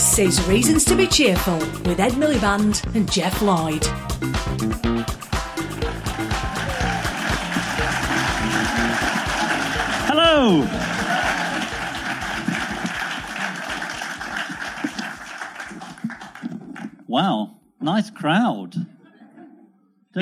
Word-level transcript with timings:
This 0.00 0.18
is 0.18 0.48
Reasons 0.48 0.86
to 0.86 0.96
be 0.96 1.06
Cheerful 1.06 1.58
with 1.58 2.00
Ed 2.00 2.12
Miliband 2.12 2.82
and 2.94 3.12
Geoff 3.12 3.42
Lloyd. 3.42 3.84
Hello. 10.08 10.66
Wow, 17.06 17.56
nice 17.82 18.08
crowd. 18.08 18.72
Don't 18.72 18.86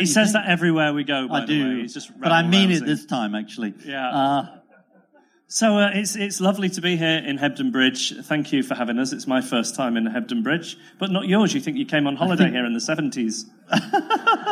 He 0.00 0.06
says 0.06 0.32
think? 0.32 0.44
that 0.44 0.50
everywhere 0.50 0.92
we 0.92 1.04
go. 1.04 1.28
By 1.28 1.38
I 1.38 1.40
the 1.42 1.46
do, 1.46 1.68
way. 1.76 1.80
It's 1.82 1.94
just 1.94 2.18
but 2.18 2.32
I 2.32 2.42
mean 2.46 2.72
it 2.72 2.84
this 2.84 3.06
time 3.06 3.36
actually. 3.36 3.74
Yeah. 3.86 4.08
Uh, 4.08 4.57
So 5.50 5.78
uh, 5.78 5.90
it's 5.94 6.14
it's 6.14 6.42
lovely 6.42 6.68
to 6.68 6.82
be 6.82 6.98
here 6.98 7.22
in 7.24 7.38
Hebden 7.38 7.72
Bridge. 7.72 8.14
Thank 8.22 8.52
you 8.52 8.62
for 8.62 8.74
having 8.74 8.98
us. 8.98 9.14
It's 9.14 9.26
my 9.26 9.40
first 9.40 9.74
time 9.74 9.96
in 9.96 10.04
Hebden 10.04 10.42
Bridge, 10.42 10.76
but 10.98 11.10
not 11.10 11.26
yours. 11.26 11.54
You 11.54 11.60
think 11.62 11.78
you 11.78 11.86
came 11.86 12.06
on 12.06 12.16
holiday 12.16 12.44
think- 12.44 12.54
here 12.54 12.66
in 12.66 12.74
the 12.74 12.80
seventies? 12.82 13.46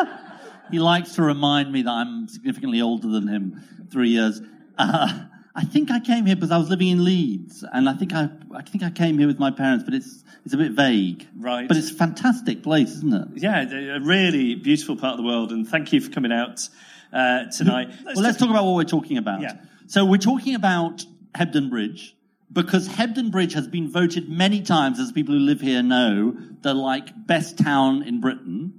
he 0.71 0.79
likes 0.79 1.15
to 1.17 1.23
remind 1.23 1.71
me 1.71 1.83
that 1.83 1.91
I'm 1.91 2.29
significantly 2.29 2.81
older 2.81 3.09
than 3.09 3.29
him, 3.29 3.63
three 3.91 4.09
years. 4.09 4.41
Uh, 4.79 5.25
I 5.55 5.65
think 5.65 5.91
I 5.91 6.01
came 6.01 6.25
here 6.25 6.35
because 6.35 6.51
I 6.51 6.57
was 6.57 6.71
living 6.71 6.89
in 6.89 7.05
Leeds, 7.05 7.63
and 7.71 7.91
I 7.91 7.93
think 7.93 8.15
I, 8.15 8.31
I 8.55 8.63
think 8.63 8.83
I 8.83 8.89
came 8.89 9.19
here 9.19 9.27
with 9.27 9.39
my 9.39 9.51
parents, 9.51 9.85
but 9.85 9.93
it's 9.93 10.25
it's 10.47 10.55
a 10.55 10.57
bit 10.57 10.73
vague. 10.73 11.29
Right. 11.37 11.69
But 11.69 11.77
it's 11.77 11.91
a 11.91 11.95
fantastic 11.95 12.63
place, 12.63 12.93
isn't 12.93 13.13
it? 13.13 13.43
Yeah, 13.43 13.97
a 13.97 14.01
really 14.01 14.55
beautiful 14.55 14.97
part 14.97 15.13
of 15.13 15.19
the 15.19 15.25
world, 15.25 15.53
and 15.53 15.69
thank 15.69 15.93
you 15.93 16.01
for 16.01 16.11
coming 16.11 16.33
out 16.33 16.67
uh, 17.13 17.51
tonight. 17.55 17.91
well, 18.03 18.15
let's 18.17 18.39
talk 18.39 18.49
about 18.49 18.65
what 18.65 18.77
we're 18.77 18.85
talking 18.85 19.19
about. 19.19 19.43
Yeah. 19.43 19.57
So 19.89 20.05
we're 20.05 20.19
talking 20.19 20.57
about 20.57 21.05
Hebden 21.37 21.71
Bridge 21.71 22.17
because 22.53 22.89
Hebden 22.89 23.31
Bridge 23.31 23.55
has 23.55 23.69
been 23.69 23.89
voted 23.89 24.29
many 24.29 24.61
times, 24.61 24.99
as 24.99 25.13
people 25.13 25.35
who 25.35 25.41
live 25.41 25.61
here 25.61 25.81
know, 25.81 26.37
the 26.63 26.75
like 26.75 27.27
best 27.27 27.57
town 27.57 28.03
in 28.03 28.21
Britain. 28.21 28.73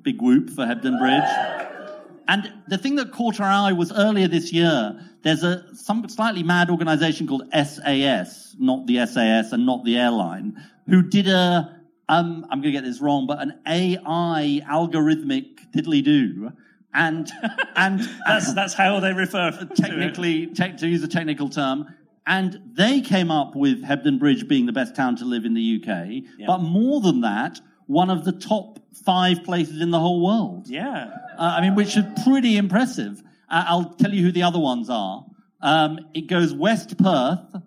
Big 0.00 0.22
whoop 0.22 0.48
for 0.48 0.64
Hebden 0.64 0.98
Bridge. 0.98 1.98
And 2.28 2.50
the 2.66 2.78
thing 2.78 2.96
that 2.96 3.12
caught 3.12 3.40
our 3.40 3.50
eye 3.50 3.72
was 3.72 3.92
earlier 3.92 4.26
this 4.26 4.50
year. 4.50 4.98
There's 5.22 5.42
a 5.42 5.74
some 5.74 6.08
slightly 6.08 6.42
mad 6.42 6.70
organisation 6.70 7.26
called 7.26 7.42
SAS, 7.52 8.56
not 8.58 8.86
the 8.86 9.04
SAS 9.06 9.52
and 9.52 9.66
not 9.66 9.84
the 9.84 9.98
airline, 9.98 10.64
who 10.88 11.02
did 11.02 11.28
a 11.28 11.78
um, 12.08 12.46
I'm 12.48 12.62
going 12.62 12.72
to 12.72 12.80
get 12.80 12.84
this 12.84 13.02
wrong, 13.02 13.26
but 13.26 13.42
an 13.42 13.60
AI 13.66 14.62
algorithmic 14.66 15.58
diddly 15.74 16.02
do, 16.02 16.52
and 16.98 17.30
and 17.76 18.00
that's 18.26 18.52
that's 18.52 18.74
how 18.74 19.00
they 19.00 19.12
refer 19.12 19.50
to 19.52 19.62
it. 19.62 19.76
technically, 19.76 20.46
to 20.48 20.86
use 20.86 21.02
a 21.02 21.08
technical 21.08 21.48
term. 21.48 21.94
And 22.26 22.60
they 22.76 23.00
came 23.00 23.30
up 23.30 23.56
with 23.56 23.82
Hebden 23.82 24.18
Bridge 24.18 24.46
being 24.46 24.66
the 24.66 24.72
best 24.72 24.94
town 24.94 25.16
to 25.16 25.24
live 25.24 25.46
in 25.46 25.54
the 25.54 25.80
UK. 25.82 26.46
But 26.46 26.58
more 26.58 27.00
than 27.00 27.22
that, 27.22 27.58
one 27.86 28.10
of 28.10 28.26
the 28.26 28.32
top 28.32 28.80
five 29.06 29.44
places 29.44 29.80
in 29.80 29.90
the 29.90 29.98
whole 29.98 30.22
world. 30.22 30.68
Yeah. 30.68 31.10
Uh, 31.38 31.54
I 31.56 31.62
mean, 31.62 31.74
which 31.74 31.96
is 31.96 32.04
pretty 32.24 32.58
impressive. 32.58 33.22
Uh, 33.48 33.64
I'll 33.66 33.94
tell 33.94 34.12
you 34.12 34.22
who 34.22 34.30
the 34.30 34.42
other 34.42 34.58
ones 34.58 34.90
are. 34.90 35.24
Um, 35.62 36.00
it 36.12 36.26
goes 36.26 36.52
West 36.52 36.98
Perth, 36.98 37.62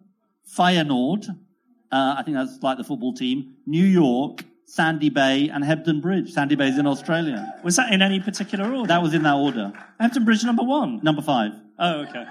Feyenoord, 0.56 1.26
uh, 1.92 2.16
I 2.18 2.24
think 2.24 2.38
that's 2.38 2.62
like 2.64 2.78
the 2.78 2.84
football 2.84 3.14
team, 3.14 3.56
New 3.66 3.86
York, 3.86 4.46
Sandy 4.72 5.10
Bay, 5.10 5.50
and 5.50 5.66
Hebden 5.66 6.02
Bridge. 6.02 6.32
Sandy 6.32 6.56
Bay's 6.56 6.78
in 6.78 6.88
Australia. 6.88 7.60
Was 7.62 7.76
that 7.76 7.92
in 7.92 8.02
any 8.02 8.22
particular 8.22 8.74
order? 8.74 8.88
That 8.88 9.02
was 9.02 9.14
in 9.14 9.24
that 9.24 9.36
order. 9.36 9.74
Hebden 10.00 10.24
Bridge 10.24 10.46
number 10.46 10.64
one. 10.64 11.02
Number 11.04 11.22
five. 11.22 11.52
Oh, 11.78 12.02
okay. 12.04 12.24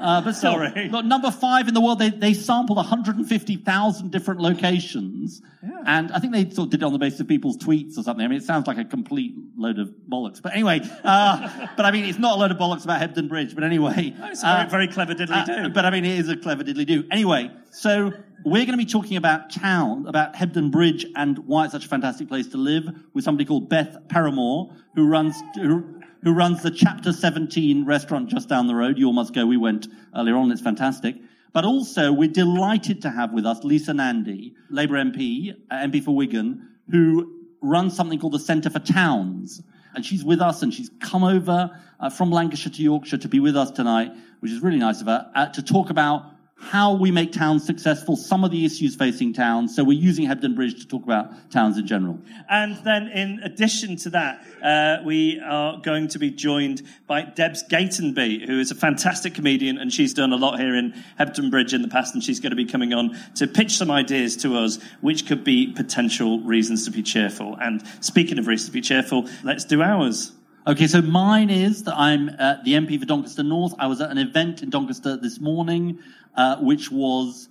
Uh, 0.00 0.20
but 0.22 0.32
still, 0.32 0.54
Sorry. 0.54 0.88
look, 0.88 1.04
number 1.04 1.30
five 1.30 1.68
in 1.68 1.74
the 1.74 1.80
world, 1.80 2.00
they, 2.00 2.10
they 2.10 2.34
sampled 2.34 2.78
150,000 2.78 4.10
different 4.10 4.40
locations. 4.40 5.40
And 5.86 6.10
I 6.10 6.18
think 6.18 6.32
they 6.32 6.50
sort 6.50 6.66
of 6.66 6.70
did 6.70 6.82
it 6.82 6.84
on 6.84 6.92
the 6.92 6.98
basis 6.98 7.20
of 7.20 7.28
people's 7.28 7.58
tweets 7.58 7.96
or 7.96 8.02
something. 8.02 8.24
I 8.24 8.28
mean, 8.28 8.38
it 8.38 8.44
sounds 8.44 8.66
like 8.66 8.78
a 8.78 8.84
complete 8.84 9.34
load 9.56 9.78
of 9.78 9.92
bollocks. 10.08 10.42
But 10.42 10.54
anyway, 10.54 10.80
uh, 11.04 11.68
but 11.76 11.86
I 11.86 11.92
mean, 11.92 12.06
it's 12.06 12.18
not 12.18 12.38
a 12.38 12.40
load 12.40 12.50
of 12.50 12.56
bollocks 12.56 12.82
about 12.82 13.00
Hebden 13.00 13.28
Bridge. 13.28 13.54
But 13.54 13.62
anyway. 13.62 14.16
It's 14.18 14.42
a 14.42 14.66
very, 14.68 14.68
very 14.68 14.88
clever 14.88 15.14
diddly 15.14 15.48
uh, 15.48 15.68
do. 15.68 15.68
but 15.68 15.84
I 15.84 15.90
mean, 15.90 16.04
it 16.04 16.18
is 16.18 16.28
a 16.28 16.36
clever 16.36 16.64
diddly 16.64 16.86
do. 16.86 17.04
Anyway, 17.10 17.52
so 17.70 18.12
we're 18.44 18.66
going 18.66 18.78
to 18.78 18.84
be 18.84 18.90
talking 18.90 19.16
about 19.16 19.50
town, 19.50 20.06
about 20.06 20.34
Hebden 20.34 20.70
Bridge 20.70 21.06
and 21.16 21.38
why 21.46 21.64
it's 21.64 21.72
such 21.72 21.86
a 21.86 21.88
fantastic 21.88 22.28
place 22.28 22.46
to 22.48 22.58
live 22.58 22.84
with 23.14 23.24
somebody 23.24 23.46
called 23.46 23.70
Beth 23.70 23.96
Paramore, 24.08 24.70
who 24.94 25.08
runs, 25.08 25.34
who, 25.54 26.02
who 26.22 26.34
runs 26.34 26.62
the 26.62 26.70
Chapter 26.70 27.14
17 27.14 27.86
restaurant 27.86 28.28
just 28.28 28.48
down 28.50 28.66
the 28.66 28.74
road. 28.74 28.98
You 28.98 29.06
all 29.06 29.14
must 29.14 29.32
go. 29.32 29.46
We 29.46 29.56
went 29.56 29.88
earlier 30.14 30.36
on. 30.36 30.52
It's 30.52 30.60
fantastic. 30.60 31.16
But 31.54 31.64
also, 31.64 32.12
we're 32.12 32.28
delighted 32.28 33.00
to 33.02 33.10
have 33.10 33.32
with 33.32 33.46
us 33.46 33.64
Lisa 33.64 33.94
Nandy, 33.94 34.54
Labour 34.68 34.96
MP, 34.96 35.54
uh, 35.70 35.74
MP 35.76 36.04
for 36.04 36.14
Wigan, 36.14 36.68
who 36.90 37.32
runs 37.62 37.96
something 37.96 38.18
called 38.18 38.34
the 38.34 38.38
Centre 38.38 38.68
for 38.68 38.80
Towns. 38.80 39.62
And 39.94 40.04
she's 40.04 40.22
with 40.22 40.42
us 40.42 40.62
and 40.62 40.74
she's 40.74 40.90
come 41.00 41.24
over 41.24 41.70
uh, 41.98 42.10
from 42.10 42.30
Lancashire 42.30 42.72
to 42.72 42.82
Yorkshire 42.82 43.18
to 43.18 43.28
be 43.28 43.40
with 43.40 43.56
us 43.56 43.70
tonight, 43.70 44.12
which 44.40 44.52
is 44.52 44.60
really 44.60 44.78
nice 44.78 45.00
of 45.00 45.06
her, 45.06 45.30
uh, 45.34 45.46
to 45.46 45.62
talk 45.62 45.88
about 45.88 46.33
how 46.64 46.94
we 46.94 47.10
make 47.10 47.30
towns 47.30 47.64
successful, 47.64 48.16
some 48.16 48.42
of 48.42 48.50
the 48.50 48.64
issues 48.64 48.96
facing 48.96 49.32
towns. 49.32 49.76
So 49.76 49.84
we're 49.84 49.98
using 49.98 50.26
Hebden 50.26 50.56
Bridge 50.56 50.80
to 50.80 50.88
talk 50.88 51.04
about 51.04 51.50
towns 51.50 51.76
in 51.76 51.86
general. 51.86 52.18
And 52.48 52.76
then, 52.84 53.08
in 53.08 53.40
addition 53.44 53.96
to 53.98 54.10
that, 54.10 54.44
uh, 54.62 55.02
we 55.04 55.40
are 55.40 55.78
going 55.80 56.08
to 56.08 56.18
be 56.18 56.30
joined 56.30 56.82
by 57.06 57.22
Debs 57.22 57.62
Gatenby, 57.70 58.46
who 58.46 58.58
is 58.58 58.70
a 58.70 58.74
fantastic 58.74 59.34
comedian, 59.34 59.78
and 59.78 59.92
she's 59.92 60.14
done 60.14 60.32
a 60.32 60.36
lot 60.36 60.58
here 60.58 60.74
in 60.74 60.94
Hebden 61.20 61.50
Bridge 61.50 61.74
in 61.74 61.82
the 61.82 61.88
past, 61.88 62.14
and 62.14 62.24
she's 62.24 62.40
going 62.40 62.50
to 62.50 62.56
be 62.56 62.64
coming 62.64 62.94
on 62.94 63.16
to 63.36 63.46
pitch 63.46 63.76
some 63.76 63.90
ideas 63.90 64.36
to 64.38 64.56
us, 64.56 64.78
which 65.02 65.26
could 65.26 65.44
be 65.44 65.72
potential 65.72 66.40
reasons 66.40 66.86
to 66.86 66.90
be 66.90 67.02
cheerful. 67.02 67.56
And 67.60 67.82
speaking 68.00 68.38
of 68.38 68.46
reasons 68.46 68.68
to 68.68 68.72
be 68.72 68.80
cheerful, 68.80 69.28
let's 69.42 69.64
do 69.64 69.82
ours. 69.82 70.32
Okay, 70.66 70.86
so 70.86 71.02
mine 71.02 71.50
is 71.50 71.82
that 71.82 71.94
I'm 71.94 72.30
uh, 72.38 72.54
the 72.64 72.72
MP 72.72 72.98
for 72.98 73.04
Doncaster 73.04 73.42
North. 73.42 73.74
I 73.78 73.86
was 73.86 74.00
at 74.00 74.10
an 74.10 74.16
event 74.16 74.62
in 74.62 74.70
Doncaster 74.70 75.18
this 75.18 75.38
morning, 75.38 75.98
uh, 76.36 76.56
which 76.56 76.90
was 76.90 77.48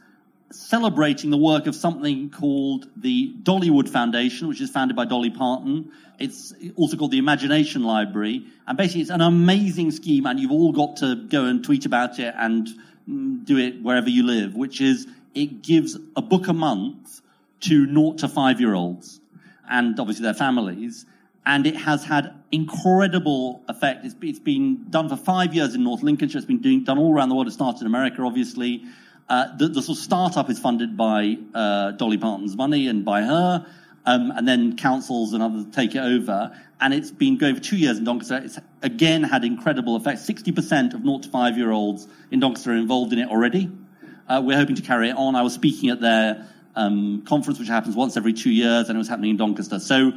celebrating 0.52 1.32
the 1.32 1.38
work 1.38 1.66
of 1.68 1.76
something 1.76 2.30
called 2.30 2.88
the 2.96 3.34
Dollywood 3.42 3.90
Foundation, 3.90 4.48
which 4.48 4.62
is 4.62 4.70
founded 4.70 4.96
by 4.96 5.06
Dolly 5.06 5.32
Parton. 5.32 5.92
It's 6.20 6.54
also 6.76 6.96
called 6.96 7.12
the 7.12 7.18
Imagination 7.18 7.84
Library. 7.84 8.46
And 8.68 8.78
basically, 8.78 9.02
it's 9.02 9.10
an 9.10 9.22
amazing 9.22 9.92
scheme, 9.92 10.26
and 10.26 10.40
you've 10.40 10.52
all 10.52 10.72
got 10.72 10.98
to 10.98 11.16
go 11.16 11.46
and 11.46 11.64
tweet 11.64 11.86
about 11.86 12.20
it 12.20 12.34
and 12.38 12.68
mm, 13.10 13.44
do 13.44 13.58
it 13.58 13.82
wherever 13.82 14.10
you 14.10 14.24
live, 14.24 14.56
which 14.56 14.80
is 14.80 15.08
it 15.34 15.64
gives 15.64 15.98
a 16.16 16.22
book 16.22 16.48
a 16.48 16.54
month 16.54 17.22
to 17.62 17.86
naught 17.88 18.20
to 18.20 18.28
five 18.28 18.60
year 18.60 18.74
olds 18.74 19.20
and 19.70 20.00
obviously 20.00 20.24
their 20.24 20.34
families. 20.34 21.06
And 21.46 21.68
it 21.68 21.76
has 21.76 22.06
had 22.06 22.34
incredible 22.52 23.64
effect. 23.68 24.06
It's, 24.06 24.16
it's 24.22 24.40
been 24.40 24.90
done 24.90 25.10
for 25.10 25.18
five 25.18 25.54
years 25.54 25.76
in 25.76 25.84
North 25.84 26.04
Lincolnshire. 26.04 26.38
It's 26.38 26.48
been 26.48 26.62
doing, 26.62 26.84
done 26.84 26.98
all 26.98 27.14
around 27.14 27.30
the 27.30 27.36
world. 27.36 27.48
It 27.48 27.52
started 27.52 27.82
in 27.82 27.88
America, 27.88 28.22
obviously. 28.22 28.84
Uh, 29.28 29.56
the, 29.58 29.68
the 29.68 29.82
sort 29.82 29.98
of 29.98 30.04
startup 30.04 30.50
is 30.50 30.60
funded 30.60 30.96
by 30.96 31.38
uh, 31.54 31.92
Dolly 31.92 32.18
Parton's 32.18 32.56
money 32.56 32.88
and 32.88 33.04
by 33.04 33.24
her. 33.24 33.66
um, 34.06 34.32
and 34.32 34.48
then 34.48 34.76
councils 34.76 35.34
and 35.34 35.42
others 35.42 35.66
take 35.72 35.96
it 35.96 36.00
over. 36.00 36.58
And 36.82 36.94
it's 36.94 37.12
been 37.12 37.38
going 37.38 37.56
for 37.56 37.62
two 37.62 37.78
years 37.78 37.98
in 37.98 38.04
Doncaster. 38.04 38.38
It's 38.44 38.60
again 38.82 39.24
had 39.24 39.46
incredible 39.46 39.96
effects. 39.96 40.28
60% 40.28 40.94
of 40.94 41.04
0 41.04 41.20
to 41.20 41.30
5 41.30 41.58
year 41.58 41.72
olds 41.72 42.08
in 42.32 42.40
Doncaster 42.40 42.72
are 42.72 42.76
involved 42.76 43.14
in 43.14 43.20
it 43.20 43.30
already. 43.30 43.72
Uh, 44.28 44.42
we're 44.44 44.58
hoping 44.58 44.76
to 44.76 44.82
carry 44.82 45.10
it 45.10 45.16
on. 45.16 45.36
I 45.36 45.42
was 45.42 45.54
speaking 45.54 45.90
at 45.90 46.02
their 46.02 46.48
um, 46.76 47.24
conference, 47.26 47.60
which 47.60 47.68
happens 47.68 47.96
once 47.96 48.18
every 48.18 48.34
two 48.34 48.52
years, 48.52 48.90
and 48.90 48.96
it 48.96 49.00
was 49.00 49.08
happening 49.08 49.32
in 49.32 49.38
Doncaster. 49.38 49.80
So, 49.80 50.12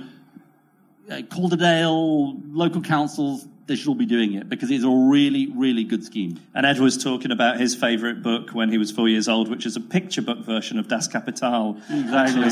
uh, 1.11 1.23
Calderdale, 1.31 2.41
local 2.49 2.81
councils, 2.81 3.47
they 3.67 3.75
should 3.75 3.89
all 3.89 3.95
be 3.95 4.07
doing 4.07 4.35
it 4.35 4.49
because 4.49 4.71
it's 4.71 4.85
a 4.85 4.89
really, 4.89 5.49
really 5.55 5.85
good 5.85 6.05
scheme. 6.05 6.41
And 6.55 6.65
Ed 6.65 6.79
was 6.79 6.97
talking 7.03 7.33
about 7.33 7.59
his 7.59 7.75
favourite 7.75 8.23
book 8.23 8.51
when 8.51 8.71
he 8.71 8.79
was 8.79 8.93
four 8.93 9.09
years 9.09 9.29
old, 9.29 9.49
which 9.49 9.67
is 9.67 9.77
a 9.77 9.81
picture 9.81 10.23
book 10.23 10.39
version 10.45 10.79
of 10.79 10.89
Das 10.89 11.09
Kapital. 11.09 11.77
Exactly. 11.91 12.49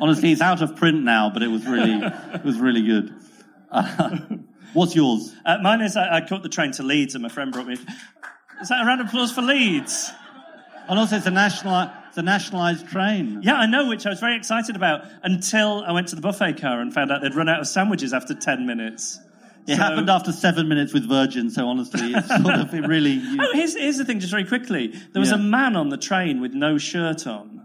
Honestly, 0.00 0.32
it's 0.32 0.40
out 0.40 0.62
of 0.62 0.76
print 0.76 1.02
now, 1.02 1.30
but 1.30 1.42
it 1.42 1.48
was 1.48 1.66
really, 1.66 2.00
it 2.34 2.44
was 2.44 2.58
really 2.58 2.82
good. 2.82 3.14
Uh, 3.70 4.18
what's 4.72 4.94
yours? 4.94 5.34
Uh, 5.44 5.58
mine 5.62 5.80
is 5.80 5.96
I, 5.96 6.16
I 6.16 6.20
caught 6.20 6.42
the 6.42 6.48
train 6.48 6.72
to 6.72 6.82
Leeds, 6.82 7.14
and 7.14 7.22
my 7.22 7.28
friend 7.28 7.52
brought 7.52 7.66
me. 7.66 7.76
Is 8.60 8.68
that 8.68 8.82
a 8.82 8.86
round 8.86 9.00
of 9.00 9.08
applause 9.08 9.32
for 9.32 9.42
Leeds? 9.42 10.10
And 10.88 10.98
also, 10.98 11.16
it's 11.16 11.26
a 11.26 11.30
national, 11.30 11.90
it's 12.10 12.18
a 12.18 12.22
nationalised 12.22 12.86
train. 12.88 13.40
Yeah, 13.42 13.54
I 13.54 13.66
know, 13.66 13.88
which 13.88 14.04
I 14.06 14.10
was 14.10 14.20
very 14.20 14.36
excited 14.36 14.76
about 14.76 15.04
until 15.22 15.82
I 15.86 15.92
went 15.92 16.08
to 16.08 16.16
the 16.16 16.20
buffet 16.22 16.60
car 16.60 16.80
and 16.80 16.92
found 16.92 17.10
out 17.10 17.22
they'd 17.22 17.34
run 17.34 17.48
out 17.48 17.60
of 17.60 17.66
sandwiches 17.66 18.12
after 18.12 18.34
10 18.34 18.66
minutes. 18.66 19.18
It 19.66 19.76
So- 19.76 19.82
happened 19.82 20.10
after 20.10 20.32
seven 20.32 20.68
minutes 20.68 20.92
with 20.92 21.08
Virgin, 21.08 21.50
so 21.50 21.68
honestly, 21.68 22.12
it's 22.14 22.28
sort 22.28 22.54
of 22.54 22.74
it 22.74 22.86
really. 22.86 23.12
You, 23.12 23.38
Oh, 23.40 23.50
here's, 23.54 23.76
here's 23.76 23.98
the 23.98 24.04
thing, 24.04 24.20
just 24.20 24.30
very 24.32 24.44
quickly. 24.44 24.88
There 25.12 25.20
was 25.20 25.30
Yeah. 25.30 25.36
a 25.36 25.38
man 25.38 25.76
on 25.76 25.88
the 25.90 25.96
train 25.96 26.40
with 26.40 26.52
no 26.54 26.78
shirt 26.78 27.26
on. 27.26 27.58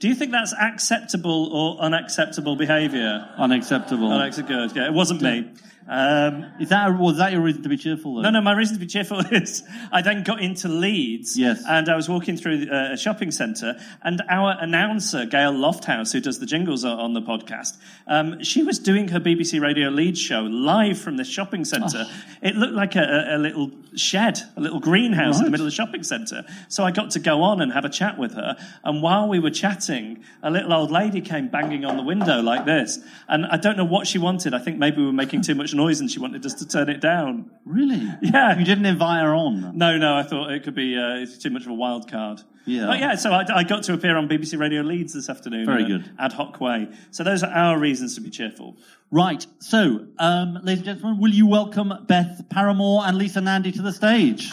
Do 0.00 0.08
you 0.08 0.14
think 0.14 0.32
that's 0.32 0.52
acceptable 0.52 1.50
or 1.52 1.78
unacceptable 1.80 2.56
behaviour? 2.56 3.28
unacceptable. 3.38 4.12
Unacceptable. 4.12 4.66
Yeah, 4.74 4.86
it 4.86 4.92
wasn't 4.92 5.22
me. 5.22 5.50
Um, 5.86 6.46
Is 6.60 6.70
that 6.70 6.98
was 6.98 7.18
that 7.18 7.32
your 7.32 7.42
reason 7.42 7.62
to 7.62 7.68
be 7.68 7.76
cheerful? 7.76 8.14
Though? 8.14 8.22
No, 8.22 8.30
no, 8.30 8.40
my 8.40 8.52
reason 8.52 8.74
to 8.74 8.80
be 8.80 8.86
cheerful 8.86 9.20
is 9.30 9.62
I 9.92 10.00
then 10.00 10.22
got 10.22 10.40
into 10.40 10.68
Leeds. 10.68 11.38
Yes. 11.38 11.62
And 11.68 11.88
I 11.88 11.96
was 11.96 12.08
walking 12.08 12.36
through 12.36 12.68
uh, 12.70 12.92
a 12.92 12.96
shopping 12.96 13.30
centre, 13.30 13.78
and 14.02 14.22
our 14.28 14.56
announcer, 14.60 15.26
Gail 15.26 15.52
Lofthouse, 15.52 16.12
who 16.12 16.20
does 16.20 16.38
the 16.38 16.46
jingles 16.46 16.84
on- 16.84 17.14
the 17.14 17.22
podcast, 17.22 17.76
um, 18.08 18.42
she 18.42 18.62
was 18.64 18.78
doing 18.80 19.08
her 19.08 19.20
BBC 19.20 19.60
Radio 19.60 19.88
Leeds 19.88 20.18
show 20.18 20.40
live 20.40 20.98
from 20.98 21.16
the 21.16 21.24
shopping 21.24 21.64
centre. 21.64 22.06
Oh. 22.06 22.12
It 22.42 22.56
looked 22.56 22.72
like 22.72 22.96
a, 22.96 23.02
a, 23.02 23.36
a 23.36 23.38
little 23.38 23.70
shed, 23.94 24.40
a 24.56 24.60
little 24.60 24.80
greenhouse 24.80 25.38
in 25.38 25.44
the 25.44 25.50
middle 25.50 25.66
of 25.66 25.70
the 25.70 25.76
shopping 25.76 26.02
centre. 26.02 26.44
So 26.68 26.82
I 26.82 26.90
got 26.90 27.10
to 27.10 27.20
go 27.20 27.42
on 27.42 27.60
and 27.60 27.72
have 27.72 27.84
a 27.84 27.88
chat 27.88 28.18
with 28.18 28.34
her. 28.34 28.56
And 28.82 29.02
while 29.02 29.28
we 29.28 29.38
were 29.38 29.50
chatting, 29.50 30.24
a 30.42 30.50
little 30.50 30.72
old 30.72 30.90
lady 30.90 31.20
came 31.20 31.48
banging 31.48 31.84
on 31.84 31.96
the 31.96 32.02
window 32.02 32.40
like 32.40 32.64
this. 32.64 32.98
And 33.28 33.46
I 33.46 33.56
don't 33.56 33.76
know 33.76 33.84
what 33.84 34.06
she 34.08 34.18
wanted. 34.18 34.54
I 34.54 34.58
think 34.58 34.78
maybe 34.78 34.96
we 34.98 35.06
were 35.06 35.12
making 35.12 35.42
too 35.42 35.54
much 35.54 35.73
noise 35.74 36.00
and 36.00 36.10
she 36.10 36.18
wanted 36.18 36.44
us 36.46 36.54
to 36.54 36.66
turn 36.66 36.88
it 36.88 37.00
down. 37.00 37.50
Really? 37.64 38.08
Yeah. 38.22 38.58
You 38.58 38.64
didn't 38.64 38.86
invite 38.86 39.22
her 39.22 39.34
on. 39.34 39.76
No, 39.76 39.98
no, 39.98 40.16
I 40.16 40.22
thought 40.22 40.50
it 40.50 40.64
could 40.64 40.74
be 40.74 40.96
uh, 40.96 41.16
it's 41.16 41.38
too 41.38 41.50
much 41.50 41.62
of 41.62 41.68
a 41.68 41.74
wild 41.74 42.10
card. 42.10 42.40
Yeah. 42.66 42.86
But 42.86 42.98
yeah, 42.98 43.14
so 43.16 43.30
I, 43.30 43.44
I 43.54 43.64
got 43.64 43.82
to 43.84 43.92
appear 43.92 44.16
on 44.16 44.28
BBC 44.28 44.58
Radio 44.58 44.82
Leeds 44.82 45.12
this 45.12 45.28
afternoon. 45.28 45.66
Very 45.66 45.82
in 45.82 45.88
good. 45.88 46.10
Ad 46.18 46.32
hoc 46.32 46.60
way. 46.60 46.88
So 47.10 47.22
those 47.22 47.42
are 47.42 47.50
our 47.50 47.78
reasons 47.78 48.14
to 48.14 48.20
be 48.20 48.30
cheerful. 48.30 48.78
Right. 49.10 49.46
So, 49.58 50.06
um, 50.18 50.54
ladies 50.62 50.78
and 50.78 50.84
gentlemen, 50.84 51.20
will 51.20 51.32
you 51.32 51.46
welcome 51.46 51.92
Beth 52.06 52.42
Paramore 52.48 53.02
and 53.06 53.18
Lisa 53.18 53.40
Nandy 53.40 53.72
to 53.72 53.82
the 53.82 53.92
stage? 53.92 54.50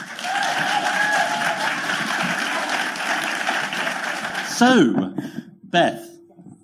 So, 4.62 5.16
Beth, 5.64 6.08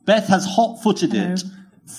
Beth 0.06 0.28
has 0.28 0.46
hot-footed 0.46 1.16
it 1.16 1.44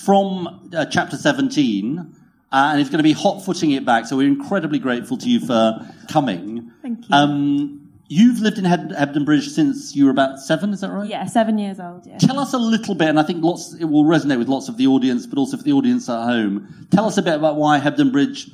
from 0.04 0.70
uh, 0.72 0.86
chapter 0.86 1.16
17, 1.16 2.14
uh, 2.52 2.70
and 2.72 2.80
is 2.80 2.88
going 2.88 2.98
to 2.98 3.02
be 3.02 3.12
hot-footing 3.12 3.72
it 3.72 3.84
back. 3.84 4.06
So 4.06 4.16
we're 4.16 4.28
incredibly 4.28 4.78
grateful 4.78 5.16
to 5.18 5.28
you 5.28 5.40
for 5.40 5.86
coming. 6.08 6.70
Thank 6.82 7.08
you. 7.08 7.14
Um, 7.14 7.90
you've 8.08 8.40
lived 8.40 8.58
in 8.58 8.64
Heb- 8.64 8.90
Hebden 8.90 9.24
Bridge 9.24 9.48
since 9.48 9.94
you 9.94 10.06
were 10.06 10.10
about 10.10 10.38
seven, 10.40 10.72
is 10.72 10.80
that 10.80 10.90
right? 10.90 11.08
Yeah, 11.08 11.26
seven 11.26 11.58
years 11.58 11.78
old. 11.78 12.06
Yeah. 12.06 12.18
Tell 12.18 12.38
us 12.38 12.54
a 12.54 12.58
little 12.58 12.94
bit, 12.94 13.08
and 13.08 13.20
I 13.20 13.22
think 13.22 13.44
lots 13.44 13.74
it 13.74 13.84
will 13.84 14.04
resonate 14.04 14.38
with 14.38 14.48
lots 14.48 14.68
of 14.68 14.76
the 14.76 14.86
audience, 14.86 15.26
but 15.26 15.38
also 15.38 15.56
for 15.56 15.62
the 15.62 15.72
audience 15.72 16.08
at 16.08 16.22
home. 16.22 16.86
Tell 16.90 17.06
us 17.06 17.18
a 17.18 17.22
bit 17.22 17.34
about 17.34 17.56
why 17.56 17.78
Hebden 17.78 18.12
Bridge 18.12 18.50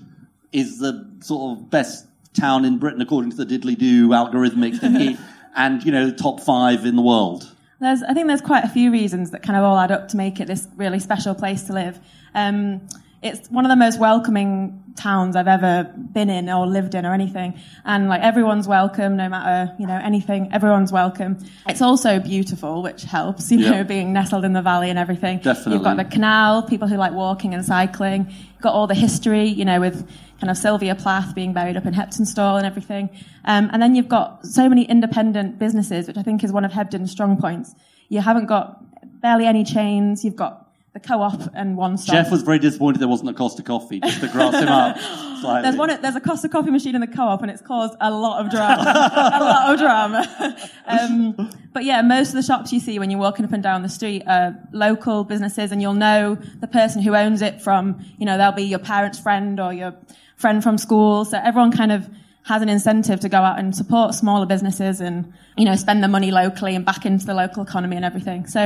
is 0.52 0.78
the 0.78 1.08
sort 1.20 1.58
of 1.58 1.70
best 1.70 2.06
town 2.34 2.64
in 2.64 2.78
Britain 2.78 3.00
according 3.00 3.30
to 3.30 3.36
the 3.36 3.46
diddly 3.46 3.78
do 3.78 4.08
algorithmic 4.08 4.78
thingy, 4.78 5.18
and 5.56 5.84
you 5.84 5.92
know 5.92 6.10
top 6.10 6.40
five 6.40 6.84
in 6.84 6.96
the 6.96 7.02
world. 7.02 7.50
There's, 7.80 8.02
I 8.02 8.14
think 8.14 8.28
there's 8.28 8.40
quite 8.40 8.64
a 8.64 8.68
few 8.68 8.90
reasons 8.90 9.32
that 9.32 9.42
kind 9.42 9.58
of 9.58 9.64
all 9.64 9.78
add 9.78 9.90
up 9.90 10.08
to 10.08 10.16
make 10.16 10.40
it 10.40 10.46
this 10.46 10.66
really 10.76 11.00
special 11.00 11.34
place 11.34 11.64
to 11.64 11.72
live. 11.72 11.98
Um, 12.34 12.88
it's 13.24 13.48
one 13.50 13.64
of 13.64 13.70
the 13.70 13.76
most 13.76 13.98
welcoming 13.98 14.82
towns 14.96 15.34
I've 15.34 15.48
ever 15.48 15.90
been 16.12 16.28
in 16.28 16.48
or 16.50 16.66
lived 16.66 16.94
in 16.94 17.06
or 17.06 17.14
anything. 17.14 17.58
And 17.84 18.08
like 18.08 18.20
everyone's 18.22 18.68
welcome, 18.68 19.16
no 19.16 19.28
matter, 19.30 19.74
you 19.78 19.86
know, 19.86 19.98
anything, 20.04 20.50
everyone's 20.52 20.92
welcome. 20.92 21.38
It's 21.66 21.80
also 21.80 22.20
beautiful, 22.20 22.82
which 22.82 23.02
helps, 23.04 23.50
you 23.50 23.58
Yeah. 23.60 23.70
know, 23.70 23.84
being 23.84 24.12
nestled 24.12 24.44
in 24.44 24.52
the 24.52 24.60
valley 24.62 24.90
and 24.90 24.98
everything. 24.98 25.38
Definitely. 25.38 25.72
You've 25.74 25.82
got 25.84 25.96
the 25.96 26.04
canal, 26.04 26.62
people 26.64 26.86
who 26.86 26.96
like 26.96 27.12
walking 27.14 27.54
and 27.54 27.64
cycling. 27.64 28.26
You've 28.28 28.60
got 28.60 28.74
all 28.74 28.86
the 28.86 28.94
history, 28.94 29.48
you 29.48 29.64
know, 29.64 29.80
with 29.80 30.06
kind 30.38 30.50
of 30.50 30.58
Sylvia 30.58 30.94
Plath 30.94 31.34
being 31.34 31.54
buried 31.54 31.78
up 31.78 31.86
in 31.86 31.94
Heptonstall 31.94 32.58
and 32.58 32.66
everything. 32.66 33.08
Um, 33.46 33.70
and 33.72 33.80
then 33.82 33.94
you've 33.94 34.08
got 34.08 34.44
so 34.46 34.68
many 34.68 34.84
independent 34.84 35.58
businesses, 35.58 36.06
which 36.08 36.18
I 36.18 36.22
think 36.22 36.44
is 36.44 36.52
one 36.52 36.64
of 36.66 36.72
Hebden's 36.72 37.10
strong 37.10 37.38
points. 37.38 37.74
You 38.10 38.20
haven't 38.20 38.46
got 38.46 38.84
barely 39.22 39.46
any 39.46 39.64
chains. 39.64 40.24
You've 40.24 40.36
got 40.36 40.63
the 40.94 41.00
co-op 41.00 41.50
and 41.54 41.76
one 41.76 41.98
stop. 41.98 42.14
Geoff 42.14 42.30
was 42.30 42.42
very 42.42 42.60
disappointed 42.60 43.00
there 43.00 43.08
wasn't 43.08 43.28
a 43.28 43.34
Costa 43.34 43.64
Coffee 43.64 43.98
just 43.98 44.20
to 44.20 44.28
grass 44.28 44.54
him 44.54 44.68
up 44.68 44.96
slightly. 45.44 45.62
There's 45.62 45.76
one. 45.76 46.00
There's 46.00 46.14
a 46.14 46.20
Costa 46.20 46.48
coffee 46.48 46.70
machine 46.70 46.94
in 46.94 47.00
the 47.00 47.08
co-op, 47.08 47.42
and 47.42 47.50
it's 47.50 47.60
caused 47.60 47.96
a 48.00 48.10
lot 48.10 48.44
of 48.44 48.50
drama. 48.50 48.82
a 48.82 49.44
lot 49.44 49.72
of 49.74 49.80
drama. 49.80 50.56
um, 50.86 51.50
but 51.72 51.84
yeah, 51.84 52.00
most 52.02 52.28
of 52.28 52.34
the 52.34 52.42
shops 52.42 52.72
you 52.72 52.80
see 52.80 52.98
when 53.00 53.10
you're 53.10 53.20
walking 53.20 53.44
up 53.44 53.52
and 53.52 53.62
down 53.62 53.82
the 53.82 53.88
street 53.88 54.22
are 54.26 54.56
local 54.72 55.24
businesses, 55.24 55.72
and 55.72 55.82
you'll 55.82 55.94
know 55.94 56.36
the 56.60 56.68
person 56.68 57.02
who 57.02 57.14
owns 57.14 57.42
it 57.42 57.60
from. 57.60 58.04
You 58.18 58.26
know, 58.26 58.38
they'll 58.38 58.52
be 58.52 58.62
your 58.62 58.78
parents' 58.78 59.18
friend 59.18 59.60
or 59.60 59.72
your 59.72 59.94
friend 60.36 60.62
from 60.62 60.78
school. 60.78 61.24
So 61.24 61.38
everyone 61.42 61.72
kind 61.72 61.92
of 61.92 62.08
has 62.44 62.60
an 62.62 62.68
incentive 62.68 63.20
to 63.20 63.28
go 63.28 63.38
out 63.38 63.58
and 63.58 63.74
support 63.74 64.14
smaller 64.14 64.44
businesses 64.46 65.00
and 65.00 65.32
you 65.56 65.64
know 65.64 65.74
spend 65.76 66.02
the 66.04 66.08
money 66.08 66.30
locally 66.30 66.74
and 66.74 66.84
back 66.84 67.06
into 67.06 67.24
the 67.26 67.34
local 67.34 67.62
economy 67.62 67.96
and 67.96 68.04
everything. 68.04 68.46
So 68.46 68.60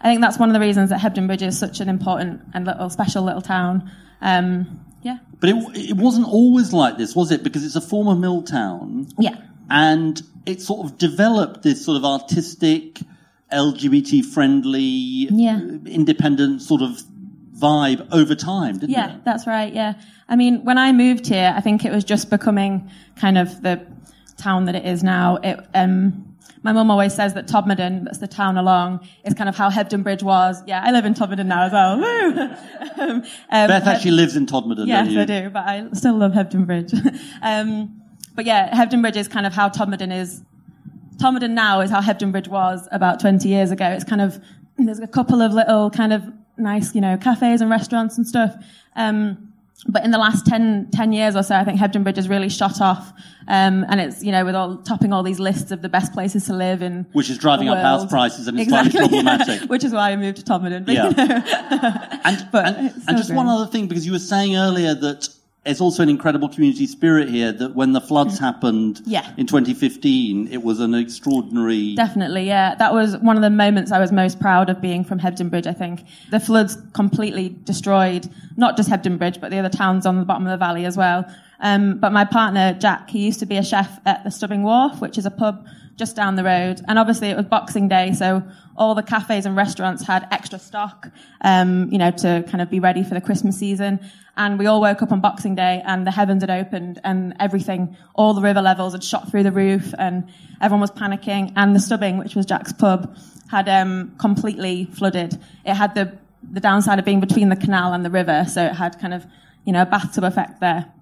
I 0.00 0.04
think 0.04 0.20
that's 0.20 0.38
one 0.38 0.48
of 0.48 0.54
the 0.54 0.60
reasons 0.60 0.90
that 0.90 1.00
Hebden 1.00 1.26
Bridge 1.26 1.42
is 1.42 1.58
such 1.58 1.80
an 1.80 1.88
important 1.88 2.42
and 2.54 2.64
little 2.66 2.88
special 2.90 3.22
little 3.24 3.42
town. 3.42 3.90
Um, 4.20 4.80
yeah. 5.02 5.18
But 5.40 5.50
it, 5.50 5.56
it 5.90 5.96
wasn't 5.96 6.26
always 6.28 6.72
like 6.72 6.96
this, 6.96 7.14
was 7.14 7.30
it? 7.30 7.42
Because 7.42 7.64
it's 7.64 7.76
a 7.76 7.80
former 7.80 8.14
mill 8.14 8.42
town. 8.42 9.08
Yeah. 9.18 9.36
and 9.68 10.20
it 10.46 10.60
sort 10.62 10.84
of 10.86 10.98
developed 10.98 11.62
this 11.62 11.84
sort 11.84 11.96
of 11.96 12.04
artistic, 12.04 13.00
LGBT 13.52 14.24
friendly, 14.24 14.80
Yeah. 14.80 15.58
independent 15.86 16.62
sort 16.62 16.82
of 16.82 17.02
vibe 17.56 18.06
over 18.12 18.34
time, 18.34 18.74
didn't 18.78 18.90
Yeah, 18.90 19.14
it? 19.16 19.24
that's 19.24 19.46
right. 19.46 19.72
Yeah. 19.72 19.94
I 20.28 20.36
mean, 20.36 20.64
when 20.64 20.78
I 20.78 20.92
moved 20.92 21.26
here, 21.26 21.52
I 21.56 21.60
think 21.60 21.84
it 21.84 21.92
was 21.92 22.04
just 22.04 22.30
becoming 22.30 22.90
kind 23.16 23.36
of 23.38 23.62
the 23.62 23.86
town 24.36 24.64
that 24.66 24.74
it 24.74 24.86
is 24.86 25.02
now. 25.02 25.36
It, 25.36 25.58
um, 25.74 26.34
my 26.64 26.72
mum 26.72 26.90
always 26.90 27.14
says 27.14 27.34
that 27.34 27.46
Todmorden, 27.46 28.04
that's 28.04 28.18
the 28.18 28.26
town 28.26 28.56
along, 28.56 29.06
is 29.22 29.34
kind 29.34 29.50
of 29.50 29.56
how 29.56 29.68
Hebden 29.68 30.02
Bridge 30.02 30.22
was. 30.22 30.62
Yeah, 30.66 30.82
I 30.82 30.92
live 30.92 31.04
in 31.04 31.12
Todmorden 31.12 31.46
now 31.46 31.64
as 31.66 31.72
well. 31.72 32.56
Um, 32.96 33.22
Beth 33.50 33.86
actually 33.86 34.12
lives 34.12 34.36
in 34.36 34.46
Todmorden, 34.46 34.86
Yes, 34.86 35.06
don't 35.06 35.14
you? 35.14 35.20
I 35.20 35.24
do, 35.24 35.50
but 35.50 35.68
I 35.68 35.86
still 35.94 36.14
love 36.14 36.32
Hebden 36.32 36.64
Bridge. 36.64 36.92
um, 37.42 38.00
but 38.34 38.44
yeah, 38.44 38.70
Hebden 38.70 39.02
Bridge 39.02 39.16
is 39.16 39.26
kind 39.26 39.46
of 39.46 39.52
how 39.52 39.68
Todmorden 39.68 40.16
is. 40.16 40.42
Todmorden 41.16 41.50
now 41.50 41.80
is 41.80 41.90
how 41.90 42.00
Hebden 42.00 42.30
Bridge 42.30 42.48
was 42.48 42.88
about 42.92 43.20
20 43.20 43.48
years 43.48 43.72
ago. 43.72 43.88
It's 43.90 44.04
kind 44.04 44.20
of, 44.20 44.40
there's 44.78 45.00
a 45.00 45.08
couple 45.08 45.42
of 45.42 45.52
little 45.52 45.90
kind 45.90 46.12
of 46.12 46.22
nice, 46.56 46.94
you 46.94 47.00
know, 47.00 47.16
cafes 47.16 47.60
and 47.60 47.68
restaurants 47.68 48.16
and 48.16 48.26
stuff. 48.26 48.54
Um, 48.94 49.52
but 49.86 50.04
in 50.04 50.10
the 50.10 50.18
last 50.18 50.46
10, 50.46 50.88
10 50.92 51.12
years 51.12 51.36
or 51.36 51.42
so, 51.42 51.54
I 51.54 51.64
think 51.64 51.78
Hebden 51.78 52.02
Bridge 52.02 52.16
has 52.16 52.28
really 52.28 52.48
shot 52.48 52.80
off. 52.80 53.12
Um, 53.46 53.84
and 53.88 54.00
it's, 54.00 54.22
you 54.22 54.32
know, 54.32 54.44
with 54.44 54.54
all, 54.54 54.78
topping 54.78 55.12
all 55.12 55.22
these 55.22 55.38
lists 55.38 55.70
of 55.70 55.82
the 55.82 55.88
best 55.88 56.12
places 56.12 56.46
to 56.46 56.54
live 56.54 56.80
in. 56.80 57.06
Which 57.12 57.28
is 57.28 57.36
driving 57.36 57.68
up 57.68 57.78
house 57.78 58.06
prices 58.06 58.48
and 58.48 58.58
it's 58.58 58.64
exactly, 58.64 59.00
problematic. 59.00 59.62
Which 59.70 59.84
is 59.84 59.92
why 59.92 60.12
I 60.12 60.16
moved 60.16 60.38
to 60.38 60.42
Todmorden. 60.44 60.88
Yeah. 60.88 61.08
you 61.08 61.14
know, 61.14 62.18
And, 62.24 62.48
But 62.52 62.66
and, 62.66 62.94
and 63.08 63.16
just 63.18 63.34
one 63.34 63.46
other 63.46 63.66
thing, 63.70 63.86
because 63.86 64.06
you 64.06 64.12
were 64.12 64.18
saying 64.18 64.56
earlier 64.56 64.94
that 64.94 65.28
there's 65.64 65.80
also 65.80 66.02
an 66.02 66.08
incredible 66.08 66.48
community 66.48 66.86
spirit 66.86 67.28
here, 67.28 67.50
that 67.52 67.74
when 67.74 67.92
the 67.92 68.00
floods 68.00 68.38
happened 68.38 69.00
Yeah. 69.06 69.32
in 69.36 69.46
2015, 69.46 70.48
it 70.52 70.62
was 70.62 70.80
an 70.80 70.94
extraordinary... 70.94 71.94
Definitely, 71.94 72.46
yeah. 72.46 72.74
That 72.74 72.92
was 72.92 73.16
one 73.16 73.36
of 73.36 73.42
the 73.42 73.50
moments 73.50 73.90
I 73.90 73.98
was 73.98 74.12
most 74.12 74.40
proud 74.40 74.68
of 74.68 74.80
being 74.80 75.04
from 75.04 75.18
Hebden 75.18 75.48
Bridge, 75.50 75.66
I 75.66 75.72
think. 75.72 76.04
The 76.30 76.40
floods 76.40 76.76
completely 76.92 77.56
destroyed 77.64 78.28
not 78.56 78.76
just 78.76 78.90
Hebden 78.90 79.18
Bridge, 79.18 79.40
but 79.40 79.50
the 79.50 79.58
other 79.58 79.70
towns 79.70 80.04
on 80.04 80.18
the 80.18 80.24
bottom 80.24 80.46
of 80.46 80.50
the 80.50 80.58
valley 80.58 80.84
as 80.84 80.96
well. 80.96 81.24
Um, 81.60 81.98
but 81.98 82.12
my 82.12 82.26
partner, 82.26 82.74
Jack, 82.78 83.08
he 83.08 83.24
used 83.24 83.40
to 83.40 83.46
be 83.46 83.56
a 83.56 83.64
chef 83.64 84.00
at 84.04 84.22
the 84.22 84.30
Stubbing 84.30 84.62
Wharf, 84.64 85.00
which 85.00 85.16
is 85.16 85.24
a 85.24 85.30
pub 85.30 85.66
just 85.96 86.16
down 86.16 86.36
the 86.36 86.44
road. 86.44 86.80
And 86.88 86.98
obviously 86.98 87.28
it 87.28 87.36
was 87.36 87.46
Boxing 87.46 87.88
Day, 87.88 88.12
so 88.12 88.42
all 88.76 88.94
the 88.94 89.02
cafes 89.02 89.46
and 89.46 89.56
restaurants 89.56 90.06
had 90.06 90.26
extra 90.30 90.58
stock, 90.58 91.10
um, 91.40 91.88
you 91.90 91.98
know, 91.98 92.10
to 92.10 92.44
kind 92.48 92.60
of 92.60 92.70
be 92.70 92.80
ready 92.80 93.04
for 93.04 93.14
the 93.14 93.20
Christmas 93.20 93.56
season. 93.56 94.00
And 94.36 94.58
we 94.58 94.66
all 94.66 94.80
woke 94.80 95.00
up 95.02 95.12
on 95.12 95.20
Boxing 95.20 95.54
Day 95.54 95.80
and 95.86 96.04
the 96.04 96.10
heavens 96.10 96.42
had 96.42 96.50
opened 96.50 97.00
and 97.04 97.34
everything, 97.38 97.96
all 98.14 98.34
the 98.34 98.42
river 98.42 98.62
levels 98.62 98.92
had 98.92 99.04
shot 99.04 99.30
through 99.30 99.44
the 99.44 99.52
roof 99.52 99.94
and 99.96 100.28
everyone 100.60 100.80
was 100.80 100.90
panicking. 100.90 101.52
And 101.54 101.74
the 101.74 101.80
Stubbing, 101.80 102.18
which 102.18 102.34
was 102.34 102.44
Jack's 102.44 102.72
pub, 102.72 103.16
had 103.48 103.68
um, 103.68 104.16
completely 104.18 104.86
flooded. 104.86 105.38
It 105.64 105.74
had 105.74 105.94
the 105.94 106.18
the 106.52 106.60
downside 106.60 106.98
of 106.98 107.04
being 107.04 107.20
between 107.20 107.48
the 107.48 107.56
canal 107.56 107.94
and 107.94 108.04
the 108.04 108.10
river, 108.10 108.44
so 108.46 108.66
it 108.66 108.74
had 108.74 108.98
kind 108.98 109.14
of 109.14 109.24
you 109.64 109.72
know 109.72 109.82
a 109.82 109.86
bathtub 109.86 110.24
effect 110.24 110.60
there. 110.60 110.92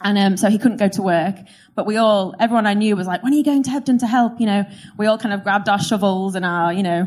And 0.00 0.18
um, 0.18 0.36
so 0.36 0.50
he 0.50 0.58
couldn't 0.58 0.76
go 0.76 0.88
to 0.88 1.02
work. 1.02 1.36
But 1.76 1.86
we 1.86 1.98
all, 1.98 2.34
everyone 2.40 2.66
I 2.66 2.74
knew 2.74 2.96
was 2.96 3.06
like, 3.06 3.22
when 3.22 3.32
are 3.32 3.36
you 3.36 3.44
going 3.44 3.62
to 3.62 3.70
Hebden 3.70 4.00
to 4.00 4.06
help? 4.06 4.40
You 4.40 4.46
know, 4.46 4.64
we 4.96 5.06
all 5.06 5.18
kind 5.18 5.34
of 5.34 5.44
grabbed 5.44 5.68
our 5.68 5.78
shovels 5.78 6.34
and 6.34 6.44
our, 6.44 6.72
you 6.72 6.82
know, 6.82 7.06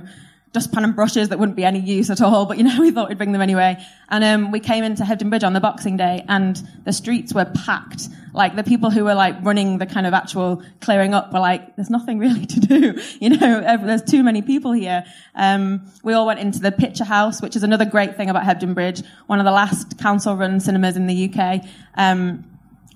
dustpan 0.51 0.83
and 0.83 0.95
brushes 0.95 1.29
that 1.29 1.37
wouldn't 1.37 1.55
be 1.55 1.63
any 1.63 1.79
use 1.79 2.09
at 2.09 2.21
all, 2.21 2.45
but 2.45 2.57
you 2.57 2.63
know, 2.63 2.75
we 2.79 2.91
thought 2.91 3.09
we'd 3.09 3.17
bring 3.17 3.31
them 3.31 3.41
anyway. 3.41 3.77
And 4.09 4.23
um, 4.23 4.51
we 4.51 4.59
came 4.59 4.83
into 4.83 5.03
Hebden 5.03 5.29
Bridge 5.29 5.43
on 5.43 5.53
the 5.53 5.59
Boxing 5.59 5.97
Day, 5.97 6.25
and 6.27 6.61
the 6.83 6.93
streets 6.93 7.33
were 7.33 7.45
packed. 7.45 8.09
Like 8.33 8.55
the 8.55 8.63
people 8.63 8.89
who 8.89 9.03
were 9.03 9.13
like 9.13 9.35
running 9.43 9.77
the 9.77 9.85
kind 9.85 10.07
of 10.07 10.13
actual 10.13 10.63
clearing 10.81 11.13
up 11.13 11.31
were 11.33 11.39
like, 11.39 11.75
"There's 11.75 11.89
nothing 11.89 12.17
really 12.19 12.45
to 12.45 12.59
do," 12.59 12.99
you 13.19 13.29
know. 13.29 13.77
There's 13.77 14.03
too 14.03 14.23
many 14.23 14.41
people 14.41 14.71
here. 14.71 15.03
Um, 15.35 15.91
we 16.03 16.13
all 16.13 16.25
went 16.25 16.39
into 16.39 16.59
the 16.59 16.71
Picture 16.71 17.05
House, 17.05 17.41
which 17.41 17.55
is 17.55 17.63
another 17.63 17.85
great 17.85 18.17
thing 18.17 18.29
about 18.29 18.43
Hebden 18.43 18.73
Bridge, 18.73 19.03
one 19.27 19.39
of 19.39 19.45
the 19.45 19.51
last 19.51 19.99
council-run 19.99 20.59
cinemas 20.59 20.95
in 20.97 21.07
the 21.07 21.31
UK. 21.31 21.63
Um, 21.95 22.45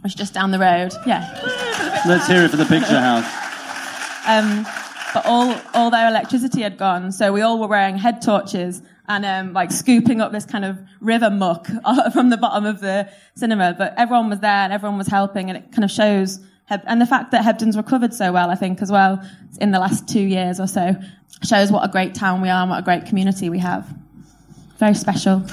was 0.04 0.14
just 0.14 0.34
down 0.34 0.52
the 0.52 0.60
road. 0.60 0.94
Yeah. 1.06 1.28
Let's 2.06 2.28
hear 2.28 2.44
it 2.44 2.52
for 2.52 2.58
the 2.58 2.66
picture 2.66 3.00
house. 3.00 3.26
Um, 4.28 4.66
but 5.14 5.26
all, 5.26 5.56
all 5.74 5.90
their 5.90 6.08
electricity 6.08 6.62
had 6.62 6.78
gone, 6.78 7.12
so 7.12 7.32
we 7.32 7.42
all 7.42 7.60
were 7.60 7.68
wearing 7.68 7.98
head 7.98 8.22
torches 8.22 8.82
and 9.08 9.26
um, 9.26 9.54
like 9.54 9.72
scooping 9.72 10.22
up 10.22 10.32
this 10.32 10.46
kind 10.46 10.66
of 10.66 10.80
river 11.02 11.30
muck 11.30 11.68
from 12.14 12.30
the 12.30 12.38
bottom 12.38 12.66
of 12.66 12.82
the 12.82 13.10
cinema. 13.36 13.76
But 13.78 13.94
everyone 13.98 14.30
was 14.30 14.40
there 14.40 14.50
and 14.50 14.74
everyone 14.74 14.98
was 14.98 15.08
helping, 15.08 15.50
and 15.50 15.58
it 15.58 15.72
kind 15.72 15.84
of 15.84 15.92
shows. 15.92 16.40
And 16.70 17.00
the 17.00 17.06
fact 17.06 17.32
that 17.32 17.44
Hebden's 17.44 17.78
recovered 17.78 18.14
so 18.14 18.32
well, 18.32 18.50
I 18.50 18.56
think, 18.56 18.82
as 18.82 18.92
well, 18.92 19.24
in 19.60 19.72
the 19.72 19.80
last 19.80 20.08
two 20.08 20.22
years 20.22 20.60
or 20.60 20.68
so, 20.68 20.96
shows 21.44 21.72
what 21.72 21.84
a 21.88 21.92
great 21.92 22.16
town 22.16 22.42
we 22.42 22.50
are 22.50 22.62
and 22.62 22.70
what 22.70 22.80
a 22.80 22.84
great 22.84 23.06
community 23.06 23.50
we 23.50 23.60
have. 23.60 23.88
Very 24.78 24.96
special. 24.96 25.44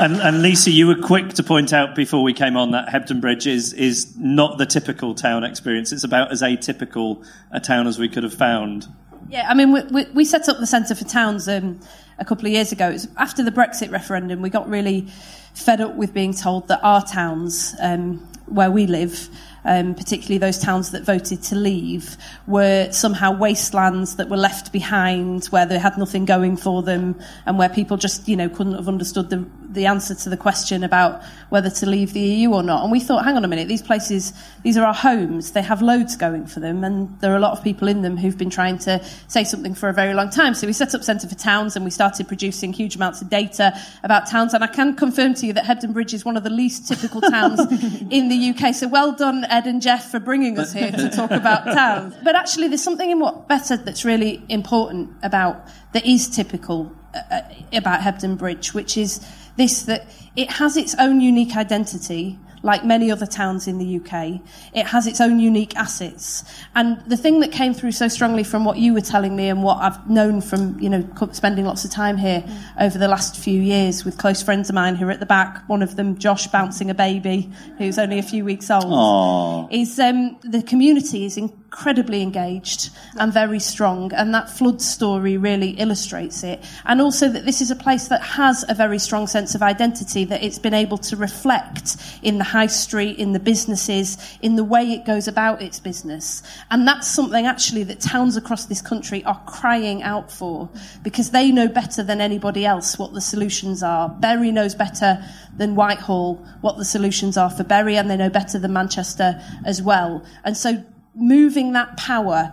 And, 0.00 0.16
and, 0.16 0.42
Lisa, 0.42 0.70
you 0.70 0.86
were 0.86 0.94
quick 0.94 1.34
to 1.34 1.42
point 1.42 1.72
out 1.72 1.96
before 1.96 2.22
we 2.22 2.32
came 2.32 2.56
on 2.56 2.70
that 2.70 2.88
Hebden 2.88 3.20
Bridge 3.20 3.48
is 3.48 3.72
is 3.72 4.16
not 4.16 4.56
the 4.56 4.66
typical 4.66 5.14
town 5.14 5.42
experience. 5.42 5.90
It's 5.90 6.04
about 6.04 6.30
as 6.30 6.40
atypical 6.40 7.26
a 7.50 7.58
town 7.58 7.88
as 7.88 7.98
we 7.98 8.08
could 8.08 8.22
have 8.22 8.34
found. 8.34 8.86
Yeah, 9.28 9.46
I 9.48 9.54
mean, 9.54 9.72
we, 9.72 9.82
we, 9.82 10.04
we 10.14 10.24
set 10.24 10.48
up 10.48 10.58
the 10.58 10.66
Centre 10.66 10.94
for 10.94 11.04
Towns 11.04 11.48
um, 11.48 11.80
a 12.18 12.24
couple 12.24 12.46
of 12.46 12.52
years 12.52 12.70
ago. 12.72 12.88
It 12.88 12.92
was 12.92 13.08
after 13.16 13.42
the 13.42 13.50
Brexit 13.50 13.90
referendum. 13.90 14.40
We 14.40 14.50
got 14.50 14.68
really 14.68 15.08
fed 15.54 15.80
up 15.80 15.96
with 15.96 16.14
being 16.14 16.32
told 16.32 16.68
that 16.68 16.80
our 16.82 17.04
towns, 17.04 17.74
um, 17.80 18.18
where 18.46 18.70
we 18.70 18.86
live, 18.86 19.28
um, 19.64 19.94
particularly 19.94 20.38
those 20.38 20.58
towns 20.58 20.92
that 20.92 21.02
voted 21.02 21.42
to 21.42 21.56
leave, 21.56 22.16
were 22.46 22.90
somehow 22.92 23.36
wastelands 23.36 24.16
that 24.16 24.28
were 24.28 24.36
left 24.36 24.72
behind, 24.72 25.46
where 25.46 25.66
they 25.66 25.78
had 25.78 25.98
nothing 25.98 26.24
going 26.24 26.56
for 26.56 26.82
them, 26.82 27.18
and 27.44 27.58
where 27.58 27.68
people 27.68 27.96
just, 27.96 28.28
you 28.28 28.36
know, 28.36 28.48
couldn't 28.48 28.74
have 28.74 28.88
understood 28.88 29.30
the, 29.30 29.44
the 29.68 29.86
answer 29.86 30.14
to 30.14 30.28
the 30.28 30.36
question 30.36 30.82
about 30.82 31.22
whether 31.50 31.70
to 31.70 31.86
leave 31.86 32.12
the 32.12 32.20
EU 32.20 32.52
or 32.52 32.62
not. 32.62 32.82
And 32.82 32.92
we 32.92 33.00
thought, 33.00 33.24
hang 33.24 33.36
on 33.36 33.44
a 33.44 33.48
minute, 33.48 33.68
these 33.68 33.82
places, 33.82 34.32
these 34.62 34.76
are 34.76 34.84
our 34.84 34.94
homes, 34.94 35.52
they 35.52 35.62
have 35.62 35.82
loads 35.82 36.16
going 36.16 36.46
for 36.46 36.60
them, 36.60 36.84
and 36.84 37.18
there 37.20 37.32
are 37.32 37.36
a 37.36 37.40
lot 37.40 37.56
of 37.56 37.62
people 37.62 37.88
in 37.88 38.02
them 38.02 38.16
who've 38.16 38.36
been 38.36 38.50
trying 38.50 38.78
to 38.78 39.04
say 39.28 39.44
something 39.44 39.74
for 39.74 39.88
a 39.88 39.92
very 39.92 40.14
long 40.14 40.30
time. 40.30 40.54
So 40.54 40.66
we 40.66 40.72
set 40.72 40.94
up 40.94 41.02
Centre 41.02 41.28
for 41.28 41.34
Towns 41.34 41.76
and 41.76 41.84
we 41.84 41.90
started 41.90 42.28
producing 42.28 42.72
huge 42.72 42.96
amounts 42.96 43.22
of 43.22 43.28
data 43.28 43.78
about 44.02 44.28
towns. 44.28 44.54
And 44.54 44.64
I 44.64 44.66
can 44.66 44.94
confirm 44.94 45.34
to 45.34 45.46
you 45.46 45.52
that 45.54 45.64
Hebden 45.64 45.92
Bridge 45.92 46.14
is 46.14 46.24
one 46.24 46.36
of 46.36 46.44
the 46.44 46.50
least 46.50 46.88
typical 46.88 47.20
towns 47.20 47.60
in 48.10 48.28
the 48.28 48.50
UK. 48.50 48.74
So 48.74 48.88
well 48.88 49.12
done, 49.12 49.44
Ed 49.44 49.66
and 49.66 49.80
Jeff, 49.82 50.10
for 50.10 50.20
bringing 50.20 50.58
us 50.58 50.72
here 50.72 50.90
to 50.90 51.08
talk 51.10 51.30
about 51.30 51.64
towns. 51.74 52.14
But 52.22 52.34
actually, 52.34 52.68
there's 52.68 52.82
something 52.82 53.10
in 53.10 53.20
what 53.20 53.48
Beth 53.48 53.66
said 53.66 53.84
that's 53.84 54.04
really 54.04 54.42
important 54.48 55.10
about, 55.22 55.66
that 55.92 56.06
is 56.06 56.28
typical 56.28 56.92
uh, 57.14 57.20
uh 57.30 57.40
about 57.72 58.00
Hebden 58.00 58.36
Bridge, 58.38 58.74
which 58.74 58.96
is 58.96 59.20
this 59.58 59.82
that 59.82 60.06
it 60.36 60.50
has 60.52 60.76
its 60.76 60.94
own 60.98 61.20
unique 61.20 61.56
identity 61.56 62.38
like 62.62 62.84
many 62.84 63.10
other 63.10 63.26
towns 63.26 63.68
in 63.68 63.78
the 63.78 63.96
UK. 63.96 64.40
It 64.74 64.86
has 64.86 65.06
its 65.06 65.20
own 65.20 65.38
unique 65.38 65.76
assets. 65.76 66.44
And 66.74 67.00
the 67.06 67.16
thing 67.16 67.40
that 67.40 67.52
came 67.52 67.74
through 67.74 67.92
so 67.92 68.08
strongly 68.08 68.44
from 68.44 68.64
what 68.64 68.78
you 68.78 68.94
were 68.94 69.00
telling 69.00 69.36
me 69.36 69.48
and 69.48 69.62
what 69.62 69.78
I've 69.78 70.10
known 70.10 70.40
from, 70.40 70.78
you 70.80 70.88
know, 70.88 71.08
spending 71.32 71.64
lots 71.64 71.84
of 71.84 71.90
time 71.90 72.16
here 72.16 72.40
mm. 72.40 72.62
over 72.80 72.98
the 72.98 73.08
last 73.08 73.36
few 73.36 73.60
years 73.60 74.04
with 74.04 74.18
close 74.18 74.42
friends 74.42 74.68
of 74.68 74.74
mine 74.74 74.96
who 74.96 75.06
are 75.06 75.10
at 75.10 75.20
the 75.20 75.26
back, 75.26 75.68
one 75.68 75.82
of 75.82 75.96
them, 75.96 76.18
Josh, 76.18 76.46
bouncing 76.48 76.90
a 76.90 76.94
baby 76.94 77.50
who's 77.78 77.98
only 77.98 78.18
a 78.18 78.22
few 78.22 78.44
weeks 78.44 78.70
old, 78.70 78.84
Aww. 78.84 79.68
is 79.70 79.98
um, 79.98 80.38
the 80.42 80.62
community 80.62 81.24
is 81.24 81.38
incredibly 81.68 82.22
engaged 82.22 82.88
and 83.18 83.30
very 83.30 83.60
strong. 83.60 84.10
And 84.14 84.32
that 84.32 84.48
flood 84.48 84.80
story 84.80 85.36
really 85.36 85.70
illustrates 85.72 86.42
it. 86.42 86.64
And 86.86 86.98
also 86.98 87.28
that 87.28 87.44
this 87.44 87.60
is 87.60 87.70
a 87.70 87.76
place 87.76 88.08
that 88.08 88.22
has 88.22 88.64
a 88.70 88.74
very 88.74 88.98
strong 88.98 89.26
sense 89.26 89.54
of 89.54 89.62
identity 89.62 90.24
that 90.24 90.42
it's 90.42 90.58
been 90.58 90.72
able 90.72 90.96
to 90.96 91.14
reflect 91.16 91.96
in 92.22 92.38
the 92.38 92.44
high 92.44 92.68
street, 92.68 93.18
in 93.18 93.34
the 93.34 93.38
businesses, 93.38 94.16
in 94.40 94.56
the 94.56 94.64
way 94.64 94.92
it 94.92 95.04
goes 95.04 95.28
about 95.28 95.60
its 95.60 95.78
business. 95.78 96.42
And 96.70 96.88
that's 96.88 97.06
something 97.06 97.44
actually 97.44 97.84
that 97.84 98.00
towns 98.00 98.38
across 98.38 98.64
this 98.64 98.80
country 98.80 99.22
are 99.24 99.40
crying 99.46 100.02
out 100.02 100.32
for 100.32 100.70
because 101.02 101.32
they 101.32 101.52
know 101.52 101.68
better 101.68 102.02
than 102.02 102.22
anybody 102.22 102.64
else 102.64 102.98
what 102.98 103.12
the 103.12 103.20
solutions 103.20 103.82
are. 103.82 104.08
Bury 104.08 104.52
knows 104.52 104.74
better 104.74 105.22
than 105.58 105.74
Whitehall 105.74 106.36
what 106.62 106.78
the 106.78 106.84
solutions 106.86 107.36
are 107.36 107.50
for 107.50 107.62
Bury 107.62 107.98
and 107.98 108.10
they 108.10 108.16
know 108.16 108.30
better 108.30 108.58
than 108.58 108.72
Manchester 108.72 109.38
as 109.66 109.82
well. 109.82 110.24
And 110.44 110.56
so 110.56 110.82
moving 111.18 111.72
that 111.72 111.96
power 111.96 112.52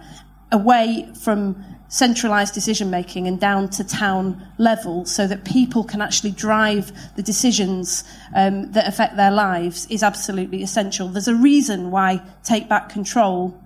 away 0.52 1.08
from 1.22 1.64
centralised 1.88 2.54
decision 2.54 2.90
making 2.90 3.28
and 3.28 3.40
down 3.40 3.70
to 3.70 3.84
town 3.84 4.46
level 4.58 5.06
so 5.06 5.28
that 5.28 5.46
people 5.46 5.84
can 5.84 6.02
actually 6.02 6.32
drive 6.32 6.92
the 7.16 7.24
decisions 7.24 8.04
um, 8.36 8.72
that 8.72 8.88
affect 8.88 9.16
their 9.16 9.32
lives 9.32 9.88
is 9.90 10.04
absolutely 10.04 10.64
essential. 10.64 11.08
There's 11.08 11.28
a 11.28 11.36
reason 11.36 11.92
why 11.92 12.22
Take 12.44 12.68
Back 12.68 12.90
Control 12.90 13.58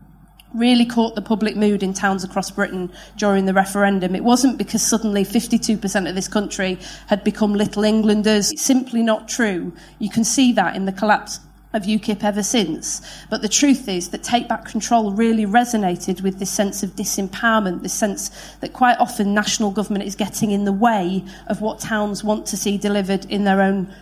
really 0.54 0.86
caught 0.86 1.16
the 1.16 1.22
public 1.22 1.56
mood 1.56 1.84
in 1.84 1.94
towns 1.94 2.24
across 2.24 2.50
Britain 2.52 2.92
during 3.18 3.46
the 3.46 3.54
referendum. 3.54 4.16
It 4.16 4.24
wasn't 4.24 4.58
because 4.58 4.82
suddenly 4.82 5.24
52% 5.24 6.10
of 6.10 6.16
this 6.16 6.28
country 6.28 6.78
had 7.08 7.24
become 7.24 7.54
little 7.54 7.84
Englanders. 7.84 8.52
It's 8.52 8.62
simply 8.62 9.04
not 9.04 9.28
true. 9.28 9.74
You 10.00 10.10
can 10.10 10.24
see 10.24 10.52
that 10.54 10.76
in 10.76 10.86
the 10.86 10.92
collapse 10.92 11.40
of 11.74 11.84
UKIP 11.84 12.24
ever 12.24 12.42
since. 12.42 13.02
But 13.30 13.42
the 13.42 13.50
truth 13.50 13.88
is 13.88 14.10
that 14.10 14.24
Take 14.24 14.48
Back 14.48 14.66
Control 14.66 15.12
really 15.12 15.46
resonated 15.46 16.22
with 16.22 16.40
this 16.40 16.50
sense 16.50 16.82
of 16.82 16.96
disempowerment, 16.96 17.84
this 17.84 17.94
sense 17.94 18.30
that 18.62 18.74
quite 18.74 18.98
often 18.98 19.34
national 19.34 19.72
government 19.72 20.06
is 20.06 20.16
getting 20.16 20.52
in 20.52 20.66
the 20.66 20.74
way 20.74 21.24
of 21.48 21.62
what 21.62 21.80
towns 21.80 22.24
want 22.24 22.48
to 22.48 22.58
see 22.58 22.78
delivered 22.78 23.26
in 23.26 23.44
their 23.44 23.62
own 23.62 23.94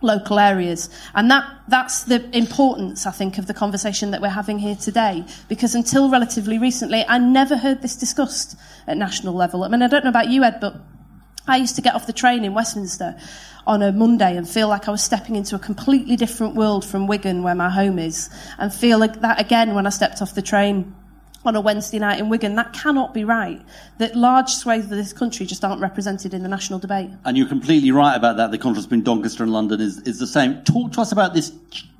local 0.00 0.38
areas. 0.38 0.90
And 1.14 1.30
that, 1.30 1.48
that's 1.68 2.02
the 2.04 2.36
importance, 2.36 3.06
I 3.06 3.12
think, 3.12 3.38
of 3.38 3.46
the 3.46 3.54
conversation 3.54 4.10
that 4.10 4.20
we're 4.20 4.28
having 4.28 4.58
here 4.58 4.76
today. 4.76 5.24
Because 5.48 5.74
until 5.74 6.10
relatively 6.10 6.58
recently, 6.58 7.04
I 7.08 7.18
never 7.18 7.56
heard 7.56 7.80
this 7.80 7.96
discussed 7.96 8.58
at 8.86 8.96
national 8.96 9.34
level. 9.34 9.64
I 9.64 9.68
mean, 9.68 9.82
I 9.82 9.86
don't 9.86 10.04
know 10.04 10.10
about 10.10 10.28
you, 10.28 10.42
Ed, 10.42 10.58
but 10.60 10.76
I 11.46 11.56
used 11.58 11.76
to 11.76 11.82
get 11.82 11.94
off 11.94 12.06
the 12.06 12.12
train 12.12 12.44
in 12.44 12.54
Westminster 12.54 13.16
on 13.66 13.82
a 13.82 13.92
Monday 13.92 14.36
and 14.36 14.48
feel 14.48 14.68
like 14.68 14.88
I 14.88 14.90
was 14.90 15.02
stepping 15.02 15.36
into 15.36 15.56
a 15.56 15.58
completely 15.58 16.16
different 16.16 16.54
world 16.54 16.84
from 16.84 17.06
Wigan, 17.06 17.42
where 17.42 17.54
my 17.54 17.70
home 17.70 17.98
is, 17.98 18.30
and 18.58 18.72
feel 18.72 18.98
like 18.98 19.20
that 19.20 19.40
again 19.40 19.74
when 19.74 19.86
I 19.86 19.90
stepped 19.90 20.20
off 20.20 20.34
the 20.34 20.42
train 20.42 20.94
on 21.44 21.56
a 21.56 21.60
Wednesday 21.60 21.98
night 21.98 22.18
in 22.18 22.28
Wigan. 22.28 22.54
That 22.56 22.72
cannot 22.72 23.12
be 23.12 23.24
right. 23.24 23.60
That 23.98 24.16
large 24.16 24.50
swathes 24.50 24.84
of 24.84 24.90
this 24.90 25.12
country 25.12 25.46
just 25.46 25.64
aren't 25.64 25.80
represented 25.80 26.32
in 26.34 26.42
the 26.42 26.48
national 26.48 26.78
debate. 26.78 27.10
And 27.24 27.36
you're 27.36 27.48
completely 27.48 27.90
right 27.90 28.16
about 28.16 28.38
that. 28.38 28.50
The 28.50 28.58
contrast 28.58 28.88
between 28.88 29.04
Doncaster 29.04 29.42
and 29.42 29.52
London 29.52 29.80
is, 29.80 29.98
is 30.02 30.18
the 30.18 30.26
same. 30.26 30.62
Talk 30.64 30.92
to 30.92 31.00
us 31.00 31.12
about 31.12 31.34
this 31.34 31.50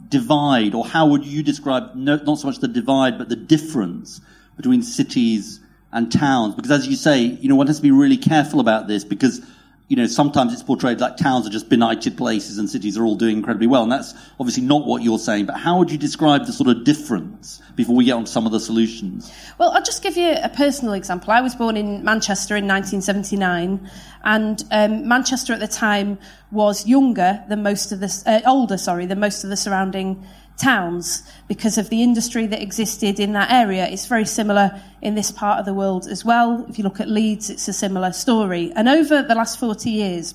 divide, 0.08 0.74
or 0.74 0.84
how 0.86 1.06
would 1.08 1.24
you 1.24 1.42
describe 1.42 1.94
no, 1.94 2.16
not 2.16 2.38
so 2.38 2.46
much 2.46 2.58
the 2.58 2.68
divide, 2.68 3.18
but 3.18 3.28
the 3.28 3.36
difference 3.36 4.20
between 4.56 4.82
cities 4.82 5.60
and 5.92 6.10
towns? 6.10 6.54
Because 6.54 6.70
as 6.70 6.86
you 6.86 6.96
say, 6.96 7.20
you 7.20 7.48
know, 7.48 7.56
one 7.56 7.66
has 7.66 7.76
to 7.76 7.82
be 7.82 7.90
really 7.90 8.16
careful 8.16 8.60
about 8.60 8.86
this 8.86 9.04
because 9.04 9.44
you 9.88 9.96
know, 9.96 10.06
sometimes 10.06 10.54
it's 10.54 10.62
portrayed 10.62 10.98
like 10.98 11.18
towns 11.18 11.46
are 11.46 11.50
just 11.50 11.68
benighted 11.68 12.16
places 12.16 12.56
and 12.56 12.70
cities 12.70 12.96
are 12.96 13.04
all 13.04 13.16
doing 13.16 13.36
incredibly 13.36 13.66
well. 13.66 13.82
And 13.82 13.92
that's 13.92 14.14
obviously 14.40 14.62
not 14.62 14.86
what 14.86 15.02
you're 15.02 15.18
saying. 15.18 15.44
But 15.44 15.58
how 15.58 15.78
would 15.78 15.90
you 15.90 15.98
describe 15.98 16.46
the 16.46 16.54
sort 16.54 16.70
of 16.70 16.84
difference 16.84 17.60
before 17.76 17.94
we 17.94 18.06
get 18.06 18.12
on 18.12 18.24
to 18.24 18.30
some 18.30 18.46
of 18.46 18.52
the 18.52 18.60
solutions? 18.60 19.30
Well, 19.58 19.72
I'll 19.72 19.82
just 19.82 20.02
give 20.02 20.16
you 20.16 20.36
a 20.42 20.48
personal 20.48 20.94
example. 20.94 21.32
I 21.32 21.42
was 21.42 21.54
born 21.54 21.76
in 21.76 22.02
Manchester 22.02 22.56
in 22.56 22.66
1979, 22.66 23.90
and 24.24 24.64
um, 24.70 25.06
Manchester 25.06 25.52
at 25.52 25.60
the 25.60 25.68
time 25.68 26.18
was 26.50 26.86
younger 26.86 27.44
than 27.50 27.62
most 27.62 27.92
of 27.92 28.00
the, 28.00 28.22
uh, 28.24 28.40
older, 28.48 28.78
sorry, 28.78 29.04
than 29.04 29.20
most 29.20 29.44
of 29.44 29.50
the 29.50 29.56
surrounding 29.56 30.26
towns 30.56 31.22
because 31.48 31.78
of 31.78 31.90
the 31.90 32.02
industry 32.02 32.46
that 32.46 32.62
existed 32.62 33.18
in 33.18 33.32
that 33.32 33.50
area. 33.50 33.86
It's 33.86 34.06
very 34.06 34.24
similar 34.24 34.80
in 35.02 35.14
this 35.14 35.30
part 35.30 35.58
of 35.58 35.66
the 35.66 35.74
world 35.74 36.06
as 36.06 36.24
well. 36.24 36.64
If 36.68 36.78
you 36.78 36.84
look 36.84 37.00
at 37.00 37.08
Leeds, 37.08 37.50
it's 37.50 37.68
a 37.68 37.72
similar 37.72 38.12
story. 38.12 38.72
And 38.76 38.88
over 38.88 39.22
the 39.22 39.34
last 39.34 39.58
40 39.58 39.90
years, 39.90 40.34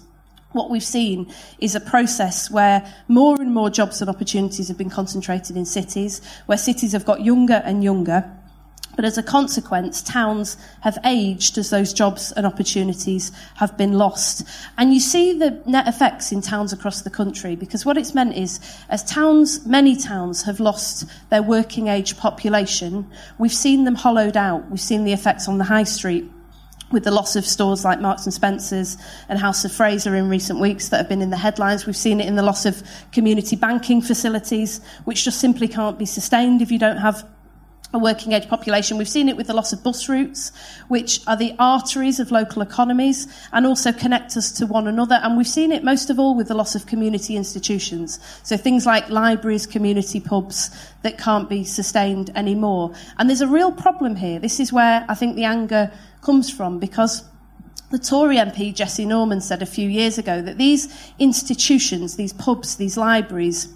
what 0.52 0.70
we've 0.70 0.84
seen 0.84 1.32
is 1.60 1.76
a 1.76 1.80
process 1.80 2.50
where 2.50 2.92
more 3.08 3.40
and 3.40 3.54
more 3.54 3.70
jobs 3.70 4.02
and 4.02 4.10
opportunities 4.10 4.68
have 4.68 4.78
been 4.78 4.90
concentrated 4.90 5.56
in 5.56 5.66
cities, 5.66 6.22
where 6.48 6.58
cities 6.58 6.92
have 6.94 7.06
got 7.06 7.22
younger 7.22 7.62
and 7.66 7.84
younger. 7.84 8.30
But 9.00 9.06
as 9.06 9.18
a 9.18 9.24
consequence, 9.24 10.02
towns 10.02 10.58
have 10.82 10.98
aged 11.06 11.58
as 11.58 11.70
those 11.70 11.94
jobs 11.94 12.34
and 12.34 12.46
opportunities 12.46 13.32
have 13.56 13.78
been 13.78 13.94
lost. 13.94 14.46
And 14.78 14.94
you 14.94 15.00
see 15.00 15.40
the 15.40 15.62
net 15.66 15.88
effects 15.88 16.34
in 16.34 16.42
towns 16.42 16.74
across 16.74 17.04
the 17.04 17.10
country 17.10 17.56
because 17.56 17.86
what 17.86 17.98
it's 17.98 18.14
meant 18.14 18.36
is, 18.36 18.60
as 18.90 19.06
towns, 19.06 19.66
many 19.66 19.96
towns 19.96 20.44
have 20.44 20.60
lost 20.60 21.06
their 21.30 21.42
working 21.42 21.88
age 21.88 22.18
population, 22.18 23.10
we've 23.38 23.54
seen 23.54 23.86
them 23.86 23.96
hollowed 23.96 24.36
out. 24.36 24.70
We've 24.70 24.82
seen 24.82 25.06
the 25.06 25.14
effects 25.14 25.48
on 25.48 25.60
the 25.60 25.64
high 25.64 25.86
street 25.86 26.30
with 26.92 27.06
the 27.06 27.12
loss 27.12 27.38
of 27.38 27.46
stores 27.46 27.86
like 27.86 28.02
Marks 28.02 28.26
and 28.26 28.34
Spencer's 28.34 28.98
and 29.30 29.40
House 29.40 29.64
of 29.64 29.72
Fraser 29.72 30.14
in 30.14 30.28
recent 30.28 30.60
weeks 30.60 30.90
that 30.90 30.98
have 30.98 31.08
been 31.08 31.22
in 31.22 31.30
the 31.30 31.38
headlines. 31.38 31.86
We've 31.86 31.96
seen 31.96 32.20
it 32.20 32.28
in 32.28 32.36
the 32.36 32.44
loss 32.44 32.66
of 32.66 32.84
community 33.14 33.56
banking 33.56 34.02
facilities, 34.02 34.82
which 35.06 35.24
just 35.24 35.40
simply 35.40 35.70
can't 35.70 35.98
be 35.98 36.06
sustained 36.06 36.62
if 36.62 36.70
you 36.70 36.80
don't 36.80 36.98
have 36.98 37.26
a 37.92 37.98
working 37.98 38.34
age 38.34 38.48
population. 38.48 38.98
We've 38.98 39.10
seen 39.10 39.30
it 39.30 39.38
with 39.38 39.48
the 39.48 39.54
loss 39.54 39.74
of 39.74 39.84
bus 39.84 40.08
routes, 40.08 40.52
which 40.90 41.22
are 41.26 41.36
the 41.36 41.56
arteries 41.58 42.20
of 42.20 42.32
local 42.32 42.62
economies 42.62 43.28
and 43.52 43.66
also 43.66 43.92
connect 43.92 44.38
us 44.38 44.52
to 44.54 44.68
one 44.68 44.88
another. 44.88 45.16
And 45.24 45.36
we've 45.38 45.48
seen 45.48 45.72
it 45.72 45.84
most 45.84 46.10
of 46.12 46.20
all 46.20 46.36
with 46.36 46.50
the 46.50 46.54
loss 46.54 46.76
of 46.76 46.86
community 46.86 47.36
institutions. 47.36 48.20
So 48.44 48.58
things 48.58 48.86
like 48.86 49.10
libraries, 49.10 49.66
community 49.66 50.20
pubs 50.20 50.70
that 51.02 51.18
can't 51.18 51.50
be 51.50 51.64
sustained 51.64 52.30
anymore. 52.36 52.94
And 53.18 53.28
there's 53.28 53.42
a 53.42 53.48
real 53.48 53.72
problem 53.72 54.16
here. 54.16 54.38
This 54.40 54.60
is 54.60 54.72
where 54.72 55.04
I 55.10 55.16
think 55.16 55.36
the 55.36 55.46
anger 55.46 55.92
comes 56.22 56.52
from 56.52 56.80
because 56.80 57.24
the 57.90 57.98
Tory 57.98 58.36
MP 58.36 58.74
Jesse 58.74 59.06
Norman 59.06 59.42
said 59.42 59.64
a 59.64 59.66
few 59.66 59.90
years 59.90 60.20
ago 60.20 60.44
that 60.44 60.60
these 60.60 60.96
institutions, 61.18 62.18
these 62.18 62.34
pubs, 62.34 62.76
these 62.76 62.98
libraries, 62.98 63.74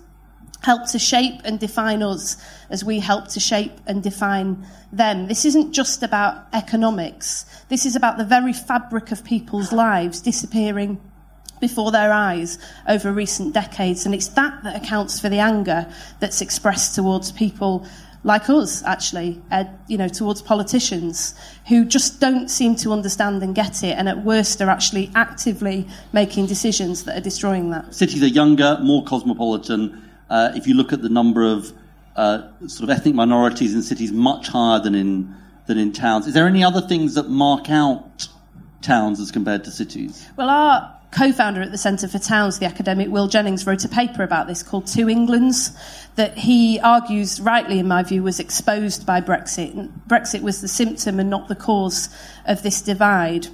help 0.63 0.89
to 0.89 0.99
shape 0.99 1.41
and 1.43 1.59
define 1.59 2.01
us 2.01 2.37
as 2.69 2.83
we 2.83 2.99
help 2.99 3.27
to 3.27 3.39
shape 3.39 3.73
and 3.85 4.01
define 4.01 4.65
them. 4.91 5.27
This 5.27 5.45
isn't 5.45 5.73
just 5.73 6.03
about 6.03 6.47
economics. 6.53 7.45
This 7.69 7.85
is 7.85 7.95
about 7.95 8.17
the 8.17 8.25
very 8.25 8.53
fabric 8.53 9.11
of 9.11 9.23
people's 9.23 9.71
lives 9.73 10.21
disappearing 10.21 11.01
before 11.59 11.91
their 11.91 12.11
eyes 12.11 12.59
over 12.87 13.11
recent 13.11 13.53
decades. 13.53 14.05
And 14.05 14.15
it's 14.15 14.29
that 14.29 14.63
that 14.63 14.81
accounts 14.81 15.19
for 15.19 15.29
the 15.29 15.39
anger 15.39 15.87
that's 16.19 16.41
expressed 16.41 16.95
towards 16.95 17.31
people 17.31 17.85
like 18.25 18.49
us, 18.49 18.83
actually, 18.83 19.41
uh, 19.51 19.65
you 19.87 19.97
know, 19.97 20.07
towards 20.07 20.41
politicians 20.41 21.35
who 21.67 21.83
just 21.83 22.21
don't 22.21 22.49
seem 22.49 22.75
to 22.77 22.93
understand 22.93 23.43
and 23.43 23.53
get 23.53 23.83
it, 23.83 23.97
and 23.97 24.07
at 24.07 24.23
worst 24.23 24.61
are 24.61 24.69
actually 24.69 25.11
actively 25.13 25.85
making 26.13 26.45
decisions 26.45 27.03
that 27.03 27.17
are 27.17 27.21
destroying 27.21 27.69
that. 27.71 27.93
Cities 27.93 28.23
are 28.23 28.27
younger, 28.27 28.77
more 28.81 29.03
cosmopolitan, 29.03 30.01
uh, 30.33 30.51
if 30.55 30.65
you 30.65 30.73
look 30.73 30.91
at 30.91 31.03
the 31.03 31.09
number 31.09 31.43
of 31.43 31.71
uh, 32.15 32.49
sort 32.67 32.89
of 32.89 32.97
ethnic 32.97 33.13
minorities 33.13 33.75
in 33.75 33.83
cities, 33.83 34.11
much 34.11 34.47
higher 34.47 34.79
than 34.79 34.95
in 34.95 35.35
than 35.67 35.77
in 35.77 35.93
towns. 35.93 36.25
Is 36.25 36.33
there 36.33 36.47
any 36.47 36.63
other 36.63 36.81
things 36.81 37.13
that 37.13 37.29
mark 37.29 37.69
out 37.69 38.27
towns 38.81 39.19
as 39.19 39.31
compared 39.31 39.63
to 39.65 39.71
cities? 39.71 40.27
Well, 40.35 40.49
our 40.49 40.99
co-founder 41.11 41.61
at 41.61 41.71
the 41.71 41.77
Centre 41.77 42.07
for 42.07 42.17
Towns, 42.17 42.57
the 42.57 42.65
academic 42.65 43.09
Will 43.09 43.27
Jennings, 43.27 43.67
wrote 43.67 43.85
a 43.85 43.87
paper 43.87 44.23
about 44.23 44.47
this 44.47 44.63
called 44.63 44.87
Two 44.87 45.07
Englands 45.07 45.71
that 46.15 46.35
he 46.35 46.79
argues, 46.79 47.39
rightly 47.39 47.77
in 47.77 47.87
my 47.87 48.01
view, 48.01 48.23
was 48.23 48.39
exposed 48.39 49.05
by 49.05 49.21
Brexit. 49.21 49.91
Brexit 50.07 50.41
was 50.41 50.61
the 50.61 50.67
symptom 50.67 51.19
and 51.19 51.29
not 51.29 51.47
the 51.47 51.55
cause 51.55 52.09
of 52.45 52.63
this 52.63 52.81
divide. 52.81 53.47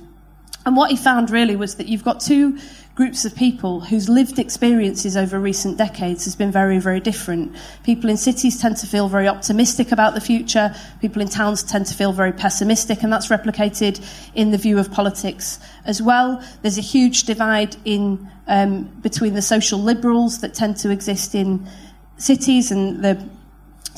And 0.65 0.75
what 0.77 0.89
he 0.89 0.95
found 0.95 1.29
really 1.29 1.57
was 1.57 1.75
that 1.75 1.87
you've 1.87 2.03
got 2.03 2.21
two 2.21 2.57
groups 2.99 3.23
of 3.23 3.33
people 3.33 3.79
whose 3.79 4.09
lived 4.09 4.37
experiences 4.39 5.15
over 5.15 5.39
recent 5.39 5.77
decades 5.77 6.25
has 6.25 6.35
been 6.35 6.51
very, 6.51 6.79
very 6.79 6.99
different. 6.99 7.55
People 7.85 8.09
in 8.09 8.17
cities 8.17 8.59
tend 8.59 8.75
to 8.75 8.85
feel 8.85 9.07
very 9.07 9.25
optimistic 9.25 9.93
about 9.93 10.15
the 10.15 10.19
future, 10.19 10.75
people 10.99 11.21
in 11.21 11.29
towns 11.29 11.63
tend 11.63 11.85
to 11.85 11.93
feel 11.93 12.11
very 12.11 12.33
pessimistic, 12.33 13.01
and 13.01 13.13
that's 13.13 13.29
replicated 13.29 14.05
in 14.35 14.51
the 14.51 14.57
view 14.57 14.77
of 14.77 14.91
politics 14.91 15.59
as 15.85 16.01
well. 16.01 16.43
There's 16.61 16.77
a 16.77 16.81
huge 16.81 17.23
divide 17.23 17.77
in 17.85 18.29
um, 18.47 18.83
between 18.99 19.33
the 19.33 19.41
social 19.41 19.79
liberals 19.79 20.41
that 20.41 20.53
tend 20.53 20.75
to 20.79 20.89
exist 20.89 21.33
in 21.35 21.65
cities 22.17 22.69
and 22.69 23.01
the 23.01 23.29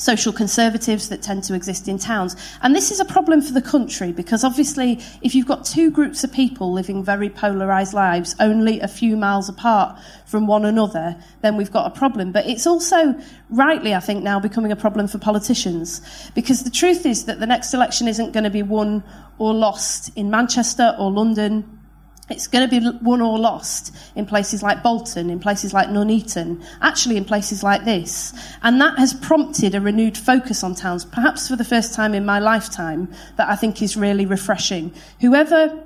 social 0.02 0.32
conservatives 0.32 1.08
that 1.08 1.22
tend 1.22 1.44
to 1.44 1.54
exist 1.54 1.88
in 1.88 1.98
towns. 1.98 2.36
And 2.60 2.74
this 2.74 2.90
is 2.90 3.00
a 3.00 3.04
problem 3.04 3.40
for 3.40 3.52
the 3.52 3.62
country 3.62 4.12
because 4.12 4.44
obviously, 4.44 5.00
if 5.22 5.34
you've 5.34 5.46
got 5.46 5.64
two 5.64 5.90
groups 5.90 6.24
of 6.24 6.32
people 6.32 6.72
living 6.72 7.04
very 7.04 7.30
polarised 7.30 7.94
lives 7.94 8.34
only 8.40 8.80
a 8.80 8.88
few 8.88 9.16
miles 9.16 9.48
apart 9.48 9.98
from 10.26 10.46
one 10.46 10.64
another, 10.64 11.16
then 11.42 11.56
we've 11.56 11.70
got 11.70 11.86
a 11.86 11.90
problem. 11.90 12.32
But 12.32 12.46
it's 12.46 12.66
also, 12.66 13.14
rightly, 13.50 13.94
I 13.94 14.00
think, 14.00 14.22
now 14.22 14.40
becoming 14.40 14.72
a 14.72 14.76
problem 14.76 15.06
for 15.06 15.18
politicians 15.18 16.00
because 16.34 16.64
the 16.64 16.70
truth 16.70 17.06
is 17.06 17.26
that 17.26 17.40
the 17.40 17.46
next 17.46 17.72
election 17.72 18.08
isn't 18.08 18.32
going 18.32 18.44
to 18.44 18.50
be 18.50 18.62
won 18.62 19.04
or 19.38 19.54
lost 19.54 20.10
in 20.16 20.30
Manchester 20.30 20.94
or 20.98 21.10
London 21.10 21.78
it's 22.32 22.46
going 22.48 22.68
to 22.68 22.80
be 22.80 22.98
won 23.02 23.20
or 23.20 23.38
lost 23.38 23.94
in 24.16 24.26
places 24.26 24.62
like 24.62 24.82
Bolton, 24.82 25.30
in 25.30 25.38
places 25.38 25.72
like 25.72 25.88
Nuneaton, 25.88 26.62
actually 26.80 27.16
in 27.16 27.24
places 27.24 27.62
like 27.62 27.84
this. 27.84 28.32
And 28.62 28.80
that 28.80 28.98
has 28.98 29.14
prompted 29.14 29.74
a 29.74 29.80
renewed 29.80 30.18
focus 30.18 30.64
on 30.64 30.74
towns, 30.74 31.04
perhaps 31.04 31.48
for 31.48 31.56
the 31.56 31.64
first 31.64 31.94
time 31.94 32.14
in 32.14 32.24
my 32.24 32.38
lifetime, 32.38 33.12
that 33.36 33.48
I 33.48 33.56
think 33.56 33.82
is 33.82 33.96
really 33.96 34.26
refreshing. 34.26 34.92
Whoever 35.20 35.84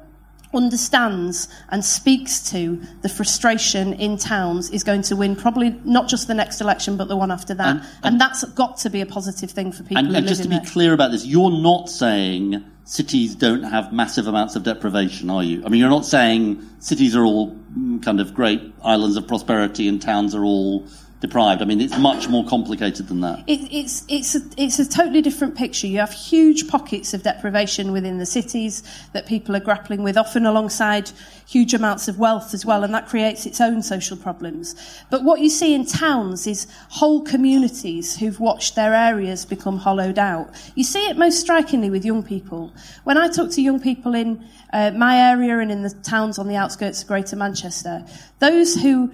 understands 0.54 1.48
and 1.70 1.84
speaks 1.84 2.50
to 2.50 2.80
the 3.02 3.08
frustration 3.08 3.92
in 3.94 4.16
towns 4.16 4.70
is 4.70 4.84
going 4.84 5.02
to 5.02 5.16
win 5.16 5.36
probably 5.36 5.70
not 5.84 6.08
just 6.08 6.28
the 6.28 6.34
next 6.34 6.60
election 6.60 6.96
but 6.96 7.08
the 7.08 7.16
one 7.16 7.30
after 7.30 7.54
that. 7.54 7.68
And, 7.68 7.80
and, 7.80 7.90
and 8.04 8.20
that's 8.20 8.44
got 8.52 8.76
to 8.78 8.90
be 8.90 9.00
a 9.00 9.06
positive 9.06 9.50
thing 9.50 9.72
for 9.72 9.82
people. 9.82 9.98
And, 9.98 10.16
and 10.16 10.26
just 10.26 10.42
to 10.42 10.48
be 10.48 10.56
there. 10.56 10.64
clear 10.64 10.92
about 10.92 11.10
this, 11.10 11.24
you're 11.24 11.50
not 11.50 11.88
saying 11.88 12.64
cities 12.84 13.34
don't 13.34 13.64
have 13.64 13.92
massive 13.92 14.28
amounts 14.28 14.56
of 14.56 14.62
deprivation, 14.62 15.28
are 15.28 15.42
you? 15.42 15.62
I 15.66 15.68
mean, 15.68 15.80
you're 15.80 15.90
not 15.90 16.06
saying 16.06 16.64
cities 16.78 17.16
are 17.16 17.24
all 17.24 17.50
mm, 17.76 18.02
kind 18.02 18.20
of 18.20 18.32
great 18.32 18.62
islands 18.82 19.16
of 19.16 19.26
prosperity 19.26 19.88
and 19.88 20.00
towns 20.00 20.34
are 20.34 20.44
all 20.44 20.86
deprived. 21.20 21.62
I 21.62 21.64
mean, 21.64 21.80
it's 21.80 21.96
much 21.96 22.28
more 22.28 22.44
complicated 22.44 23.08
than 23.08 23.20
that. 23.22 23.42
It, 23.46 23.60
it's, 23.72 24.04
it's, 24.08 24.34
a, 24.34 24.40
it's 24.58 24.78
a 24.78 24.86
totally 24.86 25.22
different 25.22 25.56
picture. 25.56 25.86
You 25.86 25.98
have 25.98 26.12
huge 26.12 26.68
pockets 26.68 27.14
of 27.14 27.22
deprivation 27.22 27.92
within 27.92 28.18
the 28.18 28.26
cities 28.26 28.82
that 29.14 29.26
people 29.26 29.56
are 29.56 29.60
grappling 29.60 30.02
with, 30.02 30.18
often 30.18 30.44
alongside 30.44 31.10
huge 31.48 31.72
amounts 31.72 32.08
of 32.08 32.18
wealth 32.18 32.52
as 32.52 32.66
well, 32.66 32.84
and 32.84 32.92
that 32.92 33.06
creates 33.06 33.46
its 33.46 33.60
own 33.62 33.82
social 33.82 34.16
problems. 34.16 34.74
But 35.10 35.24
what 35.24 35.40
you 35.40 35.48
see 35.48 35.74
in 35.74 35.86
towns 35.86 36.46
is 36.46 36.66
whole 36.90 37.22
communities 37.22 38.16
who've 38.16 38.38
watched 38.38 38.74
their 38.74 38.94
areas 38.94 39.46
become 39.46 39.78
hollowed 39.78 40.18
out. 40.18 40.50
You 40.74 40.84
see 40.84 41.06
it 41.08 41.16
most 41.16 41.40
strikingly 41.40 41.88
with 41.88 42.04
young 42.04 42.22
people. 42.22 42.74
When 43.04 43.16
I 43.16 43.28
talk 43.28 43.50
to 43.52 43.62
young 43.62 43.80
people 43.80 44.14
in 44.14 44.46
uh, 44.72 44.90
my 44.90 45.16
area 45.16 45.58
and 45.60 45.72
in 45.72 45.82
the 45.82 45.90
towns 45.90 46.38
on 46.38 46.46
the 46.46 46.56
outskirts 46.56 47.00
of 47.00 47.08
Greater 47.08 47.36
Manchester, 47.36 48.04
those 48.38 48.74
who 48.74 49.10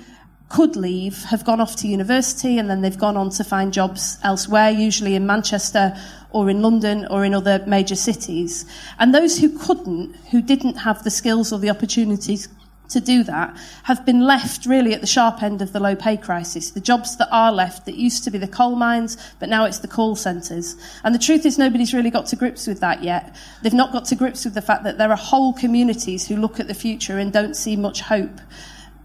could 0.52 0.76
leave 0.76 1.24
have 1.24 1.46
gone 1.46 1.62
off 1.62 1.76
to 1.76 1.88
university 1.88 2.58
and 2.58 2.68
then 2.68 2.82
they've 2.82 2.98
gone 2.98 3.16
on 3.16 3.30
to 3.30 3.42
find 3.42 3.72
jobs 3.72 4.18
elsewhere, 4.22 4.68
usually 4.68 5.14
in 5.14 5.24
Manchester 5.24 5.96
or 6.30 6.50
in 6.50 6.60
London 6.60 7.06
or 7.10 7.24
in 7.24 7.32
other 7.32 7.64
major 7.66 7.96
cities. 7.96 8.66
And 8.98 9.14
those 9.14 9.38
who 9.38 9.58
couldn't, 9.58 10.14
who 10.30 10.42
didn't 10.42 10.76
have 10.76 11.04
the 11.04 11.10
skills 11.10 11.54
or 11.54 11.58
the 11.58 11.70
opportunities 11.70 12.48
to 12.90 13.00
do 13.00 13.24
that, 13.24 13.56
have 13.84 14.04
been 14.04 14.20
left 14.20 14.66
really 14.66 14.92
at 14.92 15.00
the 15.00 15.06
sharp 15.06 15.42
end 15.42 15.62
of 15.62 15.72
the 15.72 15.80
low 15.80 15.96
pay 15.96 16.18
crisis. 16.18 16.72
The 16.72 16.80
jobs 16.80 17.16
that 17.16 17.28
are 17.32 17.50
left 17.50 17.86
that 17.86 17.94
used 17.94 18.22
to 18.24 18.30
be 18.30 18.36
the 18.36 18.46
coal 18.46 18.76
mines, 18.76 19.16
but 19.38 19.48
now 19.48 19.64
it's 19.64 19.78
the 19.78 19.88
call 19.88 20.16
centres. 20.16 20.76
And 21.02 21.14
the 21.14 21.18
truth 21.18 21.46
is 21.46 21.56
nobody's 21.56 21.94
really 21.94 22.10
got 22.10 22.26
to 22.26 22.36
grips 22.36 22.66
with 22.66 22.80
that 22.80 23.02
yet. 23.02 23.34
They've 23.62 23.72
not 23.72 23.90
got 23.90 24.04
to 24.06 24.16
grips 24.16 24.44
with 24.44 24.52
the 24.52 24.60
fact 24.60 24.84
that 24.84 24.98
there 24.98 25.10
are 25.10 25.16
whole 25.16 25.54
communities 25.54 26.28
who 26.28 26.36
look 26.36 26.60
at 26.60 26.68
the 26.68 26.74
future 26.74 27.16
and 27.16 27.32
don't 27.32 27.56
see 27.56 27.74
much 27.74 28.02
hope 28.02 28.38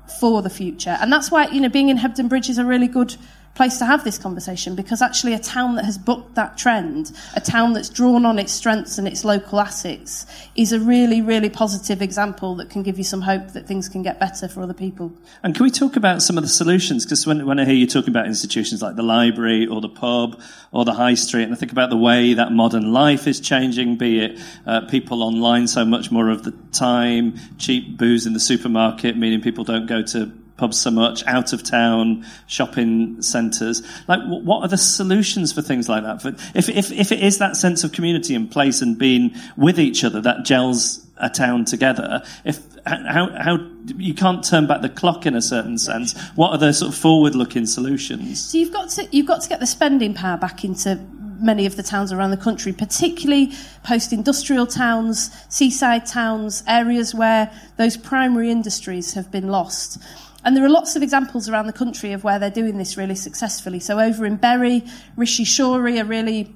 for 0.09 0.41
the 0.41 0.49
future. 0.49 0.97
And 0.99 1.11
that's 1.11 1.31
why, 1.31 1.47
you 1.47 1.61
know, 1.61 1.69
being 1.69 1.89
in 1.89 1.97
Hebden 1.97 2.29
Bridge 2.29 2.49
is 2.49 2.57
a 2.57 2.65
really 2.65 2.87
good 2.87 3.15
place 3.57 3.79
to 3.79 3.85
have 3.85 4.03
this 4.03 4.19
conversation 4.19 4.75
because 4.75 5.01
actually 5.01 5.33
a 5.33 5.39
town 5.39 5.75
that 5.75 5.83
has 5.83 5.97
booked 5.97 6.35
that 6.35 6.57
trend, 6.57 7.11
a 7.35 7.41
town 7.41 7.73
that's 7.73 7.89
drawn 7.89 8.23
on 8.23 8.37
its 8.37 8.51
strengths 8.53 8.99
and 8.99 9.07
its 9.07 9.25
local 9.25 9.59
assets, 9.59 10.27
is 10.55 10.71
a 10.71 10.79
really, 10.79 11.21
really 11.21 11.49
positive 11.49 12.01
example 12.01 12.55
that 12.55 12.69
can 12.69 12.83
give 12.83 12.99
you 12.99 13.03
some 13.03 13.21
hope 13.21 13.49
that 13.53 13.65
things 13.65 13.89
can 13.89 14.03
get 14.03 14.19
better 14.19 14.47
for 14.47 14.61
other 14.61 14.75
people. 14.75 15.11
And 15.41 15.55
can 15.55 15.63
we 15.63 15.71
talk 15.71 15.95
about 15.95 16.21
some 16.21 16.37
of 16.37 16.43
the 16.43 16.49
solutions? 16.49 17.03
Because 17.03 17.25
when, 17.25 17.47
when 17.47 17.59
I 17.59 17.65
hear 17.65 17.73
you 17.73 17.87
talking 17.87 18.11
about 18.11 18.27
institutions 18.27 18.83
like 18.83 18.95
the 18.95 19.03
library 19.03 19.65
or 19.65 19.81
the 19.81 19.89
pub 19.89 20.39
or 20.71 20.85
the 20.85 20.93
high 20.93 21.15
street, 21.15 21.43
and 21.43 21.53
I 21.53 21.55
think 21.55 21.71
about 21.71 21.89
the 21.89 21.97
way 21.97 22.35
that 22.35 22.51
modern 22.51 22.93
life 22.93 23.25
is 23.25 23.39
changing, 23.39 23.97
be 23.97 24.19
it 24.19 24.39
uh, 24.67 24.81
people 24.81 25.23
online 25.23 25.67
so 25.67 25.83
much 25.83 26.11
more 26.11 26.29
of 26.29 26.43
the 26.43 26.51
time, 26.71 27.35
cheap 27.57 27.97
booze 27.97 28.27
in 28.27 28.33
the 28.33 28.39
supermarket, 28.39 29.17
meaning 29.17 29.41
people 29.41 29.63
don't 29.63 29.87
go 29.87 30.03
to 30.03 30.31
pubs 30.57 30.77
so 30.77 30.91
much, 30.91 31.25
out 31.25 31.53
of 31.53 31.63
town, 31.63 32.25
shopping 32.47 33.21
centres. 33.21 33.81
Like, 34.07 34.21
wh- 34.21 34.45
what 34.45 34.61
are 34.63 34.67
the 34.67 34.77
solutions 34.77 35.53
for 35.53 35.61
things 35.61 35.87
like 35.87 36.03
that? 36.03 36.21
For, 36.21 36.29
if, 36.55 36.67
if, 36.69 36.91
if 36.91 37.11
it 37.11 37.23
is 37.23 37.37
that 37.37 37.55
sense 37.55 37.83
of 37.83 37.91
community 37.91 38.35
and 38.35 38.49
place 38.49 38.81
and 38.81 38.97
being 38.97 39.33
with 39.55 39.79
each 39.79 40.03
other 40.03 40.19
that 40.21 40.45
gels 40.45 41.05
a 41.17 41.29
town 41.29 41.65
together, 41.65 42.23
if 42.43 42.59
how, 42.85 43.29
how 43.37 43.57
you 43.97 44.13
can't 44.13 44.43
turn 44.43 44.67
back 44.67 44.81
the 44.81 44.89
clock 44.89 45.25
in 45.25 45.35
a 45.35 45.41
certain 45.41 45.77
sense. 45.77 46.17
What 46.35 46.51
are 46.51 46.57
the 46.57 46.73
sort 46.73 46.93
of 46.93 46.97
forward-looking 46.97 47.65
solutions? 47.65 48.51
So 48.51 48.57
you've 48.57 48.73
got 48.73 48.89
to 48.91 49.07
you've 49.11 49.27
got 49.27 49.41
to 49.41 49.49
get 49.49 49.59
the 49.59 49.67
spending 49.67 50.13
power 50.13 50.37
back 50.37 50.63
into 50.63 50.99
many 51.39 51.65
of 51.65 51.75
the 51.75 51.83
towns 51.83 52.11
around 52.11 52.31
the 52.31 52.37
country, 52.37 52.73
particularly 52.73 53.53
post-industrial 53.83 54.67
towns, 54.67 55.29
seaside 55.49 56.05
towns, 56.05 56.63
areas 56.67 57.13
where 57.13 57.51
those 57.77 57.95
primary 57.95 58.49
industries 58.49 59.13
have 59.13 59.31
been 59.31 59.47
lost. 59.49 60.01
And 60.47 60.55
there 60.55 60.63
are 60.63 60.69
lots 60.69 60.95
of 60.95 61.03
examples 61.03 61.49
around 61.49 61.67
the 61.67 61.73
country 61.73 62.13
of 62.13 62.23
where 62.23 62.39
they're 62.39 62.49
doing 62.49 62.77
this 62.77 62.95
really 62.95 63.15
successfully. 63.15 63.81
So 63.81 63.99
over 63.99 64.25
in 64.25 64.37
Bury, 64.37 64.81
Rishi 65.17 65.43
Shori, 65.43 65.99
a 65.99 66.05
really 66.05 66.55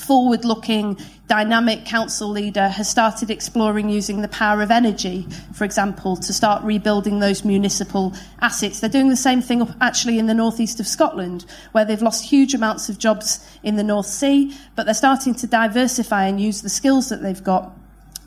forward 0.00 0.46
looking, 0.46 0.98
dynamic 1.26 1.84
council 1.84 2.30
leader 2.30 2.68
has 2.68 2.88
started 2.88 3.30
exploring 3.30 3.90
using 3.90 4.22
the 4.22 4.28
power 4.28 4.62
of 4.62 4.70
energy, 4.70 5.26
for 5.52 5.64
example, 5.64 6.16
to 6.16 6.32
start 6.32 6.64
rebuilding 6.64 7.18
those 7.18 7.44
municipal 7.44 8.14
assets. 8.40 8.80
They're 8.80 8.88
doing 8.88 9.10
the 9.10 9.14
same 9.16 9.42
thing 9.42 9.74
actually 9.78 10.18
in 10.18 10.26
the 10.26 10.32
northeast 10.32 10.80
of 10.80 10.86
Scotland, 10.86 11.44
where 11.72 11.84
they've 11.84 12.00
lost 12.00 12.24
huge 12.24 12.54
amounts 12.54 12.88
of 12.88 12.96
jobs 12.96 13.46
in 13.62 13.76
the 13.76 13.84
North 13.84 14.06
Sea, 14.06 14.56
but 14.74 14.86
they're 14.86 14.94
starting 14.94 15.34
to 15.34 15.46
diversify 15.46 16.24
and 16.24 16.40
use 16.40 16.62
the 16.62 16.70
skills 16.70 17.10
that 17.10 17.20
they've 17.20 17.44
got 17.44 17.76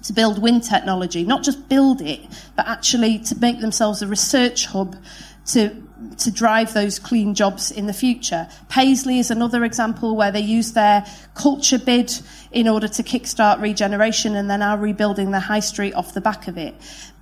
to 0.04 0.14
build 0.14 0.42
wind 0.42 0.64
technology, 0.64 1.24
not 1.24 1.44
just 1.44 1.70
build 1.70 2.02
it, 2.02 2.22
but 2.56 2.68
actually 2.68 3.20
to 3.20 3.36
make 3.36 3.60
themselves 3.60 4.02
a 4.02 4.08
research 4.08 4.66
hub 4.66 4.96
to 5.48 5.88
to 6.18 6.32
drive 6.32 6.74
those 6.74 6.98
clean 6.98 7.36
jobs 7.36 7.72
in 7.72 7.86
the 7.86 7.94
future. 7.94 8.48
Paisley 8.70 9.20
is 9.20 9.30
another 9.30 9.64
example 9.64 10.16
where 10.16 10.32
they 10.32 10.40
use 10.40 10.74
their 10.74 11.06
culture 11.36 11.78
bid 11.78 12.12
in 12.52 12.68
order 12.68 12.88
to 12.88 13.04
kickstart 13.04 13.62
regeneration 13.62 14.36
and 14.36 14.50
they're 14.50 14.58
now 14.58 14.76
rebuilding 14.76 15.32
the 15.32 15.40
high 15.40 15.60
street 15.60 15.94
off 15.94 16.14
the 16.14 16.22
back 16.22 16.48
of 16.48 16.58
it. 16.58 16.76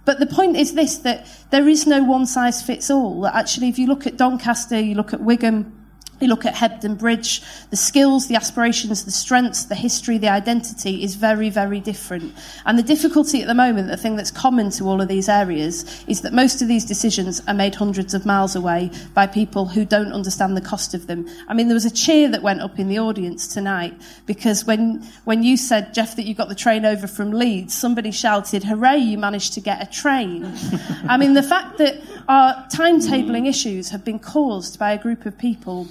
But 0.06 0.20
the 0.20 0.26
point 0.26 0.56
is 0.58 0.74
this 0.74 0.98
that 1.00 1.28
there 1.52 1.68
is 1.68 1.86
no 1.86 2.04
one 2.04 2.26
size 2.26 2.62
fits 2.62 2.90
all. 2.90 3.28
Actually, 3.28 3.68
if 3.70 3.78
you 3.78 3.88
look 3.88 4.08
at 4.08 4.18
Doncaster, 4.18 4.80
you 4.80 4.96
look 4.96 5.14
at 5.14 5.22
Wigan, 5.22 5.79
you 6.22 6.28
look 6.28 6.46
at 6.46 6.56
Hebden 6.56 6.98
Bridge, 6.98 7.42
the 7.70 7.78
skills, 7.78 8.28
the 8.28 8.36
aspirations, 8.36 9.06
the 9.06 9.12
strengths, 9.12 9.66
the 9.66 9.76
history, 9.76 10.18
the 10.18 10.30
identity 10.30 11.04
is 11.04 11.16
very, 11.16 11.50
very 11.50 11.80
different. 11.80 12.34
And 12.66 12.78
the 12.78 12.84
difficulty 12.84 13.42
at 13.42 13.48
the 13.48 13.54
moment, 13.54 13.88
the 13.88 13.98
thing 13.98 14.16
that's 14.16 14.32
common 14.32 14.70
to 14.72 14.86
all 14.86 15.02
of 15.02 15.08
these 15.08 15.30
areas, 15.30 16.04
is 16.08 16.22
that 16.22 16.34
most 16.34 16.62
of 16.62 16.68
these 16.68 16.86
decisions 16.86 17.42
are 17.48 17.54
made 17.54 17.76
hundreds 17.76 18.14
of 18.14 18.26
miles 18.26 18.56
away 18.56 18.92
by 19.14 19.28
people 19.28 19.66
who 19.66 19.86
don't 19.86 20.12
understand 20.12 20.58
the 20.58 20.62
cost 20.62 20.94
of 20.94 21.08
them. 21.08 21.28
I 21.48 21.54
mean, 21.54 21.68
there 21.68 21.76
was 21.76 21.86
a 21.86 21.92
cheer 21.92 22.30
that 22.30 22.42
went 22.42 22.62
up 22.62 22.80
in 22.80 22.88
the 22.90 23.00
audience 23.00 23.48
tonight 23.48 23.94
because 24.26 24.66
when, 24.66 25.04
when 25.26 25.44
you 25.44 25.58
said, 25.58 25.94
Geoff, 25.94 26.16
that 26.16 26.24
you 26.24 26.34
got 26.34 26.50
the 26.50 26.56
train 26.56 26.86
over 26.86 27.08
from 27.08 27.32
Leeds, 27.32 27.74
somebody 27.74 28.12
shouted, 28.12 28.64
hooray, 28.64 28.98
you 28.98 29.18
managed 29.18 29.54
to 29.54 29.62
get 29.62 29.82
a 29.82 29.90
train. 29.90 30.52
I 31.08 31.18
mean, 31.18 31.34
the 31.34 31.44
fact 31.44 31.78
that 31.78 32.02
our 32.28 32.66
timetabling 32.68 33.48
issues 33.48 33.90
have 33.90 34.04
been 34.04 34.20
caused 34.20 34.78
by 34.78 34.92
a 34.92 34.98
group 34.98 35.26
of 35.26 35.38
people 35.38 35.88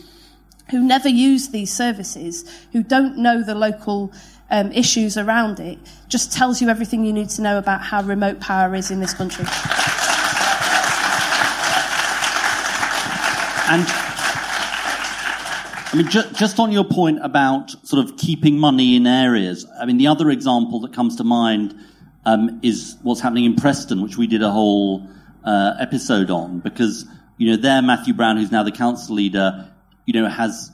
who 0.71 0.83
never 0.83 1.09
use 1.09 1.49
these 1.49 1.73
services, 1.73 2.45
who 2.73 2.83
don't 2.83 3.17
know 3.19 3.43
the 3.43 3.55
local 3.55 4.13
um, 4.51 4.73
issues 4.73 5.17
around 5.17 5.61
it, 5.61 5.79
just 6.09 6.33
tells 6.33 6.61
you 6.61 6.69
everything 6.69 7.05
you 7.05 7.13
need 7.13 7.29
to 7.31 7.43
know 7.43 7.59
about 7.59 7.83
how 7.83 8.03
remote 8.03 8.41
power 8.41 8.75
is 8.75 8.91
in 8.91 9.01
this 9.01 9.15
country. 9.15 9.45
And 13.71 13.85
I 15.91 15.97
mean, 15.97 16.09
ju- 16.09 16.31
just 16.35 16.59
on 16.59 16.71
your 16.71 16.85
point 16.85 17.19
about 17.23 17.71
sort 17.87 18.05
of 18.05 18.17
keeping 18.17 18.59
money 18.59 18.97
in 18.97 19.07
areas, 19.07 19.67
I 19.81 19.87
mean, 19.87 19.97
the 19.97 20.07
other 20.07 20.31
example 20.31 20.81
that 20.81 20.93
comes 20.93 21.17
to 21.17 21.25
mind 21.25 21.75
um, 22.27 22.61
is 22.63 22.97
what's 23.03 23.21
happening 23.21 23.45
in 23.45 23.57
Preston, 23.57 24.03
which 24.03 24.19
we 24.19 24.27
did 24.27 24.43
a 24.43 24.51
whole 24.51 25.09
uh, 25.45 25.75
episode 25.81 26.31
on, 26.31 26.61
because, 26.61 27.07
you 27.39 27.51
know, 27.51 27.57
there, 27.57 27.81
Matthew 27.81 28.13
Brown, 28.13 28.37
who's 28.37 28.53
now 28.53 28.63
the 28.63 28.73
council 28.73 29.15
leader, 29.15 29.71
you 30.09 30.15
know, 30.15 30.27
has 30.27 30.73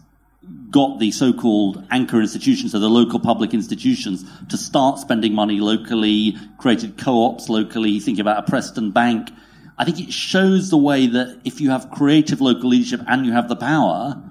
got 0.71 1.01
the 1.01 1.11
so-called 1.11 1.85
anchor 1.91 2.21
institutions, 2.21 2.71
so 2.71 2.79
the 2.79 2.89
local 2.89 3.19
public 3.19 3.53
institutions, 3.53 4.25
to 4.49 4.57
start 4.57 5.01
spending 5.01 5.35
money 5.35 5.59
locally, 5.59 6.37
created 6.57 6.97
co-ops 6.97 7.49
locally, 7.49 7.99
think 7.99 8.21
about 8.21 8.39
a 8.39 8.49
Preston 8.49 8.93
Bank. 8.93 9.33
I 9.77 9.85
think 9.85 9.99
it 9.99 10.13
shows 10.13 10.71
the 10.71 10.77
way 10.77 11.09
that 11.09 11.41
if 11.45 11.61
you 11.61 11.71
have 11.71 11.91
creative 11.91 12.41
local 12.41 12.71
leadership 12.71 13.01
and 13.09 13.27
you 13.27 13.33
have 13.33 13.49
the 13.49 13.57
power, 13.57 14.23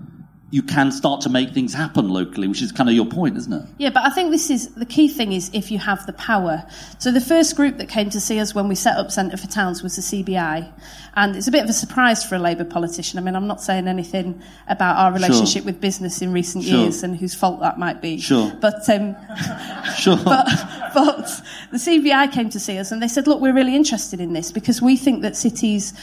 you 0.53 0.61
can 0.61 0.91
start 0.91 1.19
to 1.19 1.29
make 1.29 1.49
things 1.49 1.73
happen 1.73 2.09
locally, 2.09 2.47
which 2.47 2.61
is 2.61 2.71
kind 2.71 2.87
of 2.87 2.93
your 2.93 3.07
point, 3.07 3.35
isn't 3.35 3.53
it? 3.53 3.63
Yeah, 3.79 3.89
but 3.89 4.03
I 4.05 4.11
think 4.11 4.29
this 4.29 4.51
is 4.51 4.71
the 4.75 4.85
key 4.85 5.07
thing 5.07 5.33
is 5.33 5.49
if 5.51 5.71
you 5.71 5.79
have 5.79 6.05
the 6.05 6.13
power. 6.13 6.63
So 6.99 7.11
the 7.11 7.19
first 7.19 7.55
group 7.55 7.77
that 7.79 7.89
came 7.89 8.11
to 8.11 8.21
see 8.21 8.39
us 8.39 8.53
when 8.53 8.67
we 8.67 8.75
set 8.75 8.95
up 8.95 9.09
Centre 9.09 9.35
for 9.35 9.47
Towns 9.47 9.81
was 9.81 9.95
the 9.95 10.03
CBI, 10.03 10.71
and 11.15 11.35
it's 11.35 11.47
a 11.47 11.51
bit 11.51 11.63
of 11.63 11.69
a 11.71 11.73
surprise 11.73 12.23
for 12.23 12.35
a 12.35 12.39
Labour 12.39 12.65
politician. 12.65 13.17
I 13.17 13.23
mean, 13.23 13.35
I'm 13.35 13.47
not 13.47 13.63
saying 13.63 13.87
anything 13.87 14.43
about 14.67 14.95
our 14.97 15.11
relationship 15.11 15.63
Sure. 15.63 15.65
with 15.65 15.81
business 15.81 16.21
in 16.21 16.31
recent 16.31 16.65
Sure. 16.65 16.81
years 16.81 17.01
and 17.01 17.17
whose 17.17 17.33
fault 17.33 17.59
that 17.61 17.79
might 17.79 17.99
be. 17.99 18.19
Sure. 18.19 18.55
But 18.61 18.87
um, 18.91 19.15
Sure. 19.97 20.17
but, 20.23 20.47
but 20.93 21.41
the 21.71 21.77
CBI 21.79 22.31
came 22.31 22.51
to 22.51 22.59
see 22.59 22.77
us 22.77 22.91
and 22.91 23.01
they 23.01 23.07
said, 23.07 23.25
look, 23.25 23.41
we're 23.41 23.53
really 23.55 23.75
interested 23.75 24.19
in 24.21 24.33
this 24.33 24.51
because 24.51 24.83
we 24.83 24.97
think 24.97 25.23
that 25.23 25.35
cities, 25.35 25.93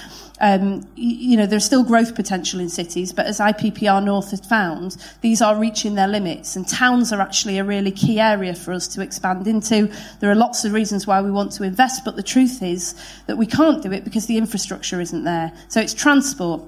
um, 0.40 0.88
you 0.96 1.36
know, 1.36 1.46
there's 1.46 1.64
still 1.64 1.84
growth 1.84 2.14
potential 2.14 2.60
in 2.60 2.68
cities, 2.68 3.12
but 3.12 3.26
as 3.26 3.40
IPPR 3.40 4.02
North 4.02 4.30
has 4.30 4.40
found, 4.40 4.96
these 5.20 5.42
are 5.42 5.56
reaching 5.56 5.94
their 5.94 6.08
limits 6.08 6.56
and 6.56 6.66
towns 6.66 7.12
are 7.12 7.20
actually 7.20 7.58
a 7.58 7.64
really 7.64 7.90
key 7.90 8.18
area 8.18 8.54
for 8.54 8.72
us 8.72 8.88
to 8.88 9.02
expand 9.02 9.46
into. 9.46 9.92
There 10.20 10.30
are 10.30 10.34
lots 10.34 10.64
of 10.64 10.72
reasons 10.72 11.06
why 11.06 11.20
we 11.20 11.30
want 11.30 11.52
to 11.52 11.62
invest, 11.62 12.04
but 12.04 12.16
the 12.16 12.22
truth 12.22 12.62
is 12.62 12.94
that 13.26 13.36
we 13.36 13.46
can't 13.46 13.82
do 13.82 13.92
it 13.92 14.02
because 14.02 14.26
the 14.26 14.38
infrastructure 14.38 15.00
isn't 15.00 15.24
there. 15.24 15.52
So 15.68 15.80
it's 15.80 15.94
transport. 15.94 16.62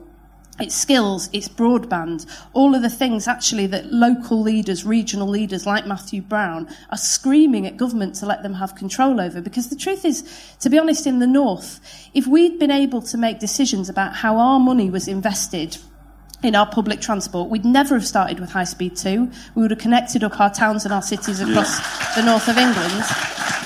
It's 0.61 0.75
skills, 0.75 1.31
it's 1.33 1.49
broadband, 1.49 2.27
all 2.53 2.75
of 2.75 2.83
the 2.83 2.91
things 2.91 3.27
actually 3.27 3.67
that 3.69 3.91
local 3.91 4.41
leaders, 4.41 4.85
regional 4.85 5.27
leaders 5.27 5.65
like 5.65 5.87
Matthew 5.87 6.21
Brown 6.21 6.69
are 6.91 6.99
screaming 6.99 7.67
at 7.67 7.79
government 7.79 8.17
to 8.17 8.27
let 8.27 8.43
them 8.43 8.55
have 8.55 8.75
control 8.75 9.19
over. 9.19 9.41
Because 9.41 9.71
the 9.71 9.77
truth 9.77 10.05
is, 10.05 10.23
to 10.61 10.69
be 10.69 10.79
honest, 10.79 11.07
in 11.07 11.21
the 11.21 11.27
North, 11.27 11.81
if 12.13 12.27
we'd 12.27 12.59
been 12.59 12.71
able 12.71 13.01
to 13.01 13.17
make 13.17 13.39
decisions 13.39 13.89
about 13.89 14.17
how 14.17 14.37
our 14.37 14.61
money 14.61 14.91
was 14.91 15.09
invested 15.09 15.79
in 16.43 16.55
our 16.55 16.67
public 16.67 17.01
transport, 17.01 17.49
we'd 17.49 17.65
never 17.65 17.95
have 17.95 18.07
started 18.07 18.39
with 18.39 18.51
High 18.51 18.65
Speed 18.65 18.97
2. 18.97 19.31
We 19.55 19.63
would 19.63 19.71
have 19.71 19.81
connected 19.81 20.23
up 20.23 20.39
our 20.39 20.53
towns 20.53 20.85
and 20.85 20.93
our 20.93 21.03
cities 21.03 21.41
across 21.41 21.79
the 22.15 22.23
north 22.23 22.47
of 22.49 22.59
England. 22.59 23.05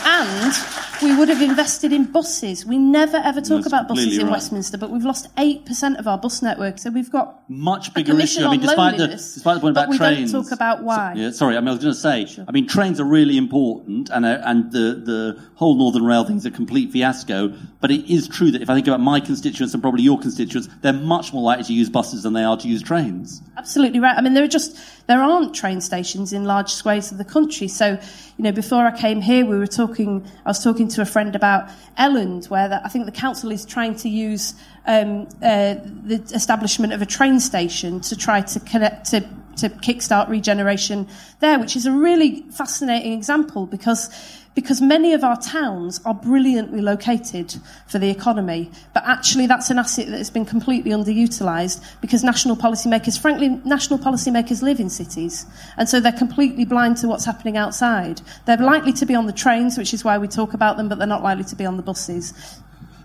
And 0.04 0.85
we 1.02 1.16
would 1.16 1.28
have 1.28 1.42
invested 1.42 1.92
in 1.92 2.04
buses. 2.04 2.64
We 2.64 2.78
never 2.78 3.16
ever 3.18 3.40
talk 3.40 3.62
That's 3.62 3.66
about 3.66 3.88
buses 3.88 4.18
in 4.18 4.26
right. 4.26 4.32
Westminster, 4.32 4.78
but 4.78 4.90
we've 4.90 5.04
lost 5.04 5.34
8% 5.36 5.98
of 5.98 6.06
our 6.08 6.18
bus 6.18 6.42
network. 6.42 6.78
So 6.78 6.90
we've 6.90 7.10
got 7.10 7.48
much 7.48 7.92
bigger 7.94 8.18
issue. 8.18 8.44
I 8.44 8.50
mean, 8.50 8.60
despite 8.60 8.96
the, 8.96 9.08
despite 9.08 9.54
the 9.56 9.60
point 9.60 9.74
but 9.74 9.84
about 9.84 9.90
we 9.90 9.98
trains. 9.98 10.32
don't 10.32 10.42
talk 10.44 10.52
about 10.52 10.82
why. 10.82 11.12
So- 11.14 11.20
yeah, 11.20 11.30
sorry, 11.30 11.56
I 11.56 11.60
mean, 11.60 11.68
I 11.68 11.72
was 11.72 11.82
going 11.82 11.94
to 11.94 12.00
say, 12.00 12.44
I 12.46 12.52
mean, 12.52 12.66
trains 12.66 13.00
are 13.00 13.04
really 13.04 13.36
important, 13.36 14.10
and 14.10 14.24
uh, 14.24 14.40
and 14.44 14.72
the 14.72 15.02
the 15.04 15.42
whole 15.54 15.76
Northern 15.76 16.04
Rail 16.04 16.24
thing 16.24 16.36
is 16.36 16.46
a 16.46 16.50
complete 16.50 16.92
fiasco. 16.92 17.52
But 17.80 17.90
it 17.90 18.12
is 18.12 18.26
true 18.26 18.50
that 18.50 18.62
if 18.62 18.70
I 18.70 18.74
think 18.74 18.86
about 18.86 19.00
my 19.00 19.20
constituents 19.20 19.74
and 19.74 19.82
probably 19.82 20.02
your 20.02 20.18
constituents, 20.18 20.68
they're 20.80 20.92
much 20.92 21.32
more 21.32 21.42
likely 21.42 21.64
to 21.64 21.72
use 21.72 21.88
buses 21.90 22.22
than 22.22 22.32
they 22.32 22.42
are 22.42 22.56
to 22.56 22.68
use 22.68 22.82
trains. 22.82 23.42
Absolutely 23.56 24.00
right. 24.00 24.16
I 24.16 24.22
mean, 24.22 24.34
there 24.34 24.42
are 24.44 24.48
just 24.48 24.76
there 25.06 25.22
aren't 25.22 25.54
train 25.54 25.80
stations 25.80 26.32
in 26.32 26.44
large 26.44 26.72
swathes 26.72 27.12
of 27.12 27.18
the 27.18 27.24
country. 27.24 27.68
So, 27.68 27.98
you 28.36 28.42
know, 28.42 28.52
before 28.52 28.84
I 28.86 28.96
came 28.96 29.20
here, 29.20 29.46
we 29.46 29.56
were 29.58 29.66
talking. 29.66 30.26
I 30.44 30.50
was 30.50 30.62
talking 30.62 30.88
to 30.88 31.02
a 31.02 31.06
friend 31.06 31.34
about 31.36 31.68
Elland, 31.98 32.50
where 32.50 32.68
the, 32.68 32.84
I 32.84 32.88
think 32.88 33.06
the 33.06 33.12
council 33.12 33.50
is 33.52 33.64
trying 33.64 33.94
to 33.96 34.08
use 34.08 34.54
um, 34.86 35.28
uh, 35.42 35.76
the 36.04 36.22
establishment 36.34 36.92
of 36.92 37.02
a 37.02 37.06
train 37.06 37.40
station 37.40 38.00
to 38.02 38.16
try 38.16 38.40
to 38.40 38.60
connect 38.60 39.10
to 39.10 39.20
to 39.56 39.70
kickstart 39.70 40.28
regeneration 40.28 41.08
there, 41.40 41.58
which 41.58 41.76
is 41.76 41.86
a 41.86 41.92
really 41.92 42.44
fascinating 42.50 43.12
example 43.12 43.66
because 43.66 44.10
because 44.56 44.80
many 44.80 45.12
of 45.12 45.22
our 45.22 45.36
towns 45.40 46.00
are 46.06 46.14
brilliantly 46.14 46.80
located 46.80 47.54
for 47.86 47.98
the 48.00 48.08
economy, 48.08 48.70
but 48.94 49.04
actually 49.06 49.46
that's 49.46 49.68
an 49.70 49.78
asset 49.78 50.06
that 50.08 50.16
has 50.16 50.30
been 50.30 50.46
completely 50.46 50.90
underutilised 50.90 51.84
because 52.00 52.24
national 52.24 52.56
policymakers, 52.56 53.20
frankly, 53.20 53.50
national 53.64 53.98
policymakers 53.98 54.62
live 54.62 54.80
in 54.80 54.88
cities, 54.88 55.46
and 55.76 55.88
so 55.88 56.00
they're 56.00 56.10
completely 56.10 56.64
blind 56.64 56.96
to 56.96 57.06
what's 57.06 57.26
happening 57.26 57.58
outside. 57.58 58.22
They're 58.46 58.56
likely 58.56 58.94
to 58.94 59.06
be 59.06 59.14
on 59.14 59.26
the 59.26 59.32
trains, 59.32 59.76
which 59.76 59.92
is 59.92 60.02
why 60.04 60.16
we 60.16 60.26
talk 60.26 60.54
about 60.54 60.78
them, 60.78 60.88
but 60.88 60.98
they're 60.98 61.06
not 61.06 61.22
likely 61.22 61.44
to 61.44 61.54
be 61.54 61.66
on 61.66 61.76
the 61.76 61.82
buses. 61.82 62.32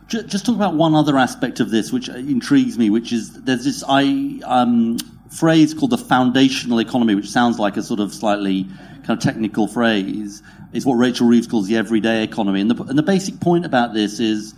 Ju- 0.08 0.24
Just 0.24 0.46
talk 0.46 0.56
about 0.56 0.76
one 0.76 0.96
other 0.96 1.18
aspect 1.18 1.60
of 1.60 1.70
this, 1.70 1.92
which 1.92 2.10
uh, 2.10 2.14
intrigues 2.14 2.78
me, 2.78 2.90
which 2.90 3.12
is 3.12 3.44
there's 3.44 3.66
this 3.66 3.84
I, 3.86 4.40
um, 4.46 4.98
phrase 5.30 5.74
called 5.74 5.92
the 5.92 5.98
foundational 5.98 6.80
economy, 6.80 7.14
which 7.14 7.30
sounds 7.30 7.60
like 7.60 7.76
a 7.76 7.84
sort 7.84 8.00
of 8.00 8.14
slightly 8.14 8.68
kind 9.04 9.12
of 9.12 9.20
technical 9.20 9.68
phrase. 9.68 10.42
Is 10.74 10.86
what 10.86 10.96
Rachel 10.96 11.28
Reeves 11.28 11.48
calls 11.48 11.68
the 11.68 11.76
everyday 11.76 12.24
economy, 12.24 12.62
and 12.62 12.72
the 12.72 12.84
and 12.84 12.98
the 12.98 13.04
basic 13.04 13.40
point 13.40 13.66
about 13.66 13.94
this 13.94 14.20
is 14.20 14.54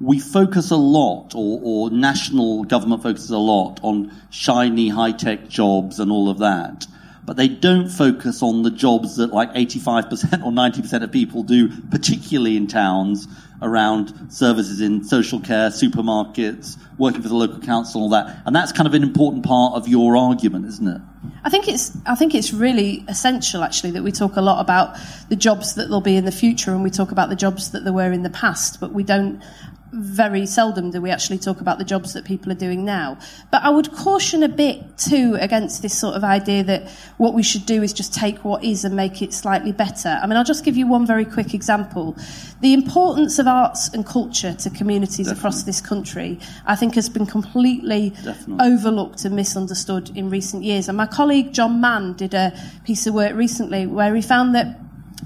we 0.00 0.18
focus 0.18 0.70
a 0.70 0.76
lot, 0.76 1.34
or, 1.34 1.60
or 1.62 1.90
national 1.90 2.64
government 2.64 3.02
focuses 3.02 3.30
a 3.30 3.38
lot 3.38 3.80
on 3.82 4.12
shiny 4.30 4.88
high 4.88 5.12
tech 5.12 5.48
jobs 5.48 5.98
and 6.00 6.10
all 6.10 6.30
of 6.30 6.38
that. 6.38 6.86
But 7.28 7.36
they 7.36 7.48
don't 7.48 7.90
focus 7.90 8.42
on 8.42 8.62
the 8.62 8.70
jobs 8.70 9.16
that 9.16 9.34
like 9.34 9.52
85% 9.52 10.46
or 10.46 10.50
90% 10.50 11.02
of 11.02 11.12
people 11.12 11.42
do, 11.42 11.68
particularly 11.90 12.56
in 12.56 12.66
towns 12.66 13.28
around 13.60 14.32
services 14.32 14.80
in 14.80 15.04
social 15.04 15.38
care, 15.38 15.68
supermarkets, 15.68 16.78
working 16.96 17.20
for 17.20 17.28
the 17.28 17.34
local 17.34 17.60
council, 17.60 18.00
all 18.00 18.08
that. 18.08 18.40
And 18.46 18.56
that's 18.56 18.72
kind 18.72 18.86
of 18.86 18.94
an 18.94 19.02
important 19.02 19.44
part 19.44 19.74
of 19.74 19.86
your 19.86 20.16
argument, 20.16 20.64
isn't 20.64 20.88
it? 20.88 21.02
I 21.44 21.50
think 21.50 21.68
it's 21.68 21.94
I 22.06 22.14
think 22.14 22.34
it's 22.34 22.54
really 22.54 23.04
essential 23.08 23.62
actually 23.62 23.90
that 23.90 24.02
we 24.02 24.10
talk 24.10 24.36
a 24.36 24.40
lot 24.40 24.62
about 24.62 24.96
the 25.28 25.36
jobs 25.36 25.74
that 25.74 25.82
there'll 25.88 26.00
be 26.00 26.16
in 26.16 26.24
the 26.24 26.32
future 26.32 26.70
and 26.70 26.82
we 26.82 26.88
talk 26.88 27.12
about 27.12 27.28
the 27.28 27.36
jobs 27.36 27.72
that 27.72 27.84
there 27.84 27.92
were 27.92 28.10
in 28.10 28.22
the 28.22 28.30
past, 28.30 28.80
but 28.80 28.94
we 28.94 29.02
don't 29.02 29.42
very 29.92 30.44
seldom 30.46 30.90
do 30.90 31.00
we 31.00 31.10
actually 31.10 31.38
talk 31.38 31.60
about 31.60 31.78
the 31.78 31.84
jobs 31.84 32.12
that 32.12 32.24
people 32.24 32.52
are 32.52 32.56
doing 32.56 32.84
now. 32.84 33.18
But 33.50 33.62
I 33.62 33.70
would 33.70 33.92
caution 33.92 34.42
a 34.42 34.48
bit 34.48 34.98
too 34.98 35.36
against 35.40 35.82
this 35.82 35.98
sort 35.98 36.14
of 36.14 36.24
idea 36.24 36.62
that 36.64 36.90
what 37.16 37.34
we 37.34 37.42
should 37.42 37.64
do 37.66 37.82
is 37.82 37.92
just 37.92 38.12
take 38.12 38.44
what 38.44 38.62
is 38.62 38.84
and 38.84 38.94
make 38.94 39.22
it 39.22 39.32
slightly 39.32 39.72
better. 39.72 40.18
I 40.22 40.26
mean, 40.26 40.36
I'll 40.36 40.44
just 40.44 40.64
give 40.64 40.76
you 40.76 40.86
one 40.86 41.06
very 41.06 41.24
quick 41.24 41.54
example. 41.54 42.16
The 42.60 42.74
importance 42.74 43.38
of 43.38 43.46
arts 43.46 43.88
and 43.88 44.04
culture 44.04 44.54
to 44.54 44.70
communities 44.70 45.26
Definitely. 45.26 45.38
across 45.38 45.62
this 45.62 45.80
country, 45.80 46.38
I 46.66 46.76
think, 46.76 46.94
has 46.94 47.08
been 47.08 47.26
completely 47.26 48.10
Definitely. 48.10 48.66
overlooked 48.66 49.24
and 49.24 49.34
misunderstood 49.34 50.10
in 50.16 50.28
recent 50.28 50.64
years. 50.64 50.88
And 50.88 50.96
my 50.96 51.06
colleague 51.06 51.52
John 51.52 51.80
Mann 51.80 52.14
did 52.14 52.34
a 52.34 52.52
piece 52.84 53.06
of 53.06 53.14
work 53.14 53.34
recently 53.34 53.86
where 53.86 54.14
he 54.14 54.22
found 54.22 54.54
that 54.54 54.78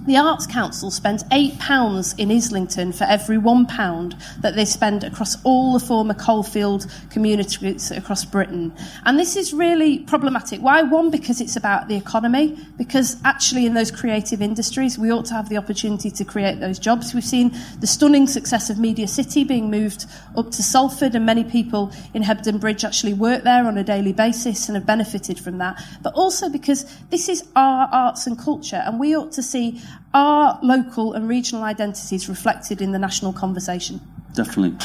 the 0.07 0.17
Arts 0.17 0.47
Council 0.47 0.91
spends 0.91 1.23
£8 1.25 2.19
in 2.19 2.31
Islington 2.31 2.93
for 2.93 3.05
every 3.05 3.37
£1 3.37 4.41
that 4.41 4.57
they 4.57 4.65
spend 4.65 5.05
across 5.05 5.37
all 5.45 5.73
the 5.73 5.85
former 5.85 6.15
coalfield 6.15 6.91
communities 7.11 7.91
across 7.91 8.25
Britain. 8.25 8.73
And 9.05 9.19
this 9.19 9.37
is 9.37 9.53
really 9.53 10.01
problematic. 10.01 10.61
Why? 10.61 10.83
One, 10.83 11.11
because 11.11 11.41
it's 11.41 11.57
about 11.57 11.89
the 11.89 11.97
economy, 11.97 12.59
because 12.77 13.17
actually 13.25 13.65
in 13.65 13.75
those 13.75 13.91
creative 13.91 14.43
industries, 14.43 14.99
we 14.99 15.13
ought 15.13 15.27
to 15.27 15.35
have 15.35 15.49
the 15.49 15.57
opportunity 15.57 16.11
to 16.11 16.25
create 16.25 16.59
those 16.59 16.79
jobs. 16.79 17.15
We've 17.15 17.25
seen 17.25 17.57
the 17.81 17.87
stunning 17.87 18.27
success 18.27 18.71
of 18.71 18.79
Media 18.79 19.07
City 19.07 19.45
being 19.45 19.71
moved 19.71 20.07
up 20.37 20.51
to 20.51 20.63
Salford, 20.63 21.15
and 21.15 21.25
many 21.25 21.45
people 21.45 21.93
in 22.13 22.23
Hebden 22.23 22.59
Bridge 22.59 22.85
actually 22.85 23.15
work 23.15 23.45
there 23.45 23.67
on 23.67 23.79
a 23.79 23.85
daily 23.85 24.13
basis 24.13 24.69
and 24.69 24.77
have 24.77 24.87
benefited 24.87 25.39
from 25.39 25.59
that. 25.59 25.81
But 26.03 26.15
also 26.15 26.49
because 26.49 26.85
this 27.11 27.29
is 27.29 27.45
our 27.55 27.89
arts 27.93 28.27
and 28.27 28.39
culture, 28.39 28.83
and 28.85 28.99
we 28.99 29.17
ought 29.17 29.33
to 29.33 29.43
see 29.43 29.81
our 30.15 30.59
local 30.63 31.15
and 31.15 31.29
regional 31.29 31.65
identities 31.65 32.29
reflected 32.29 32.83
in 32.83 32.93
the 32.93 32.99
national 32.99 33.33
conversation. 33.33 34.01
Definitely. 34.35 34.77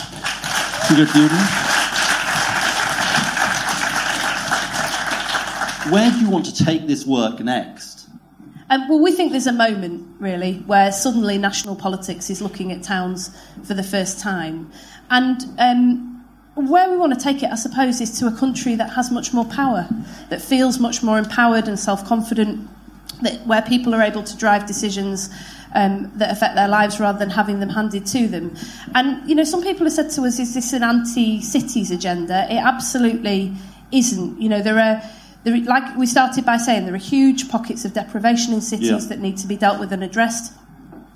Too 0.87 0.95
good, 0.95 1.07
Judy. 1.09 1.35
Where 5.91 6.11
do 6.11 6.17
you 6.19 6.29
want 6.29 6.45
to 6.45 6.65
take 6.65 6.85
this 6.87 7.05
work 7.05 7.39
next? 7.39 8.09
Um, 8.69 8.89
well, 8.89 8.99
we 8.99 9.13
think 9.13 9.31
there's 9.31 9.47
a 9.47 9.53
moment, 9.53 10.05
really, 10.19 10.55
where 10.65 10.91
suddenly 10.91 11.37
national 11.37 11.77
politics 11.77 12.29
is 12.29 12.41
looking 12.41 12.73
at 12.73 12.83
towns 12.83 13.35
for 13.63 13.73
the 13.73 13.83
first 13.83 14.19
time. 14.19 14.69
And 15.09 15.41
um, 15.57 16.25
where 16.55 16.89
we 16.89 16.97
want 16.97 17.13
to 17.13 17.19
take 17.19 17.43
it, 17.43 17.51
I 17.51 17.55
suppose, 17.55 18.01
is 18.01 18.19
to 18.19 18.27
a 18.27 18.31
country 18.31 18.75
that 18.75 18.89
has 18.91 19.11
much 19.11 19.33
more 19.33 19.45
power, 19.45 19.87
that 20.29 20.41
feels 20.41 20.79
much 20.79 21.01
more 21.01 21.17
empowered 21.17 21.69
and 21.69 21.79
self 21.79 22.03
confident, 22.05 22.67
that 23.21 23.45
where 23.47 23.61
people 23.61 23.93
are 23.95 24.01
able 24.01 24.23
to 24.23 24.37
drive 24.37 24.65
decisions 24.65 25.29
um, 25.73 26.11
that 26.15 26.31
affect 26.31 26.55
their 26.55 26.67
lives 26.67 26.99
rather 26.99 27.19
than 27.19 27.29
having 27.29 27.59
them 27.59 27.69
handed 27.69 28.05
to 28.07 28.27
them. 28.27 28.55
And, 28.95 29.27
you 29.29 29.35
know, 29.35 29.43
some 29.43 29.61
people 29.61 29.85
have 29.85 29.93
said 29.93 30.09
to 30.11 30.21
us, 30.23 30.39
is 30.39 30.53
this 30.53 30.73
an 30.73 30.83
anti 30.83 31.41
cities 31.41 31.91
agenda? 31.91 32.47
It 32.51 32.57
absolutely 32.57 33.53
isn't. 33.91 34.41
You 34.41 34.49
know, 34.49 34.61
there 34.61 34.79
are. 34.79 35.01
There, 35.43 35.55
like 35.63 35.95
we 35.95 36.07
started 36.07 36.45
by 36.45 36.57
saying, 36.57 36.85
there 36.85 36.95
are 36.95 36.97
huge 36.97 37.47
pockets 37.47 37.85
of 37.85 37.93
deprivation 37.93 38.53
in 38.53 38.59
cities 38.59 38.89
Yeah. 38.89 38.97
that 39.09 39.19
need 39.19 39.37
to 39.37 39.47
be 39.47 39.55
dealt 39.55 39.79
with 39.79 39.93
and 39.93 40.03
addressed. 40.03 40.51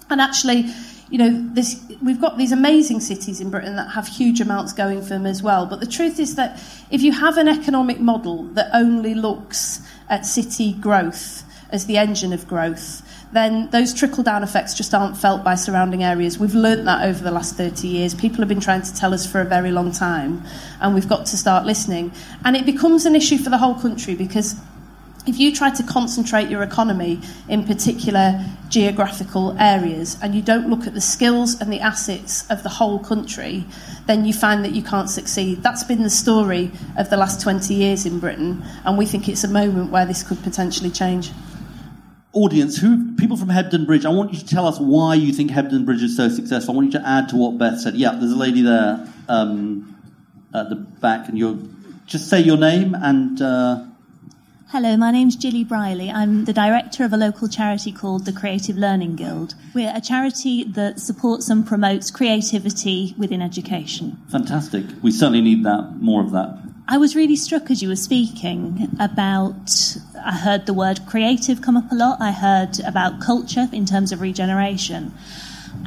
And 0.10 0.22
actually, 0.22 0.68
you 1.10 1.18
know, 1.18 1.50
this, 1.54 1.84
we've 2.02 2.22
got 2.22 2.38
these 2.38 2.54
amazing 2.54 3.02
cities 3.02 3.42
in 3.42 3.50
Britain 3.50 3.76
that 3.76 3.90
have 3.92 4.08
huge 4.08 4.40
amounts 4.40 4.72
going 4.72 5.02
for 5.02 5.10
them 5.10 5.26
as 5.26 5.44
well. 5.44 5.66
But 5.66 5.82
the 5.82 5.88
truth 5.88 6.20
is 6.20 6.36
that 6.36 6.62
if 6.90 7.02
you 7.02 7.12
have 7.12 7.38
an 7.38 7.50
economic 7.50 8.00
model 8.00 8.44
that 8.54 8.70
only 8.74 9.14
looks 9.14 9.82
at 10.08 10.26
city 10.26 10.74
growth 10.74 11.44
as 11.72 11.86
the 11.86 11.98
engine 11.98 12.34
of 12.34 12.48
growth, 12.48 13.02
then 13.32 13.70
those 13.70 13.94
trickle 13.94 14.24
down 14.24 14.44
effects 14.44 14.74
just 14.74 14.94
aren't 14.94 15.18
felt 15.18 15.44
by 15.44 15.56
surrounding 15.56 16.04
areas. 16.04 16.38
We've 16.38 16.54
learnt 16.54 16.86
that 16.86 17.08
over 17.08 17.24
the 17.24 17.32
last 17.32 17.56
30 17.56 17.88
years. 17.88 18.14
People 18.14 18.40
have 18.40 18.50
been 18.50 18.60
trying 18.60 18.82
to 18.82 18.94
tell 18.94 19.14
us 19.14 19.26
for 19.26 19.40
a 19.40 19.46
very 19.46 19.72
long 19.72 19.92
time, 19.92 20.44
and 20.82 20.94
we've 20.94 21.08
got 21.08 21.26
to 21.28 21.38
start 21.38 21.66
listening. 21.66 22.12
And 22.44 22.58
it 22.58 22.66
becomes 22.66 23.06
an 23.06 23.16
issue 23.16 23.38
for 23.38 23.50
the 23.50 23.58
whole 23.58 23.76
country 23.76 24.16
because 24.16 24.56
if 25.28 25.40
you 25.40 25.54
try 25.54 25.70
to 25.70 25.84
concentrate 25.84 26.50
your 26.50 26.64
economy 26.64 27.22
in 27.48 27.64
particular 27.64 28.44
geographical 28.70 29.56
areas 29.60 30.18
and 30.22 30.34
you 30.34 30.42
don't 30.42 30.68
look 30.68 30.88
at 30.88 30.96
the 30.96 31.02
skills 31.02 31.60
and 31.62 31.72
the 31.72 31.80
assets 31.80 32.50
of 32.50 32.64
the 32.64 32.70
whole 32.70 32.98
country, 32.98 33.64
then 34.08 34.26
you 34.26 34.34
find 34.34 34.66
that 34.66 34.72
you 34.72 34.82
can't 34.82 35.10
succeed. 35.10 35.62
That's 35.62 35.84
been 35.84 36.02
the 36.02 36.10
story 36.10 36.72
of 36.98 37.10
the 37.12 37.18
last 37.18 37.40
20 37.42 37.74
years 37.74 38.06
in 38.06 38.20
Britain, 38.20 38.64
and 38.84 38.98
we 38.98 39.06
think 39.06 39.30
it's 39.30 39.44
a 39.44 39.48
moment 39.48 39.92
where 39.92 40.06
this 40.06 40.24
could 40.24 40.42
potentially 40.42 40.90
change. 40.90 41.32
Audience, 42.34 42.78
who 42.78 43.14
people 43.16 43.36
from 43.36 43.50
Hebden 43.50 43.86
Bridge, 43.86 44.06
I 44.06 44.10
want 44.10 44.32
you 44.32 44.40
to 44.40 44.46
tell 44.46 44.66
us 44.66 44.80
why 44.80 45.16
you 45.16 45.34
think 45.34 45.52
Hebden 45.52 45.86
Bridge 45.86 46.02
is 46.02 46.16
so 46.16 46.30
successful. 46.30 46.74
I 46.74 46.78
want 46.78 46.94
you 46.94 47.00
to 47.00 47.08
add 47.08 47.28
to 47.30 47.36
what 47.36 47.58
Beth 47.58 47.80
said. 47.82 47.96
Yeah, 47.96 48.12
there's 48.12 48.32
a 48.32 48.38
lady 48.38 48.62
there 48.62 49.06
um, 49.28 49.98
at 50.54 50.70
the 50.70 50.76
back, 50.76 51.28
and 51.28 51.38
you'll 51.38 51.60
just 52.06 52.30
say 52.30 52.40
your 52.42 52.58
name 52.58 52.96
and. 52.96 53.42
Uh, 53.42 53.86
Hello, 54.70 54.96
my 54.96 55.12
name's 55.12 55.36
Gilly 55.36 55.66
Briley. 55.66 56.10
I'm 56.10 56.46
the 56.46 56.54
director 56.54 57.04
of 57.04 57.12
a 57.12 57.18
local 57.18 57.50
charity 57.50 57.92
called 57.92 58.24
the 58.24 58.32
Creative 58.32 58.78
Learning 58.78 59.18
Guild. 59.18 59.54
We're 59.76 59.92
a 59.94 60.00
charity 60.00 60.64
that 60.64 61.02
supports 61.02 61.50
and 61.50 61.68
promotes 61.68 62.10
creativity 62.10 63.14
within 63.18 63.42
education. 63.42 64.18
fantastic. 64.30 64.86
We 65.04 65.12
certainly 65.12 65.42
need 65.42 65.66
that, 65.66 65.98
more 66.00 66.24
of 66.24 66.32
that. 66.32 66.58
I 66.88 66.98
was 66.98 67.18
really 67.18 67.36
struck 67.36 67.70
as 67.70 67.82
you 67.82 67.90
were 67.90 67.98
speaking 67.98 68.88
about, 68.98 69.70
I 70.26 70.34
heard 70.34 70.66
the 70.66 70.74
word 70.74 71.02
creative 71.06 71.62
come 71.62 71.78
up 71.78 71.92
a 71.92 71.96
lot. 71.96 72.22
I 72.22 72.32
heard 72.32 72.80
about 72.82 73.20
culture 73.22 73.68
in 73.72 73.86
terms 73.86 74.12
of 74.12 74.22
regeneration 74.22 75.14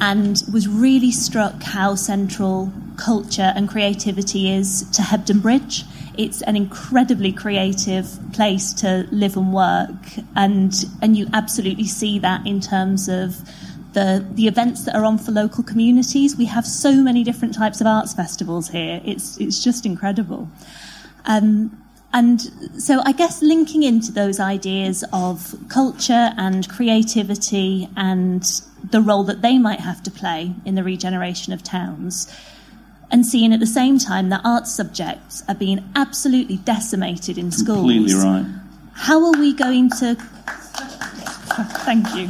and 0.00 0.42
was 0.52 0.66
really 0.68 1.10
struck 1.10 1.62
how 1.62 1.94
central 1.94 2.72
culture 2.96 3.52
and 3.54 3.68
creativity 3.68 4.50
is 4.50 4.88
to 4.90 5.02
Hebden 5.02 5.42
Bridge. 5.42 5.84
It's 6.16 6.42
an 6.42 6.56
incredibly 6.56 7.32
creative 7.32 8.18
place 8.32 8.72
to 8.74 9.06
live 9.10 9.36
and 9.36 9.52
work, 9.52 10.18
and 10.36 10.72
and 11.02 11.16
you 11.16 11.26
absolutely 11.32 11.86
see 11.86 12.18
that 12.20 12.46
in 12.46 12.60
terms 12.60 13.08
of 13.08 13.40
the 13.94 14.24
the 14.34 14.46
events 14.46 14.84
that 14.84 14.94
are 14.94 15.04
on 15.04 15.18
for 15.18 15.32
local 15.32 15.64
communities. 15.64 16.36
We 16.36 16.44
have 16.46 16.66
so 16.66 16.92
many 17.02 17.24
different 17.24 17.54
types 17.54 17.80
of 17.80 17.86
arts 17.86 18.14
festivals 18.14 18.68
here. 18.68 19.00
It's 19.04 19.38
it's 19.38 19.62
just 19.62 19.84
incredible. 19.84 20.48
Um, 21.26 21.83
and 22.14 22.40
so 22.80 23.02
I 23.04 23.12
guess 23.12 23.42
linking 23.42 23.82
into 23.82 24.12
those 24.12 24.40
ideas 24.40 25.04
of 25.12 25.54
culture 25.68 26.32
and 26.38 26.66
creativity 26.68 27.88
and 27.96 28.42
the 28.90 29.02
role 29.02 29.24
that 29.24 29.42
they 29.42 29.58
might 29.58 29.80
have 29.80 30.02
to 30.04 30.10
play 30.10 30.54
in 30.64 30.76
the 30.76 30.84
regeneration 30.84 31.52
of 31.52 31.62
towns, 31.62 32.32
and 33.10 33.26
seeing 33.26 33.52
at 33.52 33.60
the 33.60 33.66
same 33.66 33.98
time 33.98 34.28
that 34.28 34.40
arts 34.44 34.72
subjects 34.72 35.42
are 35.48 35.54
being 35.54 35.82
absolutely 35.94 36.56
decimated 36.58 37.36
in 37.36 37.50
schools. 37.50 37.78
Completely 37.78 38.14
right. 38.14 38.46
How 38.94 39.24
are 39.26 39.38
we 39.38 39.52
going 39.52 39.90
to? 39.90 40.14
Thank 41.84 42.14
you. 42.14 42.28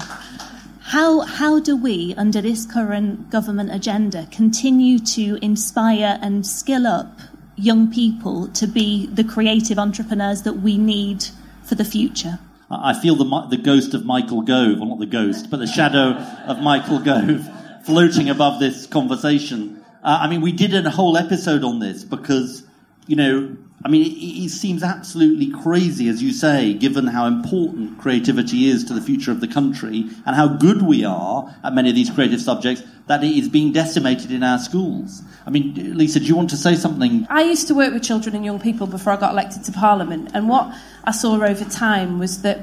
How 0.81 1.20
how 1.20 1.61
do 1.61 1.77
we, 1.77 2.14
under 2.16 2.40
this 2.40 2.66
current 2.66 3.31
government 3.31 3.70
agenda, 3.73 4.29
continue 4.31 4.99
to 4.99 5.38
inspire 5.42 6.18
and 6.23 6.47
skill 6.47 6.87
up 6.87 7.13
young 7.57 7.90
people 7.90 8.49
to 8.49 8.67
be 8.67 9.07
the 9.07 9.25
creative 9.25 9.79
entrepreneurs 9.79 10.43
that 10.43 10.55
we 10.55 10.77
need 10.77 11.25
for 11.64 11.75
the 11.75 11.85
future? 11.85 12.38
I 12.71 12.99
feel 12.99 13.14
the, 13.14 13.47
the 13.51 13.57
ghost 13.57 13.95
of 13.95 14.05
Michael 14.05 14.43
Gove, 14.43 14.79
well, 14.79 14.88
not 14.88 14.99
the 14.99 15.07
ghost, 15.07 15.51
but 15.51 15.59
the 15.59 15.67
shadow 15.67 16.12
of 16.47 16.61
Michael 16.61 16.99
Gove 16.99 17.49
floating 17.85 18.31
above 18.31 18.59
this 18.59 18.87
conversation. 18.87 19.85
Uh, 20.03 20.19
I 20.23 20.29
mean, 20.29 20.40
we 20.40 20.53
did 20.53 20.75
a 20.75 20.90
whole 20.90 21.17
episode 21.17 21.62
on 21.62 21.79
this 21.79 22.05
because, 22.05 22.64
you 23.07 23.17
know, 23.17 23.57
I 23.85 23.90
mean, 23.90 24.03
it, 24.03 24.14
it 24.14 24.49
seems 24.49 24.83
absolutely 24.83 25.51
crazy, 25.51 26.09
as 26.09 26.23
you 26.23 26.33
say, 26.33 26.73
given 26.73 27.07
how 27.07 27.27
important 27.27 27.99
creativity 27.99 28.68
is 28.68 28.83
to 28.85 28.94
the 28.94 29.01
future 29.03 29.31
of 29.31 29.40
the 29.40 29.49
country 29.49 30.09
and 30.25 30.35
how 30.35 30.49
good 30.49 30.81
we 30.81 31.05
are 31.05 31.55
at 31.62 31.75
many 31.75 31.90
of 31.90 31.94
these 31.94 32.09
creative 32.09 32.40
subjects, 32.40 32.83
that 33.09 33.23
it 33.23 33.37
is 33.37 33.49
being 33.51 33.73
decimated 33.73 34.31
in 34.31 34.42
our 34.42 34.59
schools. 34.59 35.23
I 35.47 35.51
mean, 35.51 35.97
Lisa, 35.99 36.18
do 36.18 36.25
you 36.25 36.35
want 36.35 36.49
to 36.51 36.57
say 36.57 36.77
something? 36.77 37.27
I 37.29 37.42
used 37.42 37.68
to 37.68 37.75
work 37.75 37.92
with 37.92 38.03
children 38.03 38.35
and 38.35 38.42
young 38.42 38.59
people 38.59 38.87
before 38.87 39.12
I 39.12 39.16
got 39.16 39.33
elected 39.33 39.64
to 39.64 39.73
Parliament, 39.73 40.31
and 40.33 40.49
what 40.49 40.75
I 41.05 41.12
saw 41.12 41.35
over 41.35 41.64
time 41.64 42.18
was 42.18 42.40
that 42.40 42.61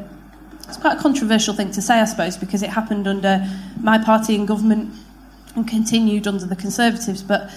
it's 0.67 0.77
quite 0.77 0.97
a 0.97 1.01
controversial 1.01 1.53
thing 1.53 1.69
to 1.71 1.81
say, 1.83 1.99
I 1.99 2.05
suppose, 2.05 2.37
because 2.37 2.63
it 2.63 2.71
happened 2.71 3.07
under 3.07 3.47
my 3.79 3.99
party 3.99 4.33
in 4.33 4.47
government 4.47 4.91
and 5.55 5.67
continued 5.67 6.25
under 6.27 6.45
the 6.45 6.55
Conservatives. 6.55 7.21
But 7.21 7.51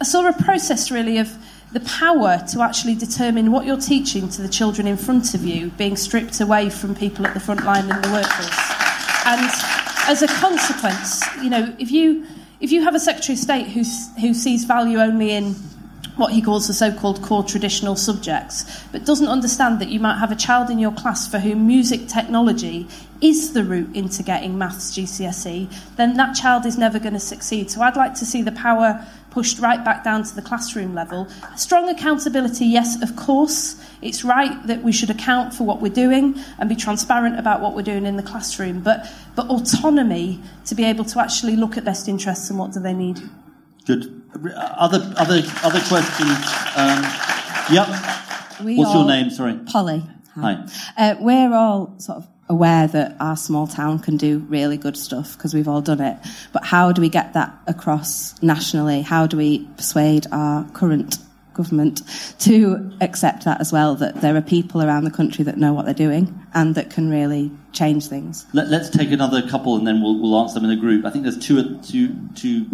I 0.00 0.04
saw 0.04 0.26
a 0.26 0.32
process 0.32 0.90
really 0.90 1.16
of 1.18 1.32
the 1.72 1.80
power 1.80 2.42
to 2.50 2.62
actually 2.62 2.94
determine 2.94 3.52
what 3.52 3.64
you're 3.64 3.76
teaching 3.76 4.28
to 4.28 4.42
the 4.42 4.48
children 4.48 4.86
in 4.86 4.96
front 4.96 5.34
of 5.34 5.44
you 5.44 5.70
being 5.72 5.96
stripped 5.96 6.40
away 6.40 6.68
from 6.68 6.94
people 6.94 7.26
at 7.26 7.34
the 7.34 7.40
front 7.40 7.64
line 7.64 7.84
in 7.84 8.02
the 8.02 8.10
workforce. 8.10 8.70
And 9.24 9.50
as 10.08 10.22
a 10.22 10.26
consequence, 10.26 11.22
you 11.42 11.50
know, 11.50 11.74
if 11.78 11.90
you 11.90 12.26
if 12.60 12.70
you 12.72 12.82
have 12.82 12.94
a 12.94 13.00
Secretary 13.00 13.34
of 13.34 13.38
State 13.38 13.68
who, 13.68 13.82
who 14.20 14.34
sees 14.34 14.64
value 14.64 14.98
only 14.98 15.30
in 15.30 15.54
what 16.16 16.32
he 16.32 16.42
calls 16.42 16.66
the 16.66 16.74
so-called 16.74 17.22
core 17.22 17.44
traditional 17.44 17.96
subjects, 17.96 18.84
but 18.92 19.04
doesn't 19.04 19.28
understand 19.28 19.80
that 19.80 19.88
you 19.88 20.00
might 20.00 20.18
have 20.18 20.32
a 20.32 20.36
child 20.36 20.70
in 20.70 20.78
your 20.78 20.92
class 20.92 21.28
for 21.28 21.38
whom 21.38 21.66
music 21.66 22.08
technology 22.08 22.86
is 23.20 23.52
the 23.52 23.64
route 23.64 23.94
into 23.94 24.22
getting 24.22 24.56
maths 24.56 24.96
GCSE, 24.96 25.70
then 25.96 26.16
that 26.16 26.34
child 26.34 26.64
is 26.64 26.78
never 26.78 26.98
going 26.98 27.12
to 27.12 27.20
succeed. 27.20 27.70
So 27.70 27.82
I'd 27.82 27.96
like 27.96 28.14
to 28.14 28.26
see 28.26 28.42
the 28.42 28.52
power 28.52 29.06
pushed 29.30 29.58
right 29.60 29.84
back 29.84 30.02
down 30.02 30.24
to 30.24 30.34
the 30.34 30.42
classroom 30.42 30.94
level. 30.94 31.28
Strong 31.56 31.88
accountability, 31.88 32.66
yes, 32.66 33.00
of 33.02 33.14
course. 33.16 33.80
It's 34.02 34.24
right 34.24 34.66
that 34.66 34.82
we 34.82 34.92
should 34.92 35.10
account 35.10 35.54
for 35.54 35.64
what 35.64 35.80
we're 35.80 35.92
doing 35.92 36.38
and 36.58 36.68
be 36.68 36.76
transparent 36.76 37.38
about 37.38 37.60
what 37.60 37.74
we're 37.74 37.82
doing 37.82 38.06
in 38.06 38.16
the 38.16 38.22
classroom, 38.22 38.80
but, 38.80 39.06
but 39.36 39.46
autonomy 39.48 40.40
to 40.66 40.74
be 40.74 40.84
able 40.84 41.04
to 41.04 41.20
actually 41.20 41.56
look 41.56 41.76
at 41.76 41.84
best 41.84 42.08
interests 42.08 42.50
and 42.50 42.58
what 42.58 42.72
do 42.72 42.80
they 42.80 42.94
need. 42.94 43.20
Good. 43.86 44.19
Other 44.34 45.12
other 45.16 45.42
other 45.62 45.80
questions? 45.80 46.38
Um, 46.76 47.02
yep. 47.70 47.88
We 48.64 48.76
What's 48.76 48.94
your 48.94 49.06
name? 49.06 49.30
Sorry. 49.30 49.58
Polly. 49.66 50.02
Hi. 50.34 50.66
Uh, 50.96 51.16
we're 51.18 51.52
all 51.52 51.94
sort 51.98 52.18
of 52.18 52.28
aware 52.48 52.86
that 52.88 53.16
our 53.20 53.36
small 53.36 53.66
town 53.66 53.98
can 53.98 54.16
do 54.16 54.38
really 54.48 54.76
good 54.76 54.96
stuff 54.96 55.36
because 55.36 55.54
we've 55.54 55.68
all 55.68 55.80
done 55.80 56.00
it. 56.00 56.18
But 56.52 56.64
how 56.64 56.92
do 56.92 57.00
we 57.00 57.08
get 57.08 57.32
that 57.34 57.56
across 57.66 58.40
nationally? 58.42 59.02
How 59.02 59.26
do 59.26 59.36
we 59.36 59.66
persuade 59.76 60.26
our 60.32 60.64
current 60.70 61.18
government 61.54 62.02
to 62.40 62.92
accept 63.00 63.44
that 63.44 63.60
as 63.60 63.72
well? 63.72 63.94
That 63.94 64.20
there 64.20 64.36
are 64.36 64.42
people 64.42 64.82
around 64.82 65.04
the 65.04 65.10
country 65.10 65.44
that 65.44 65.56
know 65.56 65.72
what 65.72 65.84
they're 65.84 65.94
doing 65.94 66.44
and 66.52 66.74
that 66.74 66.90
can 66.90 67.08
really 67.08 67.50
change 67.72 68.08
things. 68.08 68.46
Let, 68.52 68.68
us 68.68 68.90
take 68.90 69.12
another 69.12 69.48
couple 69.48 69.76
and 69.76 69.86
then 69.86 70.02
we'll, 70.02 70.20
we'll 70.20 70.38
answer 70.40 70.54
them 70.60 70.68
in 70.70 70.76
a 70.76 70.80
group. 70.80 71.04
I 71.04 71.10
think 71.10 71.22
there's 71.22 71.38
two 71.38 71.78
two 71.82 72.16
two 72.34 72.66